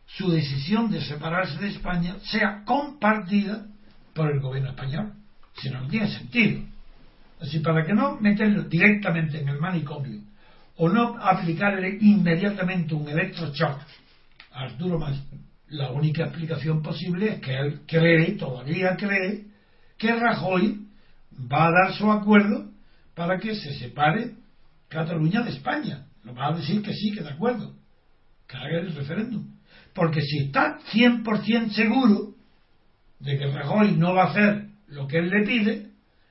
su 0.05 0.31
decisión 0.31 0.89
de 0.89 1.01
separarse 1.01 1.57
de 1.59 1.69
España 1.69 2.15
sea 2.23 2.63
compartida 2.65 3.65
por 4.13 4.31
el 4.31 4.39
gobierno 4.39 4.71
español. 4.71 5.13
Si 5.61 5.69
no, 5.69 5.81
no 5.81 5.87
tiene 5.87 6.07
sentido. 6.09 6.61
Así, 7.41 7.59
para 7.59 7.85
que 7.85 7.93
no 7.93 8.17
meterlo 8.19 8.63
directamente 8.63 9.39
en 9.39 9.49
el 9.49 9.59
manicomio 9.59 10.21
o 10.77 10.89
no 10.89 11.17
aplicarle 11.21 11.97
inmediatamente 12.01 12.93
un 12.93 13.07
electroshock 13.07 13.79
a 14.51 14.59
Arturo 14.61 14.97
Más, 14.97 15.17
la 15.69 15.91
única 15.91 16.23
explicación 16.23 16.81
posible 16.81 17.33
es 17.33 17.41
que 17.41 17.55
él 17.55 17.81
cree, 17.85 18.31
todavía 18.33 18.95
cree, 18.97 19.45
que 19.97 20.15
Rajoy 20.15 20.87
va 21.51 21.67
a 21.67 21.71
dar 21.71 21.93
su 21.93 22.11
acuerdo 22.11 22.69
para 23.13 23.37
que 23.39 23.55
se 23.55 23.73
separe 23.73 24.35
Cataluña 24.87 25.43
de 25.43 25.51
España. 25.51 26.07
Lo 26.23 26.33
va 26.33 26.47
a 26.47 26.55
decir 26.55 26.81
que 26.81 26.93
sí, 26.93 27.11
que 27.11 27.21
de 27.21 27.29
acuerdo, 27.29 27.75
que 28.47 28.57
haga 28.57 28.79
el 28.79 28.95
referéndum. 28.95 29.45
Porque 29.93 30.21
si 30.21 30.45
está 30.45 30.79
100% 30.91 31.71
seguro 31.71 32.33
de 33.19 33.37
que 33.37 33.47
Rajoy 33.47 33.95
no 33.95 34.13
va 34.13 34.23
a 34.23 34.31
hacer 34.31 34.67
lo 34.87 35.07
que 35.07 35.19
él 35.19 35.29
le 35.29 35.45
pide, 35.45 35.89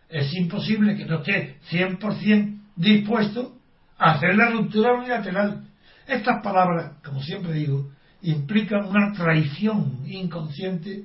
es 0.08 0.34
imposible 0.34 0.96
que 0.96 1.04
no 1.04 1.18
esté 1.20 1.58
100% 1.70 2.60
dispuesto 2.76 3.56
a 3.98 4.12
hacer 4.12 4.34
la 4.34 4.50
ruptura 4.50 4.94
unilateral. 4.94 5.64
Estas 6.06 6.42
palabras, 6.42 6.96
como 7.04 7.22
siempre 7.22 7.52
digo, 7.52 7.90
implican 8.22 8.86
una 8.86 9.12
traición 9.12 10.02
inconsciente 10.06 11.04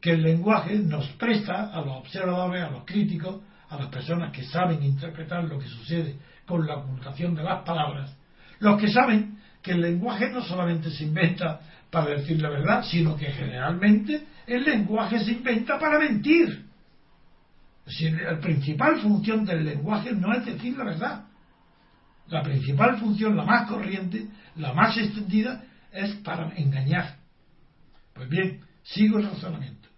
que 0.00 0.12
el 0.12 0.22
lenguaje 0.22 0.78
nos 0.78 1.06
presta 1.10 1.72
a 1.72 1.80
los 1.80 1.98
observadores, 1.98 2.62
a 2.62 2.70
los 2.70 2.84
críticos, 2.84 3.40
a 3.68 3.76
las 3.76 3.88
personas 3.88 4.32
que 4.32 4.44
saben 4.44 4.82
interpretar 4.82 5.44
lo 5.44 5.58
que 5.58 5.68
sucede 5.68 6.16
con 6.46 6.66
la 6.66 6.76
ocultación 6.76 7.34
de 7.34 7.42
las 7.42 7.62
palabras, 7.64 8.14
los 8.58 8.80
que 8.80 8.88
saben 8.88 9.38
que 9.62 9.72
el 9.72 9.80
lenguaje 9.80 10.28
no 10.30 10.42
solamente 10.42 10.90
se 10.90 11.04
inventa 11.04 11.60
para 11.90 12.10
decir 12.10 12.40
la 12.42 12.50
verdad, 12.50 12.82
sino 12.84 13.16
que 13.16 13.26
generalmente 13.26 14.26
el 14.46 14.64
lenguaje 14.64 15.20
se 15.20 15.32
inventa 15.32 15.78
para 15.78 15.98
mentir. 15.98 16.64
Si 17.86 18.10
la 18.10 18.38
principal 18.40 19.00
función 19.00 19.44
del 19.44 19.64
lenguaje 19.64 20.12
no 20.12 20.32
es 20.32 20.44
decir 20.44 20.76
la 20.76 20.84
verdad. 20.84 21.24
La 22.28 22.42
principal 22.42 22.98
función, 22.98 23.36
la 23.36 23.44
más 23.44 23.68
corriente, 23.68 24.26
la 24.56 24.72
más 24.72 24.96
extendida, 24.96 25.62
es 25.92 26.14
para 26.16 26.52
engañar. 26.56 27.16
Pues 28.14 28.28
bien, 28.28 28.60
sigo 28.82 29.18
el 29.18 29.24
razonamiento. 29.24 29.88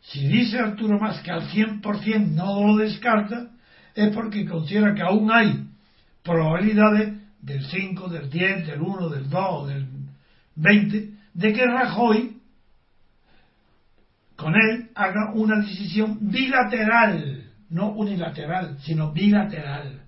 Si 0.00 0.26
dice 0.26 0.58
Arturo 0.58 0.98
Más 0.98 1.20
que 1.22 1.30
al 1.30 1.48
100% 1.50 2.28
no 2.28 2.66
lo 2.66 2.76
descarta, 2.76 3.50
es 3.94 4.14
porque 4.14 4.46
considera 4.46 4.94
que 4.94 5.02
aún 5.02 5.30
hay 5.32 5.66
probabilidades 6.22 7.14
del 7.40 7.64
5, 7.64 8.08
del 8.08 8.30
10, 8.30 8.66
del 8.66 8.80
1, 8.80 9.08
del 9.08 9.28
2 9.28 9.68
del 9.68 9.86
20, 10.56 11.10
de 11.34 11.52
que 11.52 11.66
Rajoy 11.66 12.36
con 14.36 14.54
él 14.54 14.90
haga 14.94 15.32
una 15.32 15.60
decisión 15.60 16.18
bilateral, 16.20 17.50
no 17.70 17.92
unilateral, 17.92 18.78
sino 18.82 19.12
bilateral. 19.12 20.02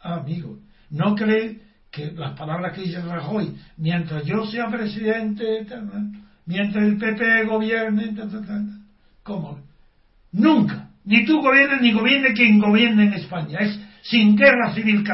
Ah, 0.00 0.16
amigo, 0.16 0.58
¿no 0.90 1.14
cree 1.14 1.63
que 1.94 2.12
las 2.12 2.36
palabras 2.36 2.74
que 2.74 2.82
dice 2.82 3.00
Rajoy, 3.00 3.54
mientras 3.76 4.24
yo 4.24 4.44
sea 4.46 4.68
presidente, 4.68 5.66
mientras 6.46 6.84
el 6.84 6.98
PP 6.98 7.44
gobierne, 7.44 8.14
¿Cómo? 9.22 9.58
Nunca. 10.32 10.88
Ni 11.04 11.24
tú 11.24 11.40
gobiernes 11.40 11.80
ni 11.80 11.92
gobierne 11.92 12.32
quien 12.32 12.58
gobierne 12.58 13.04
en 13.04 13.12
España. 13.14 13.58
Es 13.60 13.80
sin 14.02 14.36
guerra 14.36 14.72
civil 14.74 15.04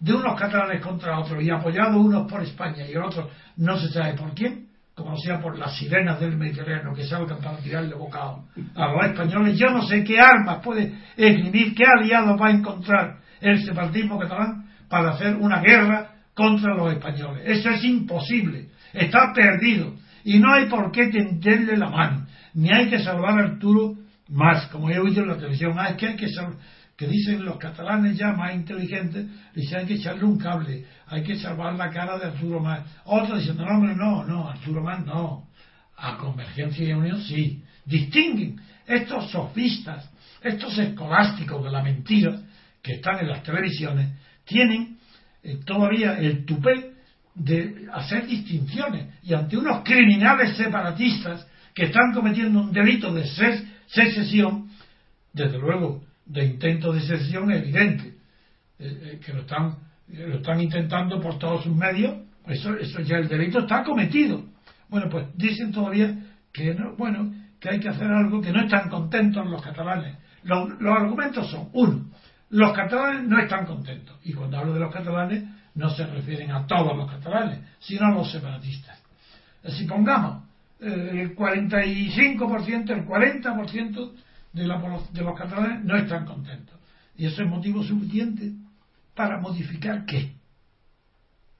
de 0.00 0.14
unos 0.14 0.38
catalanes 0.38 0.80
contra 0.80 1.18
otros 1.18 1.42
y 1.42 1.50
apoyados 1.50 1.96
unos 1.96 2.30
por 2.30 2.42
España 2.42 2.86
y 2.86 2.96
otros 2.96 3.30
no 3.56 3.76
se 3.76 3.88
sabe 3.88 4.14
por 4.14 4.32
quién, 4.32 4.68
como 4.94 5.16
sea 5.16 5.40
por 5.40 5.58
las 5.58 5.76
sirenas 5.76 6.20
del 6.20 6.36
Mediterráneo 6.36 6.94
que 6.94 7.04
salgan 7.04 7.40
para 7.40 7.58
tirarle 7.58 7.94
bocado 7.94 8.44
a 8.74 8.92
los 8.92 9.06
españoles. 9.06 9.58
Yo 9.58 9.70
no 9.70 9.82
sé 9.82 10.04
qué 10.04 10.20
armas 10.20 10.62
puede 10.62 10.94
escribir, 11.16 11.74
qué 11.74 11.84
aliados 11.84 12.40
va 12.40 12.48
a 12.48 12.52
encontrar 12.52 13.18
el 13.40 13.62
separatismo 13.64 14.18
catalán 14.18 14.66
para 14.88 15.10
hacer 15.10 15.36
una 15.36 15.60
guerra 15.60 16.17
contra 16.38 16.72
los 16.76 16.92
españoles. 16.92 17.42
Eso 17.44 17.70
es 17.70 17.82
imposible. 17.82 18.68
Está 18.92 19.32
perdido. 19.34 19.96
Y 20.22 20.38
no 20.38 20.52
hay 20.54 20.66
por 20.66 20.92
qué 20.92 21.08
tenderle 21.08 21.76
la 21.76 21.90
mano 21.90 22.28
ni 22.54 22.72
hay 22.72 22.88
que 22.90 22.98
salvar 22.98 23.38
a 23.38 23.44
Arturo 23.44 23.96
más, 24.28 24.66
como 24.66 24.90
he 24.90 24.98
oído 24.98 25.22
en 25.22 25.28
la 25.28 25.36
televisión. 25.36 25.74
Ah, 25.78 25.90
es 25.90 25.96
que 25.96 26.08
hay 26.08 26.16
que 26.16 26.26
que 26.96 27.06
dicen 27.06 27.44
los 27.44 27.58
catalanes 27.58 28.18
ya 28.18 28.32
más 28.32 28.52
inteligentes, 28.52 29.26
dicen 29.54 29.78
hay 29.78 29.86
que 29.86 29.94
echarle 29.94 30.24
un 30.24 30.36
cable, 30.36 30.84
hay 31.06 31.22
que 31.22 31.36
salvar 31.36 31.74
la 31.74 31.90
cara 31.90 32.18
de 32.18 32.26
Arturo 32.26 32.58
Más. 32.58 32.80
Otros 33.04 33.38
dicen, 33.38 33.56
no, 33.56 33.66
hombre, 33.66 33.94
no, 33.94 34.24
no, 34.24 34.48
Arturo 34.48 34.82
Más 34.82 35.06
no. 35.06 35.46
A 35.96 36.16
Convergencia 36.16 36.88
y 36.88 36.92
Unión 36.92 37.22
sí. 37.22 37.62
Distinguen 37.84 38.60
estos 38.84 39.30
sofistas, 39.30 40.10
estos 40.42 40.76
escolásticos 40.76 41.62
de 41.62 41.70
la 41.70 41.82
mentira 41.82 42.40
que 42.82 42.94
están 42.94 43.20
en 43.20 43.28
las 43.28 43.44
televisiones, 43.44 44.10
tienen 44.44 44.97
eh, 45.42 45.60
todavía 45.64 46.18
el 46.18 46.44
tupé 46.44 46.92
de 47.34 47.86
hacer 47.92 48.26
distinciones 48.26 49.14
y 49.22 49.32
ante 49.34 49.56
unos 49.56 49.82
criminales 49.84 50.56
separatistas 50.56 51.46
que 51.74 51.84
están 51.84 52.12
cometiendo 52.12 52.60
un 52.60 52.72
delito 52.72 53.12
de 53.14 53.24
secesión, 53.86 54.68
desde 55.32 55.58
luego 55.58 56.02
de 56.26 56.44
intento 56.44 56.92
de 56.92 57.00
secesión 57.00 57.50
evidente, 57.52 58.14
eh, 58.78 59.00
eh, 59.02 59.20
que 59.24 59.32
lo 59.32 59.42
están, 59.42 59.76
lo 60.08 60.36
están 60.36 60.60
intentando 60.60 61.20
por 61.20 61.38
todos 61.38 61.62
sus 61.62 61.74
medios, 61.74 62.16
eso, 62.46 62.74
eso 62.74 63.00
ya 63.00 63.18
el 63.18 63.28
delito 63.28 63.60
está 63.60 63.84
cometido. 63.84 64.44
Bueno, 64.88 65.08
pues 65.08 65.26
dicen 65.36 65.70
todavía 65.70 66.16
que 66.52 66.74
no, 66.74 66.96
bueno, 66.96 67.32
que 67.60 67.68
hay 67.68 67.78
que 67.78 67.88
hacer 67.88 68.10
algo 68.10 68.40
que 68.40 68.52
no 68.52 68.64
están 68.64 68.88
contentos 68.88 69.46
los 69.46 69.62
catalanes. 69.62 70.16
Los, 70.42 70.80
los 70.80 70.96
argumentos 70.96 71.50
son, 71.50 71.68
uno, 71.72 72.10
los 72.50 72.72
catalanes 72.72 73.28
no 73.28 73.40
están 73.40 73.66
contentos. 73.66 74.16
Y 74.24 74.32
cuando 74.32 74.58
hablo 74.58 74.74
de 74.74 74.80
los 74.80 74.92
catalanes, 74.92 75.44
no 75.74 75.90
se 75.90 76.06
refieren 76.06 76.50
a 76.50 76.66
todos 76.66 76.96
los 76.96 77.10
catalanes, 77.10 77.60
sino 77.78 78.06
a 78.06 78.10
los 78.10 78.30
separatistas. 78.30 78.98
Si 79.64 79.84
pongamos 79.84 80.44
eh, 80.80 81.10
el 81.22 81.36
45%, 81.36 82.90
el 82.90 83.06
40% 83.06 84.12
de, 84.52 84.66
la, 84.66 85.00
de 85.12 85.22
los 85.22 85.38
catalanes 85.38 85.84
no 85.84 85.96
están 85.96 86.24
contentos. 86.24 86.76
Y 87.16 87.26
eso 87.26 87.42
es 87.42 87.48
motivo 87.48 87.82
suficiente 87.82 88.52
para 89.14 89.40
modificar 89.40 90.04
qué? 90.04 90.32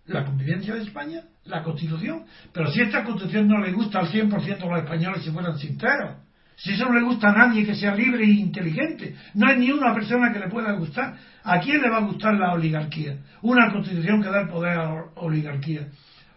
La 0.06 0.24
convivencia 0.24 0.74
de 0.74 0.82
España, 0.82 1.22
la 1.44 1.62
constitución. 1.62 2.24
Pero 2.52 2.70
si 2.70 2.80
esta 2.80 3.04
constitución 3.04 3.48
no 3.48 3.58
le 3.58 3.72
gusta 3.72 3.98
al 3.98 4.08
100% 4.10 4.58
de 4.58 4.68
los 4.68 4.78
españoles 4.78 5.22
si 5.22 5.30
fueran 5.30 5.58
sinceros, 5.58 6.16
si 6.58 6.72
eso 6.72 6.86
no 6.86 6.94
le 6.94 7.04
gusta 7.04 7.28
a 7.28 7.32
nadie 7.32 7.64
que 7.64 7.76
sea 7.76 7.94
libre 7.94 8.24
e 8.24 8.30
inteligente, 8.30 9.14
no 9.34 9.48
hay 9.48 9.58
ni 9.58 9.70
una 9.70 9.94
persona 9.94 10.32
que 10.32 10.40
le 10.40 10.48
pueda 10.48 10.72
gustar. 10.72 11.14
¿A 11.44 11.60
quién 11.60 11.80
le 11.80 11.88
va 11.88 11.98
a 11.98 12.04
gustar 12.04 12.34
la 12.34 12.52
oligarquía? 12.52 13.16
Una 13.42 13.70
constitución 13.70 14.20
que 14.20 14.28
da 14.28 14.40
el 14.40 14.48
poder 14.48 14.76
a 14.76 14.84
la 14.84 15.04
oligarquía. 15.14 15.86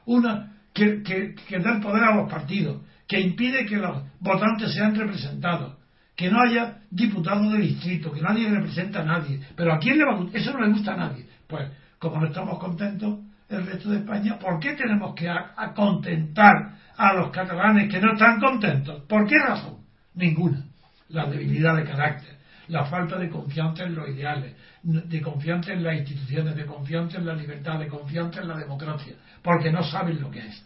Una 0.05 0.57
que, 0.73 1.01
que, 1.01 1.59
da 1.59 1.73
el 1.73 1.81
poder 1.81 2.03
a 2.03 2.15
los 2.15 2.29
partidos, 2.29 2.83
que 3.07 3.19
impide 3.19 3.65
que 3.65 3.77
los 3.77 4.03
votantes 4.19 4.71
sean 4.75 4.93
representados, 4.93 5.77
que 6.15 6.29
no 6.29 6.39
haya 6.39 6.81
diputados 6.91 7.51
de 7.53 7.57
distrito, 7.57 8.11
que 8.11 8.21
nadie 8.21 8.47
representa 8.47 9.01
a 9.01 9.05
nadie. 9.05 9.39
Pero 9.55 9.73
¿a 9.73 9.79
quién 9.79 9.97
le 9.97 10.05
va 10.05 10.13
a 10.13 10.17
gustar? 10.17 10.39
Eso 10.39 10.53
no 10.53 10.59
le 10.63 10.71
gusta 10.71 10.93
a 10.93 10.97
nadie. 10.97 11.25
Pues, 11.47 11.67
como 11.97 12.21
no 12.21 12.27
estamos 12.27 12.59
contentos 12.59 13.21
el 13.49 13.65
resto 13.65 13.89
de 13.89 13.97
España, 13.97 14.37
¿por 14.37 14.59
qué 14.59 14.73
tenemos 14.73 15.15
que 15.15 15.27
contentar 15.73 16.75
a 16.95 17.13
los 17.15 17.31
catalanes 17.31 17.91
que 17.91 17.99
no 17.99 18.13
están 18.13 18.39
contentos? 18.39 19.01
¿Por 19.09 19.25
qué 19.25 19.39
razón? 19.39 19.80
Ninguna. 20.15 20.65
La 21.09 21.25
debilidad 21.25 21.75
de 21.75 21.83
carácter, 21.83 22.37
la 22.67 22.85
falta 22.85 23.17
de 23.17 23.29
confianza 23.29 23.83
en 23.83 23.95
los 23.95 24.07
ideales, 24.09 24.55
de 24.83 25.21
confianza 25.21 25.73
en 25.73 25.83
las 25.83 25.97
instituciones, 25.97 26.55
de 26.55 26.65
confianza 26.65 27.17
en 27.17 27.25
la 27.25 27.33
libertad, 27.33 27.79
de 27.79 27.87
confianza 27.87 28.41
en 28.41 28.47
la 28.47 28.57
democracia, 28.57 29.15
porque 29.41 29.71
no 29.71 29.83
saben 29.83 30.21
lo 30.21 30.31
que 30.31 30.39
es. 30.39 30.65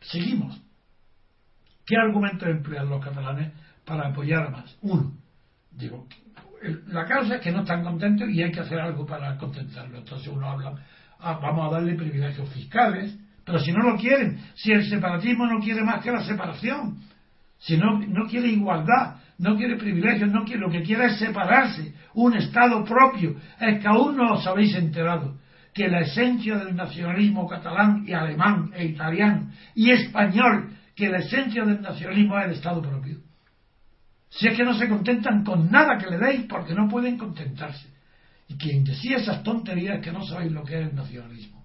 Seguimos. 0.00 0.60
¿Qué 1.86 1.96
argumentos 1.96 2.48
emplean 2.48 2.88
los 2.88 3.04
catalanes 3.04 3.52
para 3.84 4.08
apoyar 4.08 4.50
más? 4.50 4.76
Uno, 4.82 5.12
digo, 5.70 6.08
la 6.88 7.04
causa 7.04 7.36
es 7.36 7.40
que 7.40 7.52
no 7.52 7.60
están 7.60 7.84
contentos 7.84 8.28
y 8.30 8.42
hay 8.42 8.50
que 8.50 8.60
hacer 8.60 8.80
algo 8.80 9.04
para 9.06 9.36
contentarlo. 9.36 9.98
Entonces 9.98 10.28
uno 10.28 10.50
habla, 10.50 10.74
ah, 11.20 11.38
vamos 11.40 11.68
a 11.68 11.74
darle 11.74 11.94
privilegios 11.94 12.48
fiscales, 12.50 13.16
pero 13.44 13.58
si 13.58 13.72
no 13.72 13.90
lo 13.90 13.98
quieren, 13.98 14.40
si 14.54 14.72
el 14.72 14.88
separatismo 14.88 15.46
no 15.46 15.60
quiere 15.60 15.82
más 15.82 16.02
que 16.02 16.10
la 16.10 16.24
separación, 16.24 16.98
si 17.64 17.78
no, 17.78 17.98
no 17.98 18.26
quiere 18.26 18.48
igualdad, 18.48 19.16
no 19.38 19.56
quiere 19.56 19.76
privilegios, 19.76 20.30
no 20.30 20.44
quiere, 20.44 20.60
lo 20.60 20.70
que 20.70 20.82
quiere 20.82 21.06
es 21.06 21.18
separarse, 21.18 21.94
un 22.12 22.36
Estado 22.36 22.84
propio. 22.84 23.36
Es 23.58 23.80
que 23.80 23.88
aún 23.88 24.16
no 24.16 24.34
os 24.34 24.46
habéis 24.46 24.74
enterado 24.74 25.38
que 25.72 25.88
la 25.88 26.00
esencia 26.00 26.58
del 26.58 26.76
nacionalismo 26.76 27.48
catalán 27.48 28.04
y 28.06 28.12
alemán 28.12 28.70
e 28.74 28.84
italiano 28.84 29.50
y 29.74 29.90
español, 29.90 30.74
que 30.94 31.08
la 31.08 31.18
esencia 31.18 31.64
del 31.64 31.80
nacionalismo 31.80 32.38
es 32.38 32.44
el 32.44 32.52
Estado 32.52 32.82
propio. 32.82 33.18
Si 34.28 34.46
es 34.46 34.56
que 34.56 34.64
no 34.64 34.74
se 34.74 34.88
contentan 34.88 35.42
con 35.42 35.70
nada 35.70 35.96
que 35.96 36.10
le 36.10 36.18
deis 36.18 36.42
porque 36.46 36.74
no 36.74 36.86
pueden 36.86 37.16
contentarse. 37.16 37.88
Y 38.46 38.58
quien 38.58 38.84
decía 38.84 39.16
esas 39.16 39.42
tonterías 39.42 40.02
que 40.02 40.12
no 40.12 40.22
sabéis 40.22 40.52
lo 40.52 40.64
que 40.64 40.80
es 40.82 40.88
el 40.90 40.94
nacionalismo. 40.94 41.64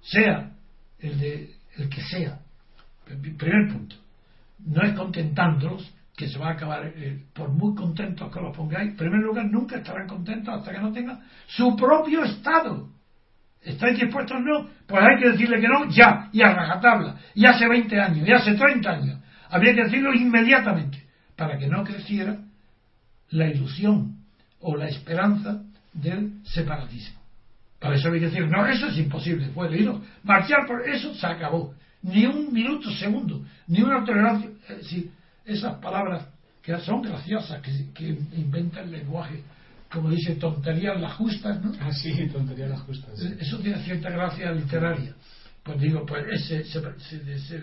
Sea 0.00 0.50
el, 0.98 1.18
de, 1.20 1.50
el 1.76 1.90
que 1.90 2.00
sea. 2.00 2.40
Primer 3.04 3.70
punto 3.70 4.01
no 4.64 4.82
es 4.82 4.94
contentándolos 4.94 5.92
que 6.16 6.28
se 6.28 6.38
va 6.38 6.48
a 6.48 6.52
acabar, 6.52 6.92
eh, 6.94 7.24
por 7.32 7.50
muy 7.50 7.74
contentos 7.74 8.32
que 8.32 8.40
los 8.40 8.56
pongáis, 8.56 8.90
en 8.90 8.96
primer 8.96 9.20
lugar, 9.20 9.46
nunca 9.46 9.76
estarán 9.76 10.06
contentos 10.06 10.54
hasta 10.54 10.72
que 10.72 10.78
no 10.78 10.92
tengan 10.92 11.20
su 11.46 11.74
propio 11.74 12.24
Estado. 12.24 12.88
¿Estáis 13.62 13.98
dispuestos 13.98 14.40
no? 14.40 14.68
Pues 14.86 15.02
hay 15.02 15.22
que 15.22 15.30
decirle 15.30 15.60
que 15.60 15.68
no 15.68 15.88
ya, 15.88 16.28
y 16.32 16.42
a 16.42 16.52
rajatabla, 16.52 17.16
y 17.34 17.46
hace 17.46 17.66
20 17.66 18.00
años, 18.00 18.28
y 18.28 18.32
hace 18.32 18.54
30 18.54 18.90
años. 18.90 19.20
Habría 19.48 19.74
que 19.74 19.84
decirlo 19.84 20.12
inmediatamente, 20.12 21.02
para 21.36 21.58
que 21.58 21.68
no 21.68 21.84
creciera 21.84 22.38
la 23.30 23.48
ilusión 23.48 24.16
o 24.60 24.76
la 24.76 24.88
esperanza 24.88 25.62
del 25.92 26.42
separatismo. 26.44 27.20
Para 27.78 27.96
eso 27.96 28.08
hay 28.12 28.20
que 28.20 28.26
decir, 28.26 28.46
no, 28.46 28.66
eso 28.66 28.86
es 28.88 28.98
imposible, 28.98 29.48
puede 29.48 29.78
ir, 29.78 29.90
marchar 30.22 30.66
por 30.66 30.88
eso 30.88 31.14
se 31.14 31.26
acabó 31.26 31.74
ni 32.02 32.26
un 32.26 32.52
minuto 32.52 32.90
segundo, 32.90 33.44
ni 33.66 33.80
una 33.82 34.04
tolerancia. 34.04 34.50
Es 34.68 34.94
esas 35.44 35.76
palabras 35.78 36.26
que 36.62 36.76
son 36.80 37.02
graciosas, 37.02 37.60
que, 37.60 37.92
que 37.92 38.08
inventan 38.36 38.84
el 38.84 38.92
lenguaje, 38.92 39.42
como 39.90 40.10
dice, 40.10 40.36
tonterías 40.36 41.00
las 41.00 41.14
justas, 41.14 41.62
¿no? 41.62 41.72
Ah, 41.80 41.92
sí, 41.92 42.12
tonterías 42.32 42.70
las 42.70 42.80
justas. 42.82 43.20
Eso 43.20 43.58
tiene 43.58 43.82
cierta 43.82 44.10
gracia 44.10 44.52
literaria. 44.52 45.14
Pues 45.62 45.80
digo, 45.80 46.04
pues 46.04 46.24
ese, 46.28 46.64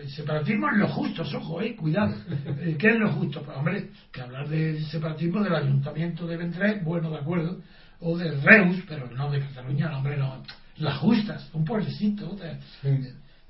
separatismo 0.10 0.70
es 0.70 0.78
lo 0.78 0.88
justo, 0.88 1.24
ojo, 1.38 1.62
eh, 1.62 1.76
cuidado. 1.76 2.16
Eh, 2.62 2.76
¿Qué 2.78 2.90
es 2.90 2.96
lo 2.96 3.12
justo? 3.14 3.42
Pues 3.42 3.58
hombre, 3.58 3.90
que 4.12 4.22
hablar 4.22 4.48
de 4.48 4.82
separatismo 4.86 5.44
del 5.44 5.56
ayuntamiento 5.56 6.28
de 6.28 6.38
Vendrés, 6.38 6.84
bueno, 6.84 7.10
de 7.10 7.18
acuerdo, 7.18 7.62
o 8.00 8.18
de 8.18 8.32
Reus, 8.32 8.78
pero 8.88 9.10
no 9.12 9.30
de 9.32 9.40
Cataluña, 9.40 9.90
no, 9.90 9.98
hombre, 9.98 10.18
no. 10.18 10.44
Las 10.78 10.98
justas, 11.00 11.50
un 11.54 11.66
pueblecito. 11.66 12.36
De, 12.36 12.58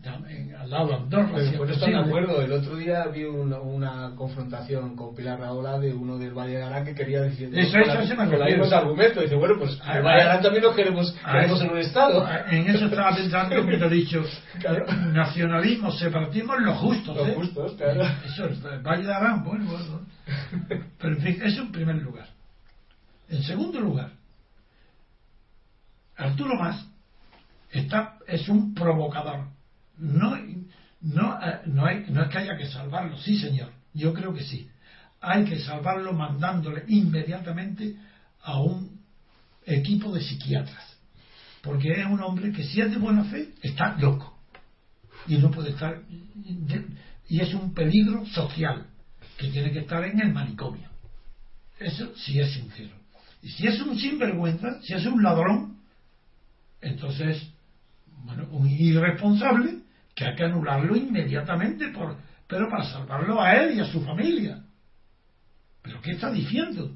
al 0.06 0.70
lado 0.70 0.88
de 0.88 0.95
Andorra. 0.95 1.30
Pero 1.34 1.66
de 1.66 1.97
acuerdo. 1.97 2.41
El 2.41 2.54
otro 2.54 2.78
día 2.78 3.06
vi 3.08 3.26
una, 3.26 3.60
una, 3.60 4.16
confrontación 4.16 4.95
con 4.95 5.14
Pilar 5.14 5.39
Raola 5.39 5.78
de 5.78 5.93
uno 5.93 6.18
del 6.18 6.34
Valle 6.34 6.58
de 6.58 6.64
Arán 6.64 6.86
que 6.86 6.95
quería 6.95 7.22
decir. 7.22 7.50
Eso, 7.54 7.78
eso, 7.78 8.14
argumentos. 8.74 9.24
Dice, 9.24 9.36
bueno, 9.36 9.56
pues 9.60 9.78
en 9.86 9.97
el 9.97 10.04
Valle 10.04 10.24
de 10.24 10.30
Arán 10.30 10.41
también 10.41 10.64
lo 10.64 10.74
queremos, 10.74 11.12
queremos 11.12 11.62
en 11.62 11.70
un 11.72 11.78
Estado. 11.80 12.26
En 12.50 12.70
eso 12.70 12.86
estaba 12.86 13.14
pensando 13.14 13.66
que 13.66 13.78
te 13.78 13.86
he 13.86 13.89
dicho. 13.89 14.24
Nacionalismo, 15.12 15.91
separatismo, 15.91 16.56
lo 16.56 16.76
justo. 16.76 17.14
Lo 17.14 17.26
¿eh? 17.26 17.34
justo, 17.36 17.76
claro. 17.76 18.04
Eso, 18.26 18.45
el 18.45 18.82
Valle 18.82 19.04
de 19.04 19.14
Arán, 19.14 19.43
bueno, 19.43 19.66
bueno. 19.66 20.02
Pero 20.97 21.16
en 21.16 21.22
fin, 21.22 21.41
eso 21.43 21.62
en 21.62 21.72
primer 21.72 21.95
lugar. 21.97 22.28
En 23.28 23.43
segundo 23.43 23.80
lugar, 23.80 24.12
Arturo 26.16 26.56
Más 26.56 26.88
está, 27.72 28.18
es 28.28 28.47
un 28.47 28.74
provocador 28.74 29.59
no, 30.00 30.38
no, 31.02 31.39
eh, 31.41 31.62
no, 31.66 31.86
hay, 31.86 32.06
no 32.10 32.24
es 32.24 32.30
que 32.30 32.38
haya 32.38 32.58
que 32.58 32.68
salvarlo, 32.68 33.18
sí 33.18 33.38
señor, 33.38 33.72
yo 33.93 34.14
creo 34.14 34.34
que 34.34 34.43
sí. 34.43 34.70
Hay 35.22 35.43
que 35.45 35.60
salvarlo 35.60 36.14
mandándole 36.14 36.86
inmediatamente 36.88 37.95
a 38.41 38.60
un 38.62 39.00
equipo 39.66 40.14
de 40.14 40.22
psiquiatras. 40.22 40.97
Porque 41.62 41.91
es 41.91 42.06
un 42.06 42.22
hombre 42.22 42.54
que 42.54 42.64
si 42.64 42.80
es 42.80 42.89
de 42.89 42.97
buena 42.97 43.26
fe 43.26 43.50
está 43.62 43.97
loco. 43.97 44.38
Y 45.28 45.38
no 45.38 45.52
puede 45.52 45.72
estar... 45.72 46.02
y 47.28 47.41
es 47.41 47.54
un 47.54 47.74
peligro 47.74 48.26
social 48.28 48.88
que 49.38 49.50
tiene 49.50 49.72
que 49.72 49.80
estar 49.80 50.04
en 50.06 50.22
el 50.22 50.34
manicomio. 50.34 50.88
Eso 51.80 52.14
sí 52.16 52.39
es 52.39 52.54
sincero. 52.54 52.95
Y 53.41 53.50
si 53.50 53.68
es 53.68 53.80
un 53.82 53.97
sinvergüenza, 53.97 54.82
si 54.82 54.93
es 54.93 55.06
un 55.06 55.24
ladrón, 55.24 55.78
entonces, 56.82 57.41
bueno, 58.24 58.47
un 58.52 58.70
irresponsable, 58.70 59.80
que 60.20 60.26
hay 60.26 60.36
que 60.36 60.43
anularlo 60.43 60.97
inmediatamente, 60.97 61.88
por, 61.93 62.17
pero 62.45 62.70
para 62.70 62.84
salvarlo 62.84 63.41
a 63.41 63.53
él 63.53 63.78
y 63.78 63.80
a 63.80 63.86
su 63.86 64.03
familia. 64.03 64.61
¿Pero 65.82 66.01
qué 66.01 66.11
está 66.11 66.30
diciendo? 66.30 66.93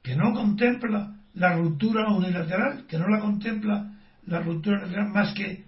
Que 0.00 0.14
no 0.14 0.32
contempla 0.32 1.12
la 1.34 1.56
ruptura 1.56 2.08
unilateral, 2.08 2.86
que 2.86 2.98
no 2.98 3.08
la 3.08 3.18
contempla 3.18 3.98
la 4.26 4.38
ruptura 4.38 4.76
unilateral 4.76 5.08
más 5.08 5.34
que 5.34 5.64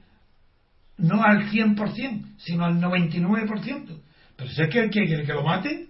no 0.98 1.20
al 1.20 1.50
100%, 1.50 2.36
sino 2.38 2.64
al 2.64 2.80
99%. 2.80 4.00
Pero 4.36 4.50
si 4.50 4.62
es 4.62 4.68
que 4.70 4.88
quiere 4.88 5.24
que 5.24 5.32
lo 5.32 5.42
maten, 5.42 5.88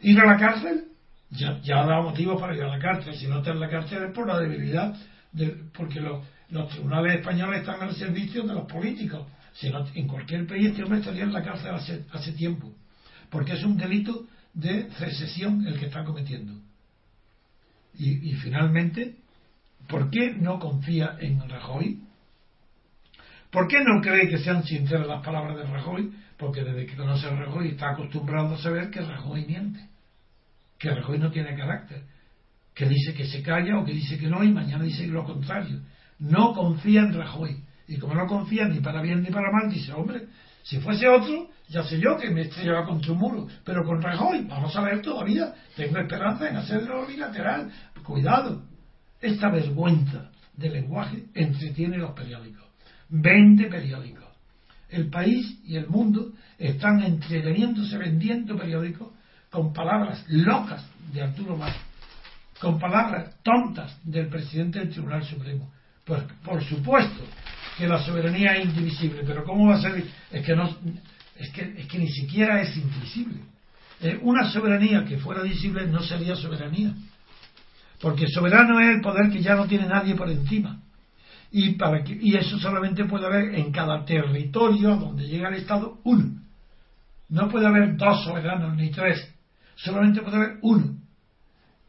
ir 0.00 0.20
a 0.20 0.26
la 0.26 0.36
cárcel, 0.36 0.84
ya, 1.30 1.60
ya 1.60 1.82
ha 1.82 1.86
dado 1.86 2.04
motivo 2.04 2.38
para 2.38 2.54
ir 2.54 2.62
a 2.62 2.68
la 2.68 2.78
cárcel. 2.78 3.16
Si 3.16 3.26
no 3.26 3.38
está 3.38 3.50
en 3.50 3.58
la 3.58 3.68
cárcel 3.68 4.04
es 4.04 4.12
por 4.12 4.28
la 4.28 4.38
debilidad, 4.38 4.94
de, 5.32 5.56
porque 5.76 5.98
los 5.98 6.24
los 6.50 6.68
tribunales 6.68 7.16
españoles 7.16 7.60
están 7.60 7.82
al 7.82 7.94
servicio 7.94 8.42
de 8.42 8.54
los 8.54 8.70
políticos. 8.70 9.26
Si 9.54 9.68
en 9.68 10.08
cualquier 10.08 10.46
país 10.46 10.66
este 10.66 10.82
hombre 10.82 10.98
estaría 10.98 11.24
en 11.24 11.32
la 11.32 11.42
cárcel 11.42 11.74
hace, 11.74 12.04
hace 12.12 12.32
tiempo. 12.32 12.72
Porque 13.30 13.52
es 13.52 13.64
un 13.64 13.76
delito 13.76 14.26
de 14.52 14.90
secesión 14.92 15.66
el 15.66 15.78
que 15.78 15.86
está 15.86 16.04
cometiendo. 16.04 16.52
Y, 17.96 18.30
y, 18.30 18.34
finalmente, 18.34 19.16
¿por 19.88 20.10
qué 20.10 20.34
no 20.34 20.58
confía 20.58 21.16
en 21.20 21.48
Rajoy? 21.48 22.00
¿Por 23.50 23.68
qué 23.68 23.78
no 23.84 24.00
cree 24.00 24.28
que 24.28 24.38
sean 24.38 24.64
sinceras 24.64 25.06
las 25.06 25.24
palabras 25.24 25.56
de 25.56 25.64
Rajoy? 25.64 26.12
Porque 26.36 26.64
desde 26.64 26.86
que 26.86 26.96
conoce 26.96 27.26
a 27.26 27.36
Rajoy 27.36 27.68
está 27.68 27.90
acostumbrado 27.90 28.54
a 28.54 28.58
saber 28.58 28.90
que 28.90 29.00
Rajoy 29.00 29.46
miente 29.46 29.94
que 30.84 30.90
Rajoy 30.90 31.18
no 31.18 31.30
tiene 31.30 31.56
carácter, 31.56 32.02
que 32.74 32.86
dice 32.86 33.14
que 33.14 33.26
se 33.26 33.42
calla 33.42 33.78
o 33.78 33.84
que 33.84 33.92
dice 33.92 34.18
que 34.18 34.28
no 34.28 34.42
y 34.44 34.52
mañana 34.52 34.84
dice 34.84 35.06
lo 35.06 35.24
contrario. 35.24 35.80
No 36.18 36.52
confía 36.52 37.02
en 37.02 37.14
Rajoy. 37.14 37.62
Y 37.86 37.98
como 37.98 38.14
no 38.14 38.26
confía 38.26 38.66
ni 38.66 38.80
para 38.80 39.02
bien 39.02 39.22
ni 39.22 39.30
para 39.30 39.50
mal, 39.50 39.70
dice, 39.70 39.92
hombre, 39.92 40.26
si 40.62 40.80
fuese 40.80 41.06
otro, 41.08 41.50
ya 41.68 41.84
sé 41.84 42.00
yo 42.00 42.16
que 42.16 42.30
me 42.30 42.42
estrellaba 42.42 42.86
contra 42.86 43.12
un 43.12 43.18
muro. 43.18 43.46
Pero 43.64 43.84
con 43.84 44.00
Rajoy, 44.00 44.44
vamos 44.44 44.74
a 44.74 44.80
ver 44.80 45.02
todavía, 45.02 45.54
tengo 45.76 45.98
esperanza 45.98 46.48
en 46.48 46.56
hacerlo 46.56 47.06
bilateral. 47.06 47.70
Cuidado. 48.02 48.62
Esta 49.20 49.50
vergüenza 49.50 50.30
de 50.56 50.70
lenguaje 50.70 51.24
entretiene 51.34 51.98
los 51.98 52.12
periódicos. 52.12 52.64
Vende 53.08 53.66
periódicos. 53.66 54.24
El 54.88 55.08
país 55.10 55.58
y 55.64 55.76
el 55.76 55.88
mundo 55.88 56.32
están 56.58 57.02
entreteniéndose 57.02 57.98
vendiendo 57.98 58.56
periódicos 58.56 59.08
con 59.50 59.72
palabras 59.72 60.24
locas 60.28 60.84
de 61.12 61.22
Arturo 61.22 61.56
Mas, 61.56 61.76
con 62.60 62.78
palabras 62.78 63.36
tontas 63.42 63.98
del 64.04 64.28
presidente 64.28 64.78
del 64.78 64.90
Tribunal 64.90 65.24
Supremo. 65.24 65.70
Pues 66.04 66.22
por 66.44 66.62
supuesto 66.62 67.24
que 67.78 67.88
la 67.88 68.02
soberanía 68.02 68.56
es 68.56 68.66
indivisible, 68.66 69.22
pero 69.26 69.44
¿cómo 69.44 69.68
va 69.68 69.76
a 69.76 69.80
ser? 69.80 70.04
Es 70.30 70.44
que 70.44 70.54
no, 70.54 70.68
es 71.36 71.50
que, 71.50 71.74
es 71.78 71.86
que 71.86 71.98
ni 71.98 72.08
siquiera 72.08 72.60
es 72.60 72.76
indivisible. 72.76 73.40
Eh, 74.00 74.18
una 74.22 74.50
soberanía 74.50 75.04
que 75.04 75.18
fuera 75.18 75.42
divisible 75.42 75.86
no 75.86 76.00
sería 76.02 76.36
soberanía, 76.36 76.94
porque 78.00 78.26
soberano 78.28 78.78
es 78.80 78.96
el 78.96 79.00
poder 79.00 79.30
que 79.30 79.40
ya 79.40 79.54
no 79.54 79.66
tiene 79.66 79.86
nadie 79.86 80.14
por 80.14 80.30
encima. 80.30 80.80
Y, 81.50 81.70
para 81.76 82.02
que, 82.02 82.18
y 82.20 82.34
eso 82.36 82.58
solamente 82.58 83.04
puede 83.04 83.26
haber 83.26 83.54
en 83.54 83.70
cada 83.70 84.04
territorio 84.04 84.96
donde 84.96 85.26
llega 85.26 85.48
el 85.48 85.54
Estado 85.54 85.98
uno. 86.04 86.40
No 87.28 87.48
puede 87.48 87.66
haber 87.66 87.96
dos 87.96 88.24
soberanos 88.24 88.76
ni 88.76 88.90
tres, 88.90 89.32
solamente 89.76 90.20
puede 90.20 90.36
haber 90.36 90.58
uno. 90.62 90.96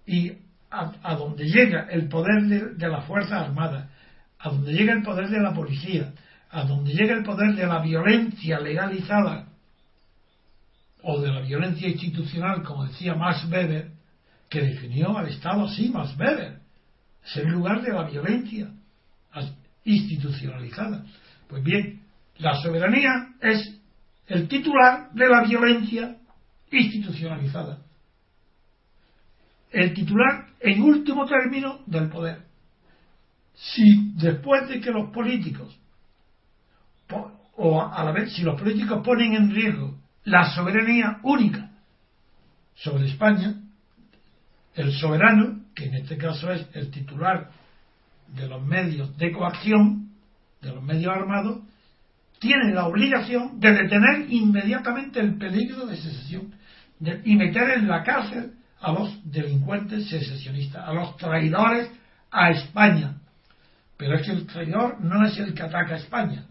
Y 0.05 0.31
a, 0.69 1.15
donde 1.15 1.45
llega 1.45 1.87
el 1.89 2.07
poder 2.07 2.43
de, 2.43 2.75
de 2.75 2.87
las 2.87 3.05
Fuerzas 3.05 3.47
Armadas, 3.47 3.89
a 4.45 4.49
donde 4.49 4.73
llega 4.73 4.93
el 4.93 5.01
poder 5.01 5.27
de 5.29 5.39
la 5.39 5.53
policía, 5.53 6.13
a 6.51 6.65
donde 6.65 6.93
llega 6.93 7.15
el 7.15 7.23
poder 7.23 7.55
de 7.55 7.65
la 7.65 7.79
violencia 7.81 8.59
legalizada 8.59 9.47
o 11.01 11.19
de 11.19 11.31
la 11.31 11.41
violencia 11.41 11.87
institucional, 11.87 12.61
como 12.61 12.85
decía 12.85 13.15
Max 13.15 13.47
Weber, 13.49 13.89
que 14.47 14.61
definió 14.61 15.17
al 15.17 15.29
Estado 15.29 15.65
así, 15.65 15.89
Max 15.89 16.15
Weber, 16.19 16.59
es 17.25 17.37
el 17.37 17.47
lugar 17.47 17.81
de 17.81 17.91
la 17.91 18.03
violencia 18.03 18.69
institucionalizada. 19.83 21.03
Pues 21.47 21.63
bien, 21.63 22.01
la 22.37 22.61
soberanía 22.61 23.33
es 23.41 23.79
el 24.27 24.47
titular 24.47 25.11
de 25.11 25.27
la 25.27 25.43
violencia 25.43 26.17
institucionalizada. 26.69 27.79
El 29.71 29.93
titular, 29.95 30.45
en 30.59 30.83
último 30.83 31.25
término, 31.25 31.79
del 31.87 32.09
poder 32.09 32.44
si 33.55 34.11
después 34.15 34.67
de 34.67 34.79
que 34.79 34.91
los 34.91 35.11
políticos, 35.11 35.77
o 37.57 37.81
a 37.81 38.03
la 38.03 38.11
vez, 38.11 38.33
si 38.33 38.43
los 38.43 38.59
políticos 38.59 39.01
ponen 39.03 39.33
en 39.33 39.51
riesgo 39.53 39.97
la 40.25 40.53
soberanía 40.53 41.19
única 41.23 41.71
sobre 42.75 43.07
España, 43.07 43.55
el 44.75 44.91
soberano, 44.93 45.61
que 45.73 45.85
en 45.85 45.95
este 45.95 46.17
caso 46.17 46.51
es 46.51 46.67
el 46.73 46.91
titular 46.91 47.49
de 48.27 48.47
los 48.47 48.61
medios 48.61 49.15
de 49.17 49.31
coacción, 49.31 50.09
de 50.61 50.73
los 50.73 50.83
medios 50.83 51.13
armados, 51.13 51.59
tiene 52.39 52.73
la 52.73 52.87
obligación 52.87 53.59
de 53.59 53.71
detener 53.71 54.25
inmediatamente 54.29 55.19
el 55.19 55.37
peligro 55.37 55.85
de 55.85 55.95
secesión 55.95 56.53
y 57.23 57.35
meter 57.35 57.71
en 57.71 57.87
la 57.87 58.03
cárcel 58.03 58.53
a 58.81 58.91
los 58.91 59.31
delincuentes 59.31 60.09
secesionistas, 60.09 60.87
a 60.87 60.93
los 60.93 61.15
traidores 61.17 61.89
a 62.31 62.49
España, 62.49 63.17
pero 63.97 64.15
es 64.15 64.25
que 64.25 64.31
el 64.33 64.45
traidor 64.45 65.01
no 65.01 65.25
es 65.25 65.37
el 65.39 65.53
que 65.53 65.63
ataca 65.63 65.95
a 65.95 65.97
España. 65.97 66.45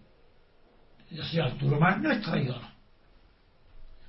Y 1.11 1.21
así 1.21 1.39
Arturo 1.39 1.79
Más 1.79 2.01
no 2.01 2.11
es 2.11 2.21
traidor. 2.23 2.61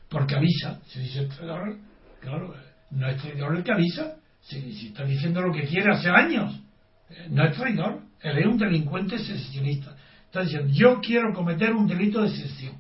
Porque 0.09 0.35
avisa. 0.35 0.79
Si 0.87 0.99
dice 0.99 1.25
traidor, 1.25 1.77
claro, 2.21 2.55
no 2.91 3.07
es 3.07 3.21
traidor 3.21 3.57
el 3.57 3.63
que 3.63 3.71
avisa. 3.71 4.15
Si, 4.41 4.87
está 4.87 5.03
diciendo 5.03 5.41
lo 5.41 5.51
que 5.51 5.63
quiere 5.63 5.91
hace 5.91 6.09
años, 6.09 6.61
eh, 7.09 7.27
no 7.29 7.43
es 7.45 7.57
traidor. 7.57 8.01
Él 8.21 8.37
es 8.37 8.45
un 8.45 8.57
delincuente 8.57 9.17
secesionista. 9.17 9.95
Está 10.25 10.41
diciendo, 10.41 10.71
yo 10.71 10.99
quiero 11.01 11.33
cometer 11.33 11.73
un 11.73 11.87
delito 11.87 12.21
de 12.21 12.29
secesión. 12.29 12.79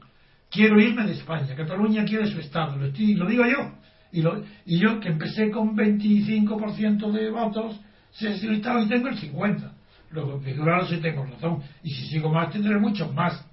Quiero 0.49 0.79
irme 0.79 1.05
de 1.05 1.13
España. 1.13 1.55
Cataluña 1.55 2.05
quiere 2.05 2.27
su 2.27 2.39
Estado. 2.39 2.77
Lo, 2.77 2.85
estoy, 2.85 3.15
lo 3.15 3.27
digo 3.27 3.43
yo. 3.45 3.73
Y, 4.11 4.21
lo, 4.21 4.43
y 4.65 4.79
yo 4.79 4.99
que 4.99 5.09
empecé 5.09 5.51
con 5.51 5.75
25% 5.75 7.11
de 7.11 7.29
votos 7.29 7.79
secesionistas, 8.11 8.75
hoy 8.77 8.87
tengo 8.87 9.09
el 9.09 9.19
50%. 9.19 9.74
Luego, 10.15 10.39
claro, 10.39 10.87
si 10.87 10.97
tengo 10.97 11.25
razón. 11.25 11.61
Y 11.83 11.89
si 11.89 12.07
sigo 12.07 12.29
más, 12.29 12.49
tendré 12.49 12.79
muchos 12.79 13.13
más. 13.13 13.45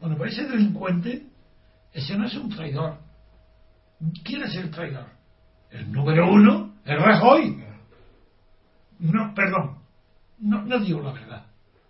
Bueno, 0.00 0.16
pues 0.16 0.32
ese 0.32 0.48
delincuente, 0.48 1.26
ese 1.92 2.16
no 2.16 2.26
es 2.26 2.34
un 2.36 2.48
traidor. 2.48 2.98
¿Quién 4.22 4.44
es 4.44 4.54
el 4.54 4.70
traidor? 4.70 5.06
El 5.70 5.90
número 5.90 6.30
uno, 6.30 6.76
el 6.84 6.98
Rajoy. 6.98 7.64
No, 9.00 9.34
perdón, 9.34 9.78
no, 10.38 10.62
no 10.62 10.78
digo 10.78 11.02
la 11.02 11.12
verdad. 11.12 11.46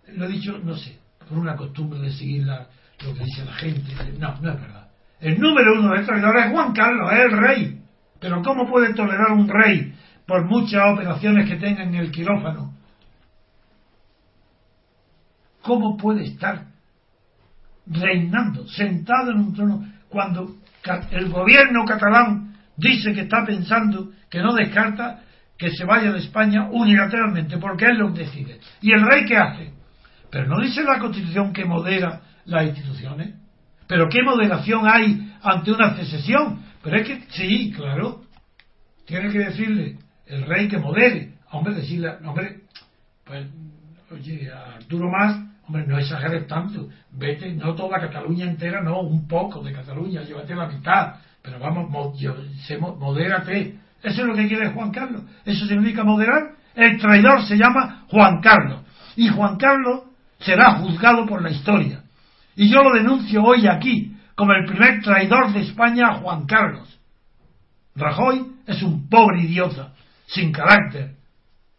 Lo 0.07 0.25
he 0.25 0.29
dicho, 0.29 0.57
no 0.57 0.75
sé, 0.75 0.97
por 1.29 1.37
una 1.37 1.55
costumbre 1.55 1.99
de 1.99 2.11
seguir 2.11 2.45
lo 2.45 3.13
que 3.13 3.23
dice 3.23 3.45
la 3.45 3.53
gente. 3.53 3.93
No, 4.17 4.35
no 4.41 4.51
es 4.51 4.61
verdad. 4.61 4.87
El 5.19 5.39
número 5.39 5.79
uno 5.79 5.93
del 5.93 6.05
traidor 6.05 6.37
es 6.37 6.51
Juan 6.51 6.73
Carlos, 6.73 7.11
es 7.13 7.19
el 7.19 7.31
rey. 7.37 7.81
Pero 8.19 8.41
¿cómo 8.41 8.67
puede 8.67 8.95
tolerar 8.95 9.31
un 9.31 9.47
rey 9.47 9.93
por 10.25 10.45
muchas 10.45 10.81
operaciones 10.91 11.47
que 11.47 11.57
tenga 11.57 11.83
en 11.83 11.93
el 11.93 12.11
quirófano? 12.11 12.76
¿Cómo 15.67 15.97
puede 15.97 16.23
estar 16.23 16.65
reinando, 17.85 18.65
sentado 18.69 19.31
en 19.31 19.39
un 19.39 19.53
trono, 19.53 19.85
cuando 20.07 20.55
el 21.11 21.27
gobierno 21.27 21.83
catalán 21.83 22.55
dice 22.77 23.13
que 23.13 23.21
está 23.21 23.45
pensando, 23.45 24.11
que 24.29 24.41
no 24.41 24.53
descarta 24.53 25.23
que 25.57 25.69
se 25.71 25.83
vaya 25.83 26.13
de 26.13 26.19
España 26.19 26.69
unilateralmente, 26.71 27.57
porque 27.57 27.87
él 27.87 27.97
lo 27.97 28.11
decide? 28.11 28.61
¿Y 28.81 28.93
el 28.93 29.05
rey 29.05 29.25
qué 29.25 29.35
hace? 29.35 29.73
Pero 30.31 30.47
no 30.47 30.61
dice 30.61 30.83
la 30.83 30.99
Constitución 30.99 31.51
que 31.51 31.65
modera 31.65 32.21
las 32.45 32.67
instituciones. 32.67 33.35
¿Pero 33.87 34.07
qué 34.07 34.23
moderación 34.23 34.87
hay 34.87 35.33
ante 35.43 35.73
una 35.73 35.97
secesión? 35.97 36.61
Pero 36.81 36.95
es 36.95 37.07
que, 37.07 37.23
sí, 37.31 37.73
claro, 37.75 38.21
tiene 39.05 39.29
que 39.33 39.39
decirle 39.39 39.97
el 40.27 40.45
rey 40.45 40.69
que 40.69 40.77
modere. 40.77 41.33
Hombre, 41.51 41.73
decirle, 41.73 42.09
hombre, 42.25 42.61
pues, 43.25 43.47
oye, 44.11 44.49
Arturo 44.49 45.09
Más 45.11 45.46
Hombre, 45.67 45.85
no 45.85 45.99
exageres 45.99 46.47
tanto. 46.47 46.87
Vete, 47.11 47.53
no 47.53 47.75
toda 47.75 47.99
Cataluña 47.99 48.45
entera, 48.45 48.81
no, 48.81 49.01
un 49.01 49.27
poco 49.27 49.61
de 49.61 49.73
Cataluña, 49.73 50.21
llévate 50.21 50.55
la 50.55 50.67
mitad. 50.67 51.15
Pero 51.41 51.59
vamos, 51.59 51.89
modérate. 51.89 53.75
Eso 54.01 54.21
es 54.21 54.27
lo 54.27 54.35
que 54.35 54.47
quiere 54.47 54.69
Juan 54.69 54.91
Carlos. 54.91 55.23
Eso 55.45 55.65
significa 55.65 56.03
moderar. 56.03 56.55
El 56.73 56.97
traidor 56.97 57.41
se 57.43 57.57
llama 57.57 58.05
Juan 58.09 58.39
Carlos. 58.41 58.81
Y 59.15 59.27
Juan 59.27 59.57
Carlos 59.57 60.03
será 60.39 60.75
juzgado 60.75 61.25
por 61.25 61.41
la 61.41 61.49
historia. 61.49 62.03
Y 62.55 62.69
yo 62.69 62.81
lo 62.81 62.93
denuncio 62.93 63.43
hoy 63.43 63.67
aquí 63.67 64.15
como 64.35 64.53
el 64.53 64.65
primer 64.65 65.01
traidor 65.01 65.51
de 65.51 65.61
España 65.61 66.09
a 66.09 66.13
Juan 66.19 66.45
Carlos. 66.45 66.99
Rajoy 67.95 68.45
es 68.67 68.83
un 68.83 69.09
pobre 69.09 69.41
idiota, 69.41 69.93
sin 70.27 70.51
carácter. 70.51 71.15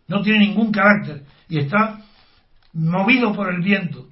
No 0.09 0.21
tiene 0.21 0.41
ningún 0.41 0.73
carácter. 0.73 1.23
Y 1.49 1.61
está 1.61 1.98
movido 2.79 3.35
por 3.35 3.53
el 3.53 3.61
viento, 3.61 4.07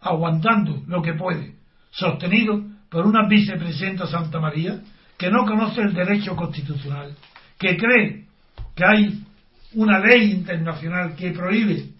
aguantando 0.00 0.82
lo 0.86 1.02
que 1.02 1.14
puede, 1.14 1.54
sostenido 1.90 2.62
por 2.90 3.06
una 3.06 3.28
vicepresidenta 3.28 4.06
Santa 4.06 4.40
María 4.40 4.80
que 5.16 5.30
no 5.30 5.46
conoce 5.46 5.80
el 5.80 5.94
derecho 5.94 6.36
constitucional, 6.36 7.14
que 7.58 7.76
cree 7.76 8.26
que 8.74 8.84
hay 8.84 9.24
una 9.74 9.98
ley 9.98 10.32
internacional 10.32 11.14
que 11.14 11.30
prohíbe 11.30 11.90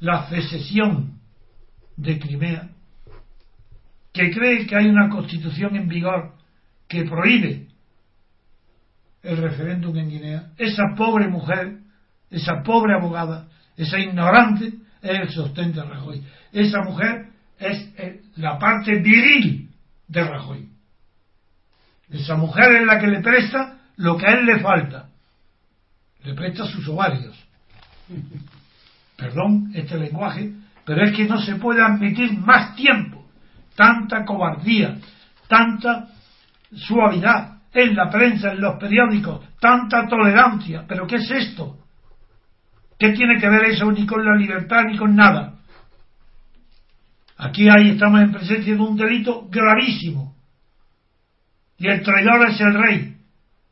la 0.00 0.28
secesión 0.28 1.18
de 1.96 2.18
Crimea, 2.18 2.68
que 4.12 4.30
cree 4.30 4.66
que 4.66 4.76
hay 4.76 4.86
una 4.86 5.08
constitución 5.08 5.76
en 5.76 5.88
vigor 5.88 6.34
que 6.88 7.04
prohíbe 7.04 7.68
el 9.22 9.36
referéndum 9.36 9.96
en 9.96 10.08
Guinea, 10.08 10.50
esa 10.56 10.94
pobre 10.96 11.28
mujer, 11.28 11.78
esa 12.30 12.62
pobre 12.62 12.94
abogada, 12.94 13.48
esa 13.76 13.98
ignorante, 13.98 14.72
es 15.02 15.18
el 15.18 15.30
sostén 15.30 15.72
de 15.72 15.82
Rajoy. 15.82 16.22
Esa 16.52 16.82
mujer 16.82 17.28
es 17.58 17.92
eh, 17.96 18.22
la 18.36 18.58
parte 18.58 19.00
viril 19.00 19.70
de 20.08 20.24
Rajoy. 20.24 20.68
Esa 22.10 22.36
mujer 22.36 22.72
es 22.72 22.86
la 22.86 22.98
que 22.98 23.06
le 23.06 23.20
presta 23.20 23.78
lo 23.96 24.16
que 24.16 24.26
a 24.26 24.32
él 24.32 24.46
le 24.46 24.60
falta. 24.60 25.08
Le 26.24 26.34
presta 26.34 26.66
sus 26.66 26.86
ovarios. 26.88 27.36
Perdón 29.16 29.70
este 29.74 29.96
lenguaje, 29.96 30.52
pero 30.84 31.04
es 31.04 31.16
que 31.16 31.26
no 31.26 31.40
se 31.40 31.56
puede 31.56 31.82
admitir 31.82 32.32
más 32.38 32.74
tiempo 32.74 33.20
tanta 33.76 34.24
cobardía, 34.24 34.98
tanta 35.48 36.08
suavidad, 36.74 37.60
en 37.72 37.94
la 37.94 38.10
prensa, 38.10 38.52
en 38.52 38.60
los 38.60 38.78
periódicos, 38.78 39.44
tanta 39.60 40.06
tolerancia. 40.06 40.84
¿Pero 40.86 41.06
qué 41.06 41.16
es 41.16 41.30
esto? 41.30 41.78
¿Qué 43.00 43.12
tiene 43.12 43.40
que 43.40 43.48
ver 43.48 43.64
eso 43.64 43.90
ni 43.90 44.04
con 44.04 44.22
la 44.22 44.36
libertad 44.36 44.82
ni 44.84 44.98
con 44.98 45.16
nada? 45.16 45.58
Aquí 47.38 47.66
ahí 47.70 47.92
estamos 47.92 48.20
en 48.20 48.30
presencia 48.30 48.74
de 48.74 48.80
un 48.80 48.94
delito 48.94 49.48
gravísimo. 49.48 50.36
Y 51.78 51.88
el 51.88 52.02
traidor 52.02 52.46
es 52.46 52.60
el 52.60 52.74
rey. 52.74 53.16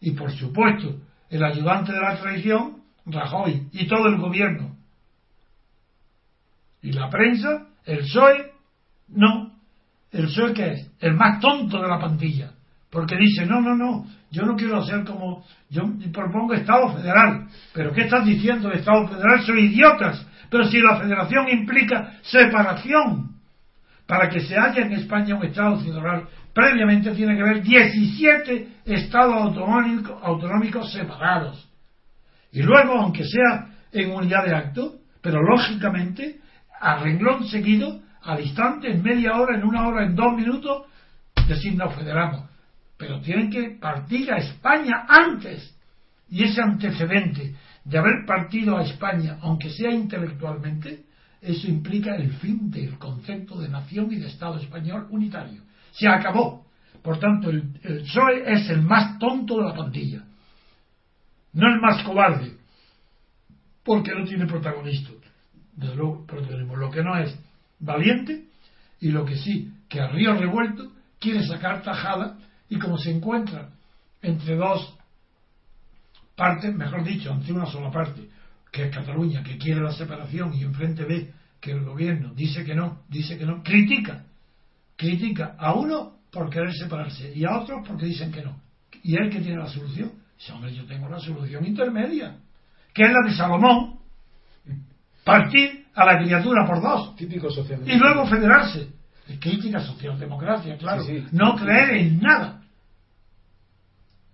Y 0.01 0.13
por 0.13 0.33
supuesto, 0.33 1.03
el 1.29 1.45
ayudante 1.45 1.93
de 1.93 2.01
la 2.01 2.19
traición, 2.19 2.83
Rajoy, 3.05 3.69
y 3.73 3.87
todo 3.87 4.09
el 4.09 4.17
gobierno. 4.17 4.75
Y 6.81 6.93
la 6.93 7.11
prensa, 7.11 7.67
el 7.85 7.99
PSOE, 7.99 8.51
no. 9.09 9.53
¿El 10.11 10.25
PSOE 10.25 10.55
qué 10.55 10.73
es? 10.73 10.91
El 11.01 11.13
más 11.17 11.39
tonto 11.39 11.83
de 11.83 11.89
la 11.89 12.01
pandilla. 12.01 12.55
Porque 12.91 13.17
dice, 13.17 13.45
no, 13.45 13.61
no, 13.61 13.77
no, 13.77 14.07
yo 14.31 14.45
no 14.45 14.57
quiero 14.57 14.79
hacer 14.79 15.05
como, 15.05 15.45
yo 15.69 15.83
propongo 16.13 16.55
Estado 16.55 16.95
federal. 16.97 17.47
Pero 17.75 17.93
¿qué 17.93 18.03
estás 18.03 18.25
diciendo 18.25 18.69
de 18.69 18.77
Estado 18.77 19.07
federal? 19.09 19.43
Son 19.43 19.59
idiotas. 19.59 20.27
Pero 20.51 20.65
si 20.65 20.81
la 20.81 20.97
federación 20.97 21.49
implica 21.51 22.15
separación, 22.23 23.37
para 24.07 24.31
que 24.31 24.41
se 24.41 24.59
haya 24.59 24.87
en 24.87 24.93
España 24.93 25.35
un 25.35 25.45
Estado 25.45 25.79
federal, 25.81 26.27
previamente 26.55 27.11
tiene 27.13 27.37
que 27.37 27.43
haber 27.43 27.63
17 27.63 28.69
Estados 28.87 29.55
autonómicos, 30.23 30.91
separados. 30.91 31.69
Y 32.51 32.63
luego, 32.63 32.95
aunque 32.95 33.25
sea 33.25 33.69
en 33.93 34.11
unidad 34.11 34.47
de 34.47 34.55
acto, 34.55 34.95
pero 35.21 35.43
lógicamente, 35.43 36.41
a 36.81 36.97
renglón 36.97 37.45
seguido, 37.45 38.01
al 38.23 38.41
instante, 38.41 38.91
en 38.91 39.03
media 39.03 39.37
hora, 39.37 39.59
en 39.59 39.65
una 39.65 39.87
hora, 39.87 40.05
en 40.05 40.15
dos 40.15 40.35
minutos, 40.35 40.87
decir 41.47 41.77
nos 41.77 41.95
federamos. 41.95 42.49
Pero 42.99 43.21
tienen 43.21 43.51
que 43.51 43.71
partir 43.81 44.31
a 44.31 44.39
España 44.39 45.07
antes. 45.09 45.75
Y 46.29 46.43
ese 46.45 46.61
antecedente 46.61 47.55
de 47.85 47.99
haber 47.99 48.27
partido 48.27 48.77
a 48.77 48.83
España, 48.83 49.39
aunque 49.41 49.71
sea 49.71 49.91
intelectualmente, 49.91 51.05
eso 51.41 51.69
implica 51.69 52.17
el 52.17 52.33
fin 52.35 52.71
del 52.71 52.99
concepto 52.99 53.59
de 53.59 53.69
nación 53.69 54.13
y 54.13 54.17
de 54.17 54.27
Estado 54.27 54.59
español 54.59 55.07
unitario. 55.11 55.63
Se 55.93 56.09
acabó. 56.09 56.67
Por 57.03 57.19
tanto, 57.19 57.49
el, 57.49 57.63
PSOE 58.03 58.53
es 58.53 58.69
el 58.69 58.83
más 58.83 59.19
tonto 59.19 59.59
de 59.59 59.69
la 59.69 59.75
plantilla. 59.75 60.25
No 61.53 61.69
el 61.69 61.81
más 61.81 62.03
cobarde, 62.03 62.53
porque 63.85 64.13
no 64.15 64.25
tiene 64.27 64.47
protagonista. 64.47 65.11
Desde 65.75 65.95
luego, 65.95 66.27
Lo 66.77 66.91
que 66.91 67.03
no 67.03 67.17
es 67.17 67.39
valiente 67.79 68.45
y 69.01 69.11
lo 69.11 69.25
que 69.25 69.37
sí, 69.37 69.73
que 69.89 70.01
a 70.01 70.09
río 70.09 70.35
revuelto 70.35 70.93
quiere 71.21 71.47
sacar 71.47 71.83
tajada 71.83 72.37
y 72.69 72.79
como 72.79 72.99
se 72.99 73.11
encuentra 73.11 73.71
entre 74.23 74.57
dos 74.57 74.97
partes, 76.37 76.75
mejor 76.75 77.05
dicho, 77.05 77.31
entre 77.33 77.53
una 77.53 77.67
sola 77.67 77.91
parte, 77.91 78.29
que 78.71 78.85
es 78.85 78.95
Cataluña, 78.95 79.43
que 79.43 79.59
quiere 79.59 79.81
la 79.81 79.93
separación 79.93 80.55
y 80.55 80.63
enfrente 80.63 81.05
ve 81.05 81.33
que 81.61 81.73
el 81.73 81.85
gobierno 81.85 82.33
dice 82.35 82.65
que 82.65 82.75
no, 82.75 83.03
dice 83.09 83.37
que 83.37 83.47
no, 83.47 83.63
critica, 83.63 84.25
critica 84.97 85.57
a 85.59 85.75
uno 85.75 86.19
por 86.31 86.51
querer 86.51 86.73
separarse 86.73 87.33
y 87.35 87.45
a 87.45 87.59
otros 87.59 87.87
porque 87.87 88.07
dicen 88.07 88.31
que 88.31 88.43
no. 88.43 88.61
Y 89.03 89.17
él 89.17 89.31
que 89.31 89.41
tiene 89.41 89.59
la 89.59 89.69
solución, 89.69 90.13
dice, 90.37 90.53
hombre, 90.53 90.75
yo 90.75 90.85
tengo 90.85 91.09
la 91.09 91.19
solución 91.19 91.65
intermedia, 91.65 92.37
que 92.93 93.03
es 93.03 93.11
la 93.11 93.29
de 93.29 93.37
Salomón, 93.37 93.99
partir 95.25 95.87
a 95.95 96.05
la 96.05 96.19
criatura 96.19 96.67
por 96.67 96.81
dos. 96.81 97.17
Típico 97.17 97.49
Y 97.87 97.97
luego 97.97 98.27
federarse. 98.27 98.98
Crítica 99.37 99.81
socialdemocracia, 99.81 100.79
claro. 100.79 101.05
No 101.33 101.55
creer 101.57 101.91
en 101.99 102.21
nada. 102.21 102.63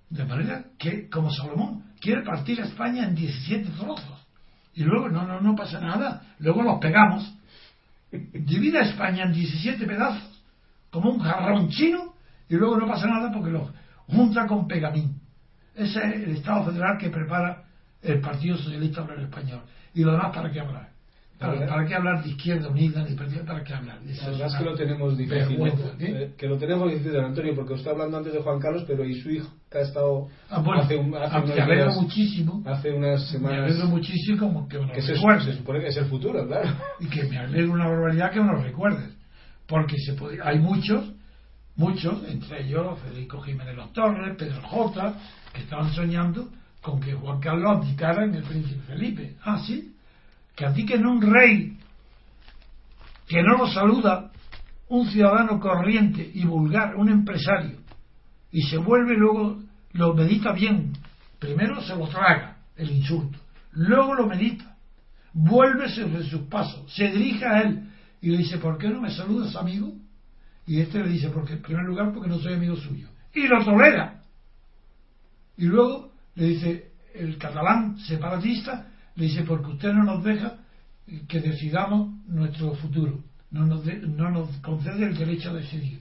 De 0.08 0.24
manera 0.24 0.66
que, 0.78 1.08
como 1.10 1.30
Salomón, 1.32 1.84
quiere 2.00 2.22
partir 2.22 2.60
a 2.60 2.64
España 2.64 3.04
en 3.04 3.14
17 3.14 3.70
trozos. 3.70 4.26
Y 4.74 4.84
luego, 4.84 5.08
no, 5.08 5.26
no, 5.26 5.40
no 5.40 5.56
pasa 5.56 5.80
nada. 5.80 6.22
Luego 6.38 6.62
los 6.62 6.78
pegamos. 6.78 7.34
Divide 8.10 8.78
a 8.78 8.82
España 8.82 9.24
en 9.24 9.32
17 9.32 9.84
pedazos, 9.84 10.42
como 10.90 11.10
un 11.10 11.18
jarrón 11.18 11.68
chino, 11.68 12.14
y 12.48 12.54
luego 12.54 12.76
no 12.76 12.86
pasa 12.86 13.06
nada 13.08 13.32
porque 13.32 13.50
los 13.50 13.68
junta 14.06 14.46
con 14.46 14.68
pegamín. 14.68 15.20
Ese 15.74 15.98
es 15.98 16.14
el 16.14 16.36
Estado 16.36 16.66
federal 16.66 16.96
que 16.98 17.10
prepara 17.10 17.64
el 18.00 18.20
Partido 18.20 18.56
Socialista 18.56 19.02
Obrero 19.02 19.22
Español. 19.22 19.62
Y 19.94 20.04
lo 20.04 20.12
demás, 20.12 20.32
¿para 20.32 20.52
qué 20.52 20.60
hablar? 20.60 20.93
¿Para, 21.38 21.84
qué 21.84 21.94
hablar 21.94 22.22
de 22.22 22.30
izquierda 22.30 22.68
unida? 22.68 23.04
Ni 23.04 23.16
¿Para 23.16 23.64
qué 23.64 23.74
hablar? 23.74 23.98
la 24.02 24.30
verdad 24.30 24.46
es 24.46 24.54
que 24.54 24.64
lo 24.64 24.74
tenemos 24.76 25.18
difícil. 25.18 25.58
¿eh? 25.98 26.32
Que 26.38 26.46
lo 26.46 26.56
tenemos 26.56 26.90
difícil, 26.90 27.18
Antonio, 27.18 27.54
porque 27.56 27.74
usted 27.74 27.90
hablando 27.90 28.18
antes 28.18 28.32
de 28.32 28.40
Juan 28.40 28.60
Carlos, 28.60 28.84
pero 28.86 29.04
y 29.04 29.20
su 29.20 29.30
hijo, 29.30 29.52
que 29.68 29.78
ha 29.78 29.80
estado 29.82 30.28
ah, 30.48 30.60
bueno, 30.60 30.82
hace, 30.82 30.96
un, 30.96 31.14
hace 31.14 32.00
muchísimo. 32.00 32.62
Hace 32.64 32.92
unas 32.92 33.28
semanas. 33.28 33.58
Me 33.58 33.64
alegro 33.64 33.86
muchísimo 33.88 34.38
como 34.38 34.68
que 34.68 34.78
me 34.78 34.86
lo 34.86 34.92
que 34.92 35.02
se, 35.02 35.16
supone 35.16 35.80
que 35.80 35.88
es 35.88 35.96
el 35.96 36.06
futuro, 36.06 36.46
claro. 36.46 36.70
Y 37.00 37.06
que 37.06 37.24
me 37.24 37.38
alegro 37.38 37.72
una 37.72 37.88
barbaridad 37.88 38.30
que 38.30 38.40
me 38.40 38.52
lo 38.52 38.62
recuerdes. 38.62 39.10
Porque 39.66 39.96
se 39.98 40.12
puede, 40.12 40.38
hay 40.42 40.58
muchos, 40.60 41.12
muchos, 41.74 42.22
entre 42.28 42.64
ellos 42.64 42.98
Federico 43.00 43.40
Jiménez 43.40 43.74
Los 43.74 43.92
Torres, 43.92 44.36
Pedro 44.38 44.62
J, 44.62 45.14
que 45.52 45.62
estaban 45.62 45.90
soñando 45.92 46.48
con 46.80 47.00
que 47.00 47.14
Juan 47.14 47.40
Carlos 47.40 47.78
abdicara 47.78 48.24
en 48.24 48.34
el 48.34 48.42
príncipe 48.44 48.82
Felipe. 48.86 49.36
Ah, 49.42 49.60
sí 49.66 49.93
que 50.54 50.94
en 50.94 51.06
un 51.06 51.20
rey 51.20 51.76
que 53.26 53.42
no 53.42 53.56
lo 53.56 53.66
saluda 53.68 54.30
un 54.88 55.08
ciudadano 55.08 55.58
corriente 55.58 56.30
y 56.34 56.44
vulgar, 56.44 56.94
un 56.96 57.08
empresario, 57.08 57.78
y 58.52 58.62
se 58.62 58.76
vuelve 58.76 59.16
luego, 59.16 59.62
lo 59.92 60.14
medita 60.14 60.52
bien, 60.52 60.92
primero 61.38 61.80
se 61.82 61.96
lo 61.96 62.06
traga 62.06 62.58
el 62.76 62.90
insulto, 62.90 63.38
luego 63.72 64.14
lo 64.14 64.26
medita, 64.26 64.76
vuelve 65.32 65.88
sobre 65.88 66.22
sus 66.24 66.42
pasos, 66.42 66.92
se 66.92 67.10
dirige 67.10 67.44
a 67.44 67.62
él 67.62 67.88
y 68.20 68.30
le 68.30 68.38
dice, 68.38 68.58
¿por 68.58 68.78
qué 68.78 68.88
no 68.88 69.00
me 69.00 69.10
saludas 69.10 69.56
amigo? 69.56 69.92
Y 70.66 70.80
este 70.80 71.02
le 71.02 71.10
dice, 71.10 71.30
porque 71.30 71.54
en 71.54 71.62
primer 71.62 71.84
lugar 71.84 72.12
porque 72.12 72.28
no 72.28 72.38
soy 72.38 72.54
amigo 72.54 72.76
suyo. 72.76 73.08
Y 73.34 73.46
lo 73.46 73.62
tolera. 73.64 74.22
Y 75.56 75.66
luego 75.66 76.12
le 76.36 76.46
dice 76.46 76.92
el 77.14 77.36
catalán 77.36 77.98
separatista, 77.98 78.86
le 79.16 79.24
dice, 79.26 79.44
porque 79.44 79.72
usted 79.72 79.92
no 79.92 80.04
nos 80.04 80.24
deja 80.24 80.54
que 81.28 81.40
decidamos 81.40 82.08
nuestro 82.26 82.74
futuro, 82.74 83.20
no 83.50 83.66
nos, 83.66 83.84
no 83.84 84.30
nos 84.30 84.48
concede 84.58 85.06
el 85.06 85.16
derecho 85.16 85.50
a 85.50 85.54
decidir. 85.54 86.00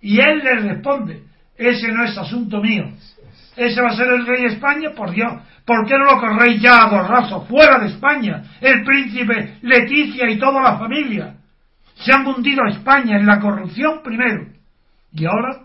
Y 0.00 0.20
él 0.20 0.38
le 0.38 0.60
responde, 0.60 1.24
ese 1.56 1.88
no 1.92 2.04
es 2.04 2.16
asunto 2.16 2.60
mío, 2.60 2.84
ese 3.56 3.80
va 3.80 3.88
a 3.88 3.96
ser 3.96 4.08
el 4.08 4.26
rey 4.26 4.42
de 4.42 4.54
España, 4.54 4.90
por 4.94 5.10
Dios, 5.10 5.32
¿por 5.64 5.86
qué 5.86 5.94
no 5.98 6.04
lo 6.04 6.20
corréis 6.20 6.60
ya 6.60 6.82
a 6.82 6.90
Borrazo, 6.90 7.44
fuera 7.46 7.78
de 7.78 7.88
España? 7.88 8.44
El 8.60 8.84
príncipe, 8.84 9.58
Leticia 9.62 10.30
y 10.30 10.38
toda 10.38 10.62
la 10.62 10.78
familia 10.78 11.36
se 11.96 12.12
han 12.12 12.26
hundido 12.26 12.62
a 12.62 12.70
España 12.70 13.18
en 13.18 13.26
la 13.26 13.40
corrupción 13.40 14.02
primero 14.02 14.46
y 15.12 15.24
ahora 15.24 15.62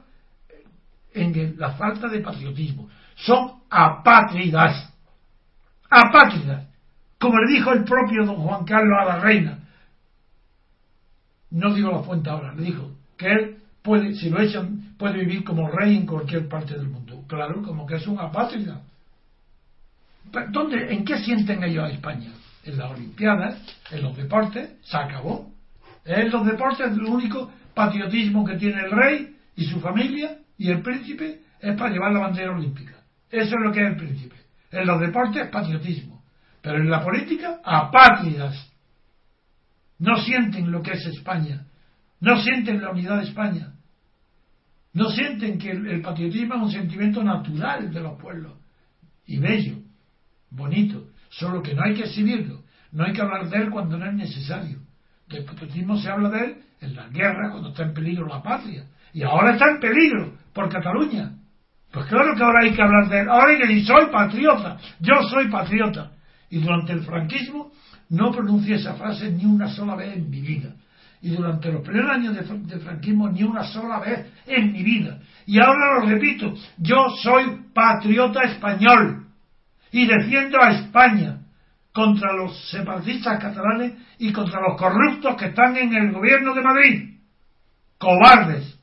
en 1.14 1.56
la 1.58 1.72
falta 1.72 2.08
de 2.08 2.22
patriotismo. 2.22 2.90
Son 3.16 3.62
apátridas. 3.70 4.94
Apátridas 5.90 6.71
como 7.22 7.40
le 7.40 7.54
dijo 7.54 7.72
el 7.72 7.84
propio 7.84 8.26
don 8.26 8.38
Juan 8.38 8.66
Carlos 8.66 8.98
a 9.00 9.06
la 9.06 9.20
reina. 9.20 9.60
No 11.52 11.72
digo 11.72 11.92
la 11.92 12.02
fuente 12.02 12.32
ahora, 12.32 12.56
le 12.56 12.64
dijo 12.64 12.92
que 13.16 13.32
él 13.32 13.58
puede, 13.84 14.16
si 14.16 14.32
lo 14.32 14.42
echan, 14.42 14.96
puede 14.98 15.20
vivir 15.20 15.44
como 15.44 15.70
rey 15.70 15.98
en 15.98 16.08
cualquier 16.08 16.50
parte 16.50 16.74
del 16.74 16.88
mundo. 16.88 17.24
Claro, 17.28 17.62
como 17.62 17.86
que 17.86 17.98
es 17.98 18.08
una 18.08 18.24
apátrida. 18.24 18.82
¿Dónde, 20.50 20.92
¿En 20.92 21.06
qué 21.06 21.20
sienten 21.20 21.64
ellos 21.64 21.84
a 21.84 21.90
España? 21.90 22.32
En 22.64 22.78
las 22.78 22.90
Olimpiadas, 22.90 23.62
en 23.92 24.02
los 24.02 24.18
deportes, 24.18 24.72
se 24.82 24.98
acabó. 24.98 25.52
En 26.04 26.32
los 26.32 26.44
deportes 26.44 26.92
el 26.92 27.04
único 27.04 27.52
patriotismo 27.76 28.44
que 28.44 28.56
tiene 28.56 28.82
el 28.82 28.92
rey 28.92 29.36
y 29.56 29.66
su 29.66 29.80
familia 29.80 30.40
y 30.58 30.72
el 30.72 30.82
príncipe 30.82 31.42
es 31.60 31.78
para 31.78 31.92
llevar 31.92 32.14
la 32.14 32.22
bandera 32.22 32.52
olímpica. 32.52 32.96
Eso 33.30 33.56
es 33.56 33.62
lo 33.62 33.72
que 33.72 33.82
es 33.82 33.88
el 33.90 33.98
príncipe. 33.98 34.36
En 34.72 34.88
los 34.88 35.00
deportes, 35.00 35.50
patriotismo. 35.50 36.21
Pero 36.62 36.78
en 36.78 36.90
la 36.90 37.04
política, 37.04 37.60
apátridas. 37.64 38.72
No 40.00 40.18
sienten 40.18 40.72
lo 40.72 40.82
que 40.82 40.94
es 40.94 41.06
España. 41.06 41.66
No 42.20 42.42
sienten 42.42 42.82
la 42.82 42.92
unidad 42.92 43.18
de 43.18 43.26
España. 43.26 43.74
No 44.94 45.10
sienten 45.10 45.58
que 45.58 45.72
el, 45.72 46.02
patriotismo 46.02 46.56
es 46.56 46.62
un 46.62 46.72
sentimiento 46.72 47.24
natural 47.24 47.92
de 47.92 48.00
los 48.00 48.20
pueblos. 48.20 48.54
Y 49.26 49.38
bello, 49.40 49.78
bonito. 50.50 51.08
Solo 51.30 51.62
que 51.62 51.74
no 51.74 51.82
hay 51.84 51.96
que 51.96 52.04
exhibirlo. 52.04 52.64
No 52.92 53.06
hay 53.06 53.14
que 53.14 53.22
hablar 53.22 53.50
de 53.50 53.58
él 53.58 53.70
cuando 53.70 53.98
no 53.98 54.06
es 54.06 54.14
necesario. 54.14 54.80
Del 55.28 55.46
patriotismo 55.46 55.98
se 55.98 56.10
habla 56.10 56.30
de 56.30 56.46
él 56.46 56.58
en 56.82 56.96
la 56.96 57.08
guerra, 57.08 57.52
cuando 57.52 57.70
está 57.70 57.84
en 57.84 57.94
peligro 57.94 58.28
la 58.28 58.44
patria. 58.44 58.86
Y 59.14 59.24
ahora 59.24 59.54
está 59.54 59.70
en 59.72 59.80
peligro 59.80 60.38
por 60.54 60.70
Cataluña. 60.70 61.32
Pues 61.92 62.06
claro 62.08 62.36
que 62.36 62.44
ahora 62.44 62.64
hay 62.64 62.74
que 62.74 62.82
hablar 62.82 63.10
de 63.10 63.20
él. 63.22 63.30
Ahora 63.30 63.52
hay 63.52 63.58
que 63.58 63.68
decir, 63.68 63.86
soy 63.86 64.12
patriota. 64.12 64.78
Yo 65.00 65.24
soy 65.30 65.50
patriota 65.50 66.12
y 66.52 66.60
durante 66.60 66.94
el 66.94 67.02
franquismo 67.04 67.72
no 68.10 68.32
pronuncié 68.32 68.76
esa 68.76 68.94
frase 68.96 69.32
ni 69.32 69.46
una 69.46 69.70
sola 69.70 69.96
vez 69.96 70.16
en 70.16 70.30
mi 70.30 70.42
vida. 70.42 70.76
y 71.24 71.30
durante 71.30 71.72
los 71.72 71.84
primeros 71.84 72.10
años 72.10 72.36
de, 72.36 72.80
franquismo 72.80 73.30
ni 73.30 73.44
una 73.44 73.64
sola 73.64 74.00
vez 74.00 74.26
en 74.48 74.72
mi 74.74 74.82
vida. 74.82 75.20
Y 75.46 75.60
ahora 75.60 76.00
lo 76.00 76.08
repito, 76.08 76.56
yo 76.80 76.98
soy 77.22 77.68
patriota 77.76 78.42
español 78.42 79.28
y 79.92 80.08
defiendo 80.08 80.60
a 80.60 80.72
España 80.72 81.38
contra 81.94 82.34
los 82.34 82.70
separatistas 82.72 83.40
catalanes 83.40 83.94
y 84.18 84.34
contra 84.34 84.62
los 84.62 84.80
corruptos 84.80 85.36
que 85.36 85.46
están 85.46 85.78
en 85.78 85.94
el 85.94 86.12
gobierno 86.12 86.56
de 86.56 86.62
Madrid. 86.62 87.10
Cobardes. 88.00 88.80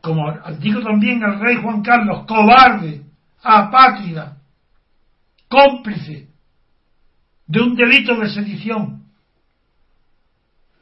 Como 0.00 0.32
digo 0.60 0.80
también 0.80 1.24
al 1.24 1.40
rey 1.40 1.56
Juan 1.56 1.82
Carlos, 1.82 2.24
cobarde, 2.24 3.02
apátrida, 3.42 4.36
cómplice 5.56 6.28
de 7.46 7.60
un 7.60 7.74
delito 7.74 8.18
de 8.20 8.28
sedición 8.28 9.06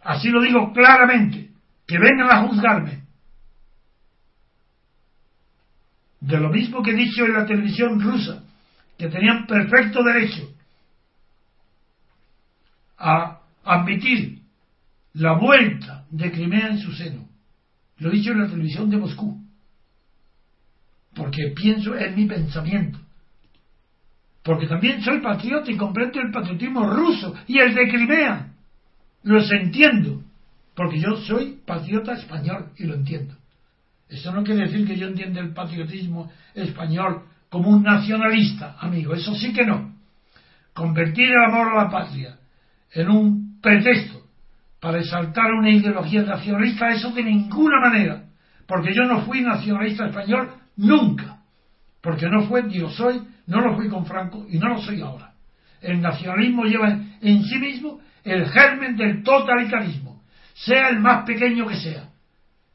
Así 0.05 0.29
lo 0.29 0.43
digo 0.43 0.71
claramente, 0.73 1.51
que 1.87 1.99
vengan 1.99 2.31
a 2.31 2.47
juzgarme. 2.47 3.05
De 6.21 6.39
lo 6.39 6.51
mismo 6.51 6.83
que 6.83 6.91
he 6.91 6.95
dicho 6.95 7.25
en 7.25 7.33
la 7.33 7.47
televisión 7.47 8.01
rusa, 8.01 8.45
que 8.99 9.09
tenían 9.09 9.47
perfecto 9.47 10.03
derecho 10.03 10.55
a 12.99 13.41
admitir 13.65 14.43
la 15.15 15.39
vuelta 15.39 16.05
de 16.11 16.31
Crimea 16.31 16.69
en 16.69 16.79
su 16.79 16.93
seno. 16.93 17.27
Lo 17.99 18.11
he 18.11 18.17
dicho 18.17 18.33
en 18.33 18.43
la 18.43 18.49
televisión 18.49 18.91
de 18.91 18.99
Moscú, 18.99 19.43
porque 21.15 21.53
pienso 21.57 21.97
en 21.97 22.15
mi 22.15 22.27
pensamiento. 22.27 22.99
Porque 24.45 24.67
también 24.67 25.03
soy 25.03 25.21
patriota 25.21 25.71
y 25.71 25.77
comprendo 25.77 26.21
el 26.21 26.31
patriotismo 26.31 26.87
ruso 26.87 27.35
y 27.47 27.59
el 27.59 27.75
de 27.75 27.89
Crimea. 27.89 28.49
Los 29.23 29.51
entiendo, 29.51 30.23
porque 30.77 31.01
yo 31.01 31.17
soy 31.17 31.61
patriota 31.67 32.13
español 32.13 32.67
y 32.77 32.85
lo 32.85 32.95
entiendo. 32.95 33.35
Eso 34.07 34.33
no 34.33 34.45
quiere 34.45 34.67
decir 34.67 34.87
que 34.87 34.97
yo 34.97 35.09
entienda 35.09 35.41
el 35.41 35.55
patriotismo 35.55 36.31
español 36.55 37.23
como 37.49 37.71
un 37.71 37.83
nacionalista, 37.83 38.77
amigo. 38.81 39.15
Eso 39.15 39.35
sí 39.35 39.53
que 39.55 39.65
no. 39.65 39.95
Convertir 40.75 41.31
el 41.31 41.45
amor 41.47 41.69
a 41.69 41.85
la 41.85 41.91
patria 41.91 42.37
en 42.93 43.09
un 43.09 43.61
pretexto 43.63 44.27
para 44.79 44.99
exaltar 44.99 45.53
una 45.53 45.71
ideología 45.71 46.23
nacionalista, 46.23 46.91
eso 46.91 47.13
de 47.13 47.23
ninguna 47.23 47.81
manera. 47.81 48.25
Porque 48.67 48.93
yo 48.95 49.05
no 49.05 49.23
fui 49.23 49.41
nacionalista 49.41 50.07
español 50.07 50.51
nunca. 50.77 51.39
Porque 52.05 52.29
no 52.29 52.43
fue, 52.43 52.63
ni 52.63 52.79
lo 52.79 52.91
soy, 52.91 53.23
no 53.47 53.63
lo 53.63 53.77
fui 53.77 53.89
con 53.89 54.05
Franco 54.05 54.45
y 54.51 54.59
no 54.59 54.69
lo 54.69 54.79
soy 54.83 55.01
ahora. 55.01 55.33
El 55.81 56.03
nacionalismo 56.03 56.65
lleva 56.65 56.91
en 56.91 57.43
sí 57.43 57.59
mismo 57.59 57.99
el 58.23 58.47
germen 58.51 58.95
del 58.95 59.23
totalitarismo, 59.23 60.23
sea 60.53 60.91
el 60.91 61.01
más 61.01 61.25
pequeño 61.25 61.67
que 61.67 61.77
sea. 61.77 62.11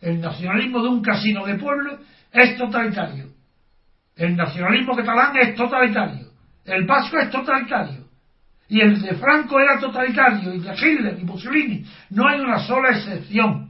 El 0.01 0.19
nacionalismo 0.19 0.81
de 0.81 0.89
un 0.89 1.01
casino 1.03 1.45
de 1.45 1.55
pueblo 1.55 1.99
es 2.31 2.57
totalitario. 2.57 3.29
El 4.15 4.35
nacionalismo 4.35 4.95
catalán 4.95 5.37
es 5.37 5.55
totalitario. 5.55 6.29
El 6.65 6.85
vasco 6.85 7.19
es 7.19 7.29
totalitario. 7.29 8.05
Y 8.67 8.81
el 8.81 8.99
de 8.99 9.15
Franco 9.15 9.59
era 9.59 9.79
totalitario, 9.79 10.55
y 10.55 10.59
de 10.59 10.73
Hitler 10.73 11.19
y 11.19 11.23
Mussolini. 11.23 11.85
No 12.09 12.27
hay 12.27 12.39
una 12.39 12.59
sola 12.59 12.89
excepción. 12.91 13.68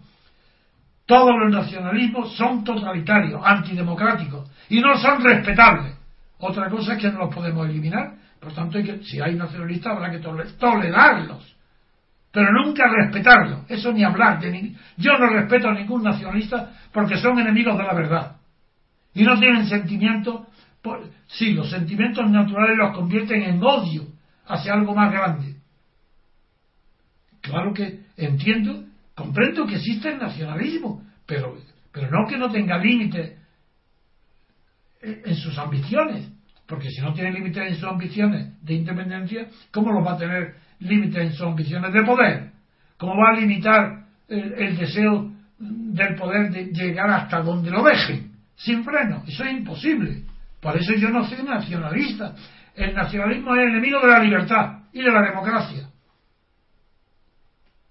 Todos 1.10 1.34
los 1.39 1.51
nacionalismos 1.51 2.36
son 2.36 2.64
totalitarios, 2.64 3.41
antidemocráticos, 3.43 4.47
y 4.70 4.80
no 4.80 4.95
son 4.95 5.24
respetables. 5.24 5.95
Otra 6.38 6.70
cosa 6.70 6.93
es 6.93 7.01
que 7.01 7.12
no 7.12 7.22
los 7.22 7.34
podemos 7.34 7.68
eliminar. 7.68 8.14
Por 8.39 8.53
tanto, 8.53 8.78
hay 8.78 8.84
que, 8.84 9.03
si 9.03 9.20
hay 9.20 9.34
nacionalistas 9.34 9.91
habrá 9.91 10.12
que 10.12 10.20
tolerarlos 10.20 11.55
pero 12.32 12.51
nunca 12.51 12.84
respetarlo. 12.88 13.66
Eso 13.68 13.91
ni 13.91 14.03
hablar 14.03 14.39
de 14.39 14.51
ni... 14.51 14.76
Yo 14.97 15.18
no 15.18 15.30
respeto 15.30 15.70
a 15.70 15.74
ningún 15.74 16.03
nacionalista 16.03 16.74
porque 16.93 17.18
son 17.18 17.39
enemigos 17.39 17.76
de 17.76 17.84
la 17.84 17.93
verdad. 17.95 18.36
Y 19.16 19.24
no 19.24 19.39
tienen 19.39 19.66
sentimientos. 19.66 20.41
Sí, 21.26 21.53
los 21.53 21.72
sentimientos 21.72 22.30
naturales 22.30 22.78
los 22.78 22.95
convierten 22.95 23.41
en 23.41 23.64
odio 23.64 24.03
hacia 24.45 24.74
algo 24.74 24.93
más 24.93 25.12
grande. 25.12 25.55
Claro 27.41 27.74
que 27.74 28.01
entiendo, 28.16 28.84
comprendo 29.20 29.67
que 29.67 29.76
existe 29.76 30.09
el 30.09 30.17
nacionalismo, 30.17 31.03
pero, 31.26 31.57
pero 31.91 32.09
no 32.09 32.28
que 32.28 32.38
no 32.38 32.49
tenga 32.49 32.78
límites 32.78 33.38
en 35.01 35.36
sus 35.36 35.57
ambiciones. 35.57 36.32
Porque 36.65 36.89
si 36.89 37.01
no 37.01 37.13
tiene 37.13 37.34
límites 37.34 37.67
en 37.67 37.76
sus 37.76 37.89
ambiciones 37.89 38.63
de 38.63 38.74
independencia, 38.76 39.47
¿cómo 39.72 39.91
los 39.91 40.05
va 40.05 40.13
a 40.13 40.17
tener 40.17 40.55
límites 40.80 41.22
en 41.22 41.34
sus 41.34 41.45
ambiciones 41.45 41.93
de 41.93 42.03
poder. 42.03 42.51
¿Cómo 42.97 43.15
va 43.15 43.32
a 43.32 43.39
limitar 43.39 44.05
el, 44.28 44.78
deseo 44.78 45.32
del 45.57 46.15
poder 46.15 46.51
de 46.51 46.65
llegar 46.65 47.09
hasta 47.09 47.41
donde 47.41 47.70
lo 47.70 47.84
dejen? 47.84 48.32
Sin 48.55 48.84
freno. 48.84 49.24
Eso 49.28 49.43
es 49.43 49.51
imposible. 49.51 50.24
Por 50.59 50.76
eso 50.78 50.93
yo 50.95 51.09
no 51.09 51.26
soy 51.26 51.43
nacionalista. 51.43 52.36
El 52.76 52.93
nacionalismo 52.93 53.55
es 53.55 53.61
el 53.61 53.70
enemigo 53.70 53.99
de 54.01 54.07
la 54.07 54.20
libertad 54.20 54.80
y 54.91 55.01
de 55.01 55.11
la 55.11 55.22
democracia. 55.22 55.88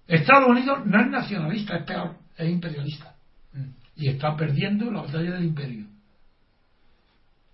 Estados 0.09 0.49
Unidos 0.49 0.85
no 0.85 0.99
es 0.99 1.07
nacionalista, 1.07 1.77
es 1.77 1.83
peor, 1.85 2.15
es 2.35 2.49
imperialista. 2.49 3.15
Y 3.95 4.07
está 4.07 4.35
perdiendo 4.35 4.89
la 4.91 5.01
batalla 5.01 5.33
del 5.33 5.45
imperio. 5.45 5.85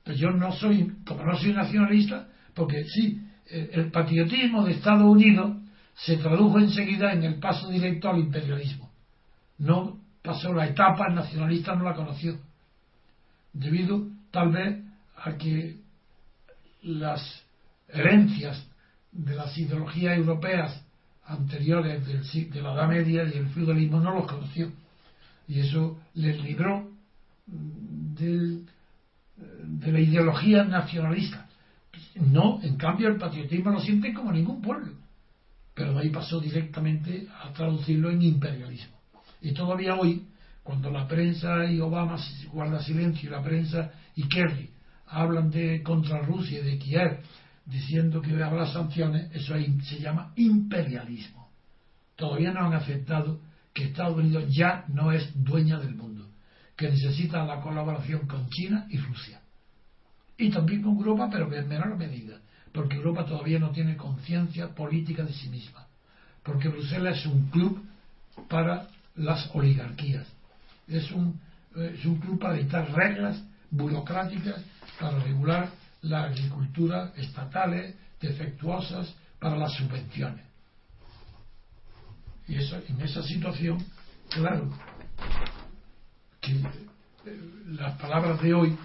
Pero 0.05 0.17
yo 0.17 0.31
no 0.31 0.53
soy, 0.53 0.93
como 1.05 1.25
no 1.25 1.37
soy 1.37 1.51
nacionalista, 1.51 2.29
porque 2.53 2.85
sí, 2.85 3.21
el 3.47 3.91
patriotismo 3.91 4.63
de 4.63 4.71
Estados 4.71 5.03
Unidos 5.03 5.57
se 5.95 6.15
tradujo 6.15 6.59
enseguida 6.59 7.11
en 7.11 7.23
el 7.23 7.39
paso 7.39 7.69
directo 7.69 8.09
al 8.09 8.19
imperialismo. 8.19 8.89
No 9.57 9.99
pasó 10.23 10.53
la 10.53 10.67
etapa 10.67 11.09
nacionalista, 11.09 11.75
no 11.75 11.83
la 11.83 11.93
conoció. 11.93 12.37
Debido 13.51 14.07
tal 14.31 14.51
vez 14.51 14.81
a 15.17 15.35
que 15.37 15.77
las 16.83 17.43
herencias 17.89 18.65
de 19.11 19.35
las 19.35 19.57
ideologías 19.57 20.17
europeas 20.17 20.84
anteriores 21.25 22.05
del, 22.05 22.51
de 22.51 22.61
la 22.61 22.73
Edad 22.73 22.87
Media 22.87 23.23
y 23.23 23.37
el 23.37 23.49
feudalismo 23.49 23.99
no 23.99 24.13
los 24.13 24.27
conoció. 24.27 24.71
Y 25.47 25.59
eso 25.59 25.99
les 26.13 26.41
libró 26.41 26.89
de 27.77 28.61
la 29.91 29.99
ideología 29.99 30.63
nacionalista 30.63 31.45
no, 32.15 32.59
en 32.63 32.77
cambio 32.77 33.09
el 33.09 33.17
patriotismo 33.17 33.71
lo 33.71 33.79
sienten 33.79 34.13
como 34.13 34.31
ningún 34.31 34.61
pueblo. 34.61 34.93
Pero 35.73 35.93
de 35.93 36.01
ahí 36.01 36.09
pasó 36.09 36.39
directamente 36.39 37.27
a 37.43 37.51
traducirlo 37.51 38.09
en 38.09 38.21
imperialismo. 38.21 38.95
Y 39.41 39.53
todavía 39.53 39.95
hoy, 39.95 40.25
cuando 40.63 40.89
la 40.89 41.07
prensa 41.07 41.65
y 41.65 41.79
Obama 41.81 42.17
guarda 42.51 42.81
silencio 42.81 43.29
y 43.29 43.31
la 43.31 43.43
prensa 43.43 43.91
y 44.15 44.27
Kerry 44.29 44.69
hablan 45.07 45.51
de 45.51 45.83
contra 45.83 46.21
Rusia 46.21 46.61
y 46.61 46.63
de 46.63 46.77
Kiev 46.79 47.19
diciendo 47.65 48.21
que 48.21 48.41
habrá 48.41 48.67
sanciones, 48.67 49.29
eso 49.33 49.55
se 49.83 49.99
llama 49.99 50.31
imperialismo. 50.35 51.49
Todavía 52.15 52.51
no 52.51 52.65
han 52.65 52.73
aceptado 52.73 53.39
que 53.73 53.85
Estados 53.85 54.17
Unidos 54.17 54.45
ya 54.49 54.85
no 54.87 55.11
es 55.11 55.31
dueña 55.43 55.79
del 55.79 55.95
mundo, 55.95 56.29
que 56.75 56.89
necesita 56.89 57.43
la 57.45 57.61
colaboración 57.61 58.27
con 58.27 58.49
China 58.49 58.87
y 58.89 58.97
Rusia 58.97 59.41
y 60.37 60.49
también 60.49 60.81
con 60.81 60.97
Europa, 60.97 61.29
pero 61.31 61.53
en 61.53 61.67
menor 61.67 61.97
medida, 61.97 62.39
porque 62.73 62.97
Europa 62.97 63.25
todavía 63.25 63.59
no 63.59 63.71
tiene 63.71 63.95
conciencia 63.95 64.73
política 64.73 65.23
de 65.23 65.33
sí 65.33 65.49
misma, 65.49 65.87
porque 66.43 66.69
Bruselas 66.69 67.19
es 67.19 67.25
un 67.25 67.49
club 67.49 67.83
para 68.49 68.87
las 69.15 69.49
oligarquías, 69.53 70.27
es 70.87 71.09
un, 71.11 71.39
es 71.75 72.05
un 72.05 72.17
club 72.17 72.39
para 72.39 72.55
dictar 72.55 72.91
reglas 72.93 73.41
burocráticas 73.71 74.61
para 74.99 75.19
regular 75.19 75.69
la 76.05 76.25
agricultura 76.25 77.11
estatales 77.15 77.95
defectuosas 78.19 79.13
para 79.39 79.57
las 79.57 79.73
subvenciones. 79.73 80.45
Y 82.47 82.55
eso, 82.55 82.79
en 82.87 83.01
esa 83.01 83.23
situación, 83.23 83.83
claro, 84.29 84.69
que 86.41 86.51
eh, 86.51 87.39
las 87.67 87.97
palabras 87.99 88.41
de 88.41 88.53
hoy 88.53 88.77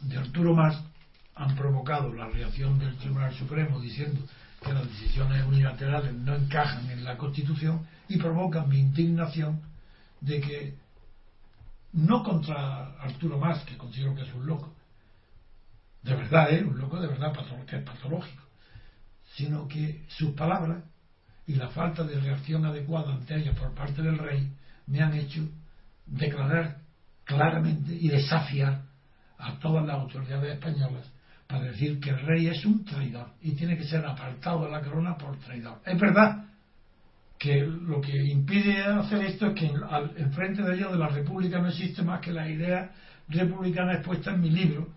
de 0.00 0.16
Arturo 0.16 0.54
Más 0.54 0.82
han 1.34 1.54
provocado 1.54 2.12
la 2.12 2.28
reacción 2.28 2.78
del 2.78 2.96
Tribunal 2.96 3.34
Supremo 3.34 3.80
diciendo 3.80 4.20
que 4.62 4.72
las 4.72 4.86
decisiones 4.86 5.44
unilaterales 5.44 6.14
no 6.14 6.34
encajan 6.34 6.90
en 6.90 7.04
la 7.04 7.18
Constitución 7.18 7.86
y 8.08 8.16
provocan 8.16 8.68
mi 8.68 8.78
indignación 8.78 9.60
de 10.20 10.40
que 10.40 10.74
no 11.92 12.22
contra 12.22 12.94
Arturo 13.00 13.38
Más, 13.38 13.62
que 13.64 13.76
considero 13.76 14.14
que 14.14 14.22
es 14.22 14.34
un 14.34 14.46
loco, 14.46 14.73
de 16.04 16.14
verdad, 16.14 16.52
¿eh? 16.52 16.62
un 16.62 16.78
loco 16.78 17.00
de 17.00 17.08
verdad 17.08 17.32
que 17.66 17.76
es 17.76 17.82
patológico, 17.82 18.42
sino 19.34 19.66
que 19.66 20.04
sus 20.08 20.32
palabras 20.34 20.84
y 21.46 21.54
la 21.54 21.68
falta 21.68 22.04
de 22.04 22.20
reacción 22.20 22.64
adecuada 22.64 23.14
ante 23.14 23.36
ellas 23.36 23.58
por 23.58 23.74
parte 23.74 24.02
del 24.02 24.18
rey 24.18 24.50
me 24.86 25.00
han 25.00 25.14
hecho 25.14 25.48
declarar 26.06 26.78
claramente 27.24 27.94
y 27.94 28.08
desafiar 28.08 28.82
a 29.38 29.58
todas 29.58 29.86
las 29.86 29.96
autoridades 29.96 30.54
españolas 30.54 31.10
para 31.46 31.64
decir 31.64 31.98
que 32.00 32.10
el 32.10 32.20
rey 32.20 32.46
es 32.48 32.64
un 32.64 32.84
traidor 32.84 33.30
y 33.40 33.52
tiene 33.52 33.76
que 33.76 33.84
ser 33.84 34.04
apartado 34.04 34.64
de 34.64 34.70
la 34.70 34.82
corona 34.82 35.16
por 35.16 35.38
traidor. 35.38 35.80
Es 35.86 35.98
verdad 35.98 36.44
que 37.38 37.64
lo 37.64 38.00
que 38.00 38.24
impide 38.24 38.84
hacer 38.84 39.24
esto 39.24 39.46
es 39.46 39.54
que 39.54 39.70
al, 39.90 40.14
enfrente 40.16 40.62
de 40.62 40.76
ellos 40.76 40.92
de 40.92 40.98
la 40.98 41.08
República 41.08 41.58
no 41.60 41.68
existe 41.68 42.02
más 42.02 42.20
que 42.20 42.32
la 42.32 42.48
idea 42.48 42.92
republicana 43.28 43.94
expuesta 43.94 44.32
en 44.32 44.40
mi 44.40 44.50
libro, 44.50 44.88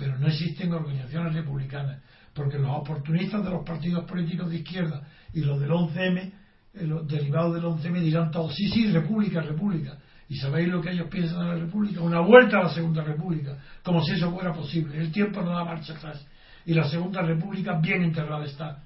pero 0.00 0.18
no 0.18 0.28
existen 0.28 0.72
organizaciones 0.72 1.34
republicanas, 1.34 2.02
porque 2.34 2.58
los 2.58 2.70
oportunistas 2.70 3.44
de 3.44 3.50
los 3.50 3.64
partidos 3.64 4.04
políticos 4.04 4.48
de 4.48 4.56
izquierda 4.56 5.06
y 5.34 5.40
los 5.40 5.60
del 5.60 5.70
11M, 5.70 6.32
eh, 6.72 6.86
los 6.86 7.06
derivados 7.06 7.54
del 7.54 7.64
11M 7.64 8.00
dirán 8.00 8.30
todos, 8.30 8.54
sí, 8.54 8.68
sí, 8.70 8.90
república, 8.90 9.42
república. 9.42 9.98
¿Y 10.28 10.36
sabéis 10.36 10.68
lo 10.68 10.80
que 10.80 10.92
ellos 10.92 11.08
piensan 11.08 11.40
de 11.40 11.44
la 11.44 11.54
república? 11.54 12.00
Una 12.00 12.20
vuelta 12.20 12.58
a 12.58 12.62
la 12.64 12.70
segunda 12.70 13.04
república, 13.04 13.58
como 13.82 14.02
si 14.02 14.12
eso 14.12 14.32
fuera 14.32 14.54
posible. 14.54 14.96
El 14.96 15.12
tiempo 15.12 15.42
no 15.42 15.50
da 15.50 15.64
marcha 15.64 15.92
atrás. 15.92 16.24
Y 16.64 16.72
la 16.72 16.88
segunda 16.88 17.20
república 17.20 17.78
bien 17.78 18.02
enterrada 18.02 18.44
está 18.46 18.84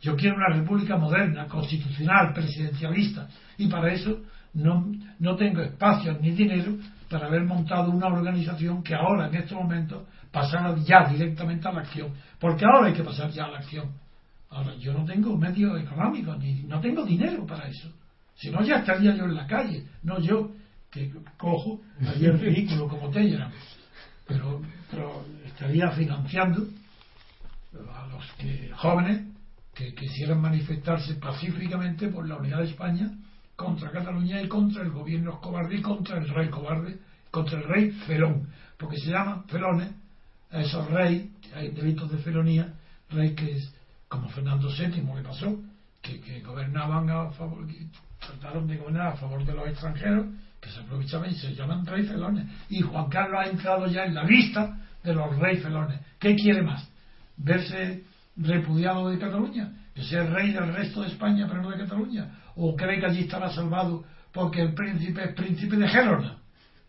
yo 0.00 0.16
quiero 0.16 0.36
una 0.36 0.54
república 0.54 0.96
moderna, 0.96 1.46
constitucional, 1.46 2.32
presidencialista, 2.32 3.28
y 3.56 3.66
para 3.66 3.92
eso 3.92 4.20
no, 4.54 4.92
no 5.18 5.36
tengo 5.36 5.60
espacio 5.60 6.16
ni 6.20 6.30
dinero 6.30 6.76
para 7.08 7.26
haber 7.26 7.44
montado 7.44 7.90
una 7.90 8.06
organización 8.06 8.82
que 8.82 8.94
ahora, 8.94 9.28
en 9.28 9.34
estos 9.36 9.58
momentos, 9.58 10.06
pasara 10.30 10.76
ya 10.84 11.08
directamente 11.08 11.66
a 11.68 11.72
la 11.72 11.80
acción. 11.80 12.12
Porque 12.38 12.64
ahora 12.64 12.88
hay 12.88 12.94
que 12.94 13.02
pasar 13.02 13.30
ya 13.30 13.44
a 13.44 13.50
la 13.50 13.58
acción. 13.58 13.90
Ahora, 14.50 14.74
yo 14.76 14.92
no 14.92 15.04
tengo 15.04 15.36
medios 15.36 15.80
económicos, 15.80 16.38
ni 16.38 16.62
no 16.62 16.80
tengo 16.80 17.04
dinero 17.04 17.46
para 17.46 17.68
eso. 17.68 17.90
Si 18.34 18.50
no, 18.50 18.62
ya 18.62 18.76
estaría 18.76 19.14
yo 19.14 19.24
en 19.24 19.34
la 19.34 19.46
calle, 19.46 19.84
no 20.02 20.20
yo, 20.20 20.52
que 20.90 21.10
cojo 21.36 21.80
allí 22.00 22.26
el 22.26 22.38
vehículo 22.38 22.88
como 22.88 23.10
Telegram. 23.10 23.50
Pero, 24.26 24.60
pero 24.90 25.24
estaría 25.44 25.90
financiando 25.90 26.66
a 27.94 28.06
los 28.06 28.24
que, 28.38 28.70
jóvenes 28.74 29.26
que 29.74 29.94
quisieran 29.94 30.40
manifestarse 30.40 31.14
pacíficamente 31.14 32.08
por 32.08 32.28
la 32.28 32.36
unidad 32.36 32.58
de 32.58 32.64
España 32.64 33.10
contra 33.58 33.90
Cataluña 33.90 34.40
y 34.40 34.46
contra 34.46 34.84
el 34.84 34.92
gobierno 34.92 35.40
cobarde 35.40 35.78
y 35.78 35.82
contra 35.82 36.18
el 36.18 36.28
rey 36.28 36.48
cobarde, 36.48 36.96
contra 37.32 37.58
el 37.58 37.64
rey 37.64 37.90
felón, 38.06 38.48
porque 38.78 38.96
se 38.98 39.10
llaman 39.10 39.48
felones 39.48 39.90
a 40.52 40.60
esos 40.60 40.88
reyes, 40.88 41.26
hay 41.52 41.70
delitos 41.72 42.08
de 42.08 42.18
felonía, 42.18 42.72
rey 43.10 43.34
que 43.34 43.56
es 43.56 43.74
como 44.06 44.28
Fernando 44.28 44.68
VII 44.68 45.02
le 45.02 45.22
pasó, 45.22 45.58
que, 46.00 46.40
gobernaban 46.40 47.10
a 47.10 47.30
favor, 47.32 47.66
trataron 48.20 48.68
de 48.68 48.76
gobernar 48.76 49.08
a 49.08 49.16
favor 49.16 49.44
de 49.44 49.52
los 49.52 49.66
extranjeros, 49.66 50.26
que 50.60 50.70
se 50.70 50.78
aprovechaban 50.78 51.28
y 51.28 51.34
se 51.34 51.52
llaman 51.52 51.84
rey 51.84 52.06
felones. 52.06 52.46
Y 52.68 52.80
Juan 52.80 53.08
Carlos 53.10 53.40
ha 53.44 53.50
entrado 53.50 53.88
ya 53.88 54.04
en 54.04 54.14
la 54.14 54.22
lista 54.22 54.78
de 55.02 55.14
los 55.14 55.36
rey 55.36 55.56
felones. 55.56 55.98
¿Qué 56.20 56.36
quiere 56.36 56.62
más? 56.62 56.88
¿Verse 57.36 58.04
repudiado 58.36 59.10
de 59.10 59.18
Cataluña, 59.18 59.72
que 59.94 60.04
sea 60.04 60.22
rey 60.22 60.52
del 60.52 60.72
resto 60.72 61.02
de 61.02 61.08
España, 61.08 61.46
pero 61.48 61.60
no 61.60 61.70
de 61.70 61.78
Cataluña, 61.78 62.30
o 62.58 62.76
cree 62.76 63.00
que 63.00 63.06
allí 63.06 63.20
estará 63.20 63.50
salvado 63.50 64.04
porque 64.32 64.60
el 64.62 64.74
príncipe 64.74 65.24
es 65.24 65.34
príncipe 65.34 65.76
de 65.76 65.88
Gerona, 65.88 66.38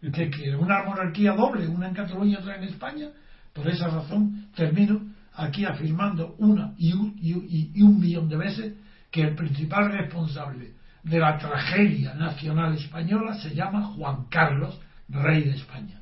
que 0.01 0.29
quiere 0.29 0.55
una 0.55 0.83
monarquía 0.83 1.33
doble, 1.33 1.67
una 1.67 1.87
en 1.87 1.93
Cataluña 1.93 2.31
y 2.31 2.41
otra 2.41 2.55
en 2.57 2.63
España. 2.63 3.09
Por 3.53 3.67
esa 3.67 3.87
razón 3.87 4.47
termino 4.55 5.01
aquí 5.33 5.65
afirmando 5.65 6.35
una 6.39 6.73
y 6.77 6.93
un, 6.93 7.15
y 7.21 7.81
un 7.81 7.99
millón 7.99 8.27
de 8.27 8.37
veces 8.37 8.73
que 9.11 9.21
el 9.21 9.35
principal 9.35 9.91
responsable 9.91 10.73
de 11.03 11.19
la 11.19 11.37
tragedia 11.37 12.13
nacional 12.13 12.75
española 12.75 13.35
se 13.35 13.55
llama 13.55 13.93
Juan 13.95 14.25
Carlos, 14.29 14.79
rey 15.07 15.43
de 15.43 15.51
España. 15.51 16.01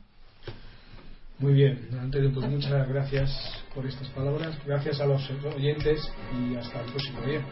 Muy 1.40 1.54
bien, 1.54 1.88
Antonio, 2.02 2.32
pues 2.34 2.50
muchas 2.50 2.90
gracias 2.90 3.64
por 3.74 3.86
estas 3.86 4.08
palabras, 4.10 4.58
gracias 4.66 5.00
a 5.00 5.06
los 5.06 5.22
oyentes 5.56 6.12
y 6.36 6.56
hasta 6.56 6.82
el 6.82 6.92
próximo 6.92 7.22
día. 7.22 7.46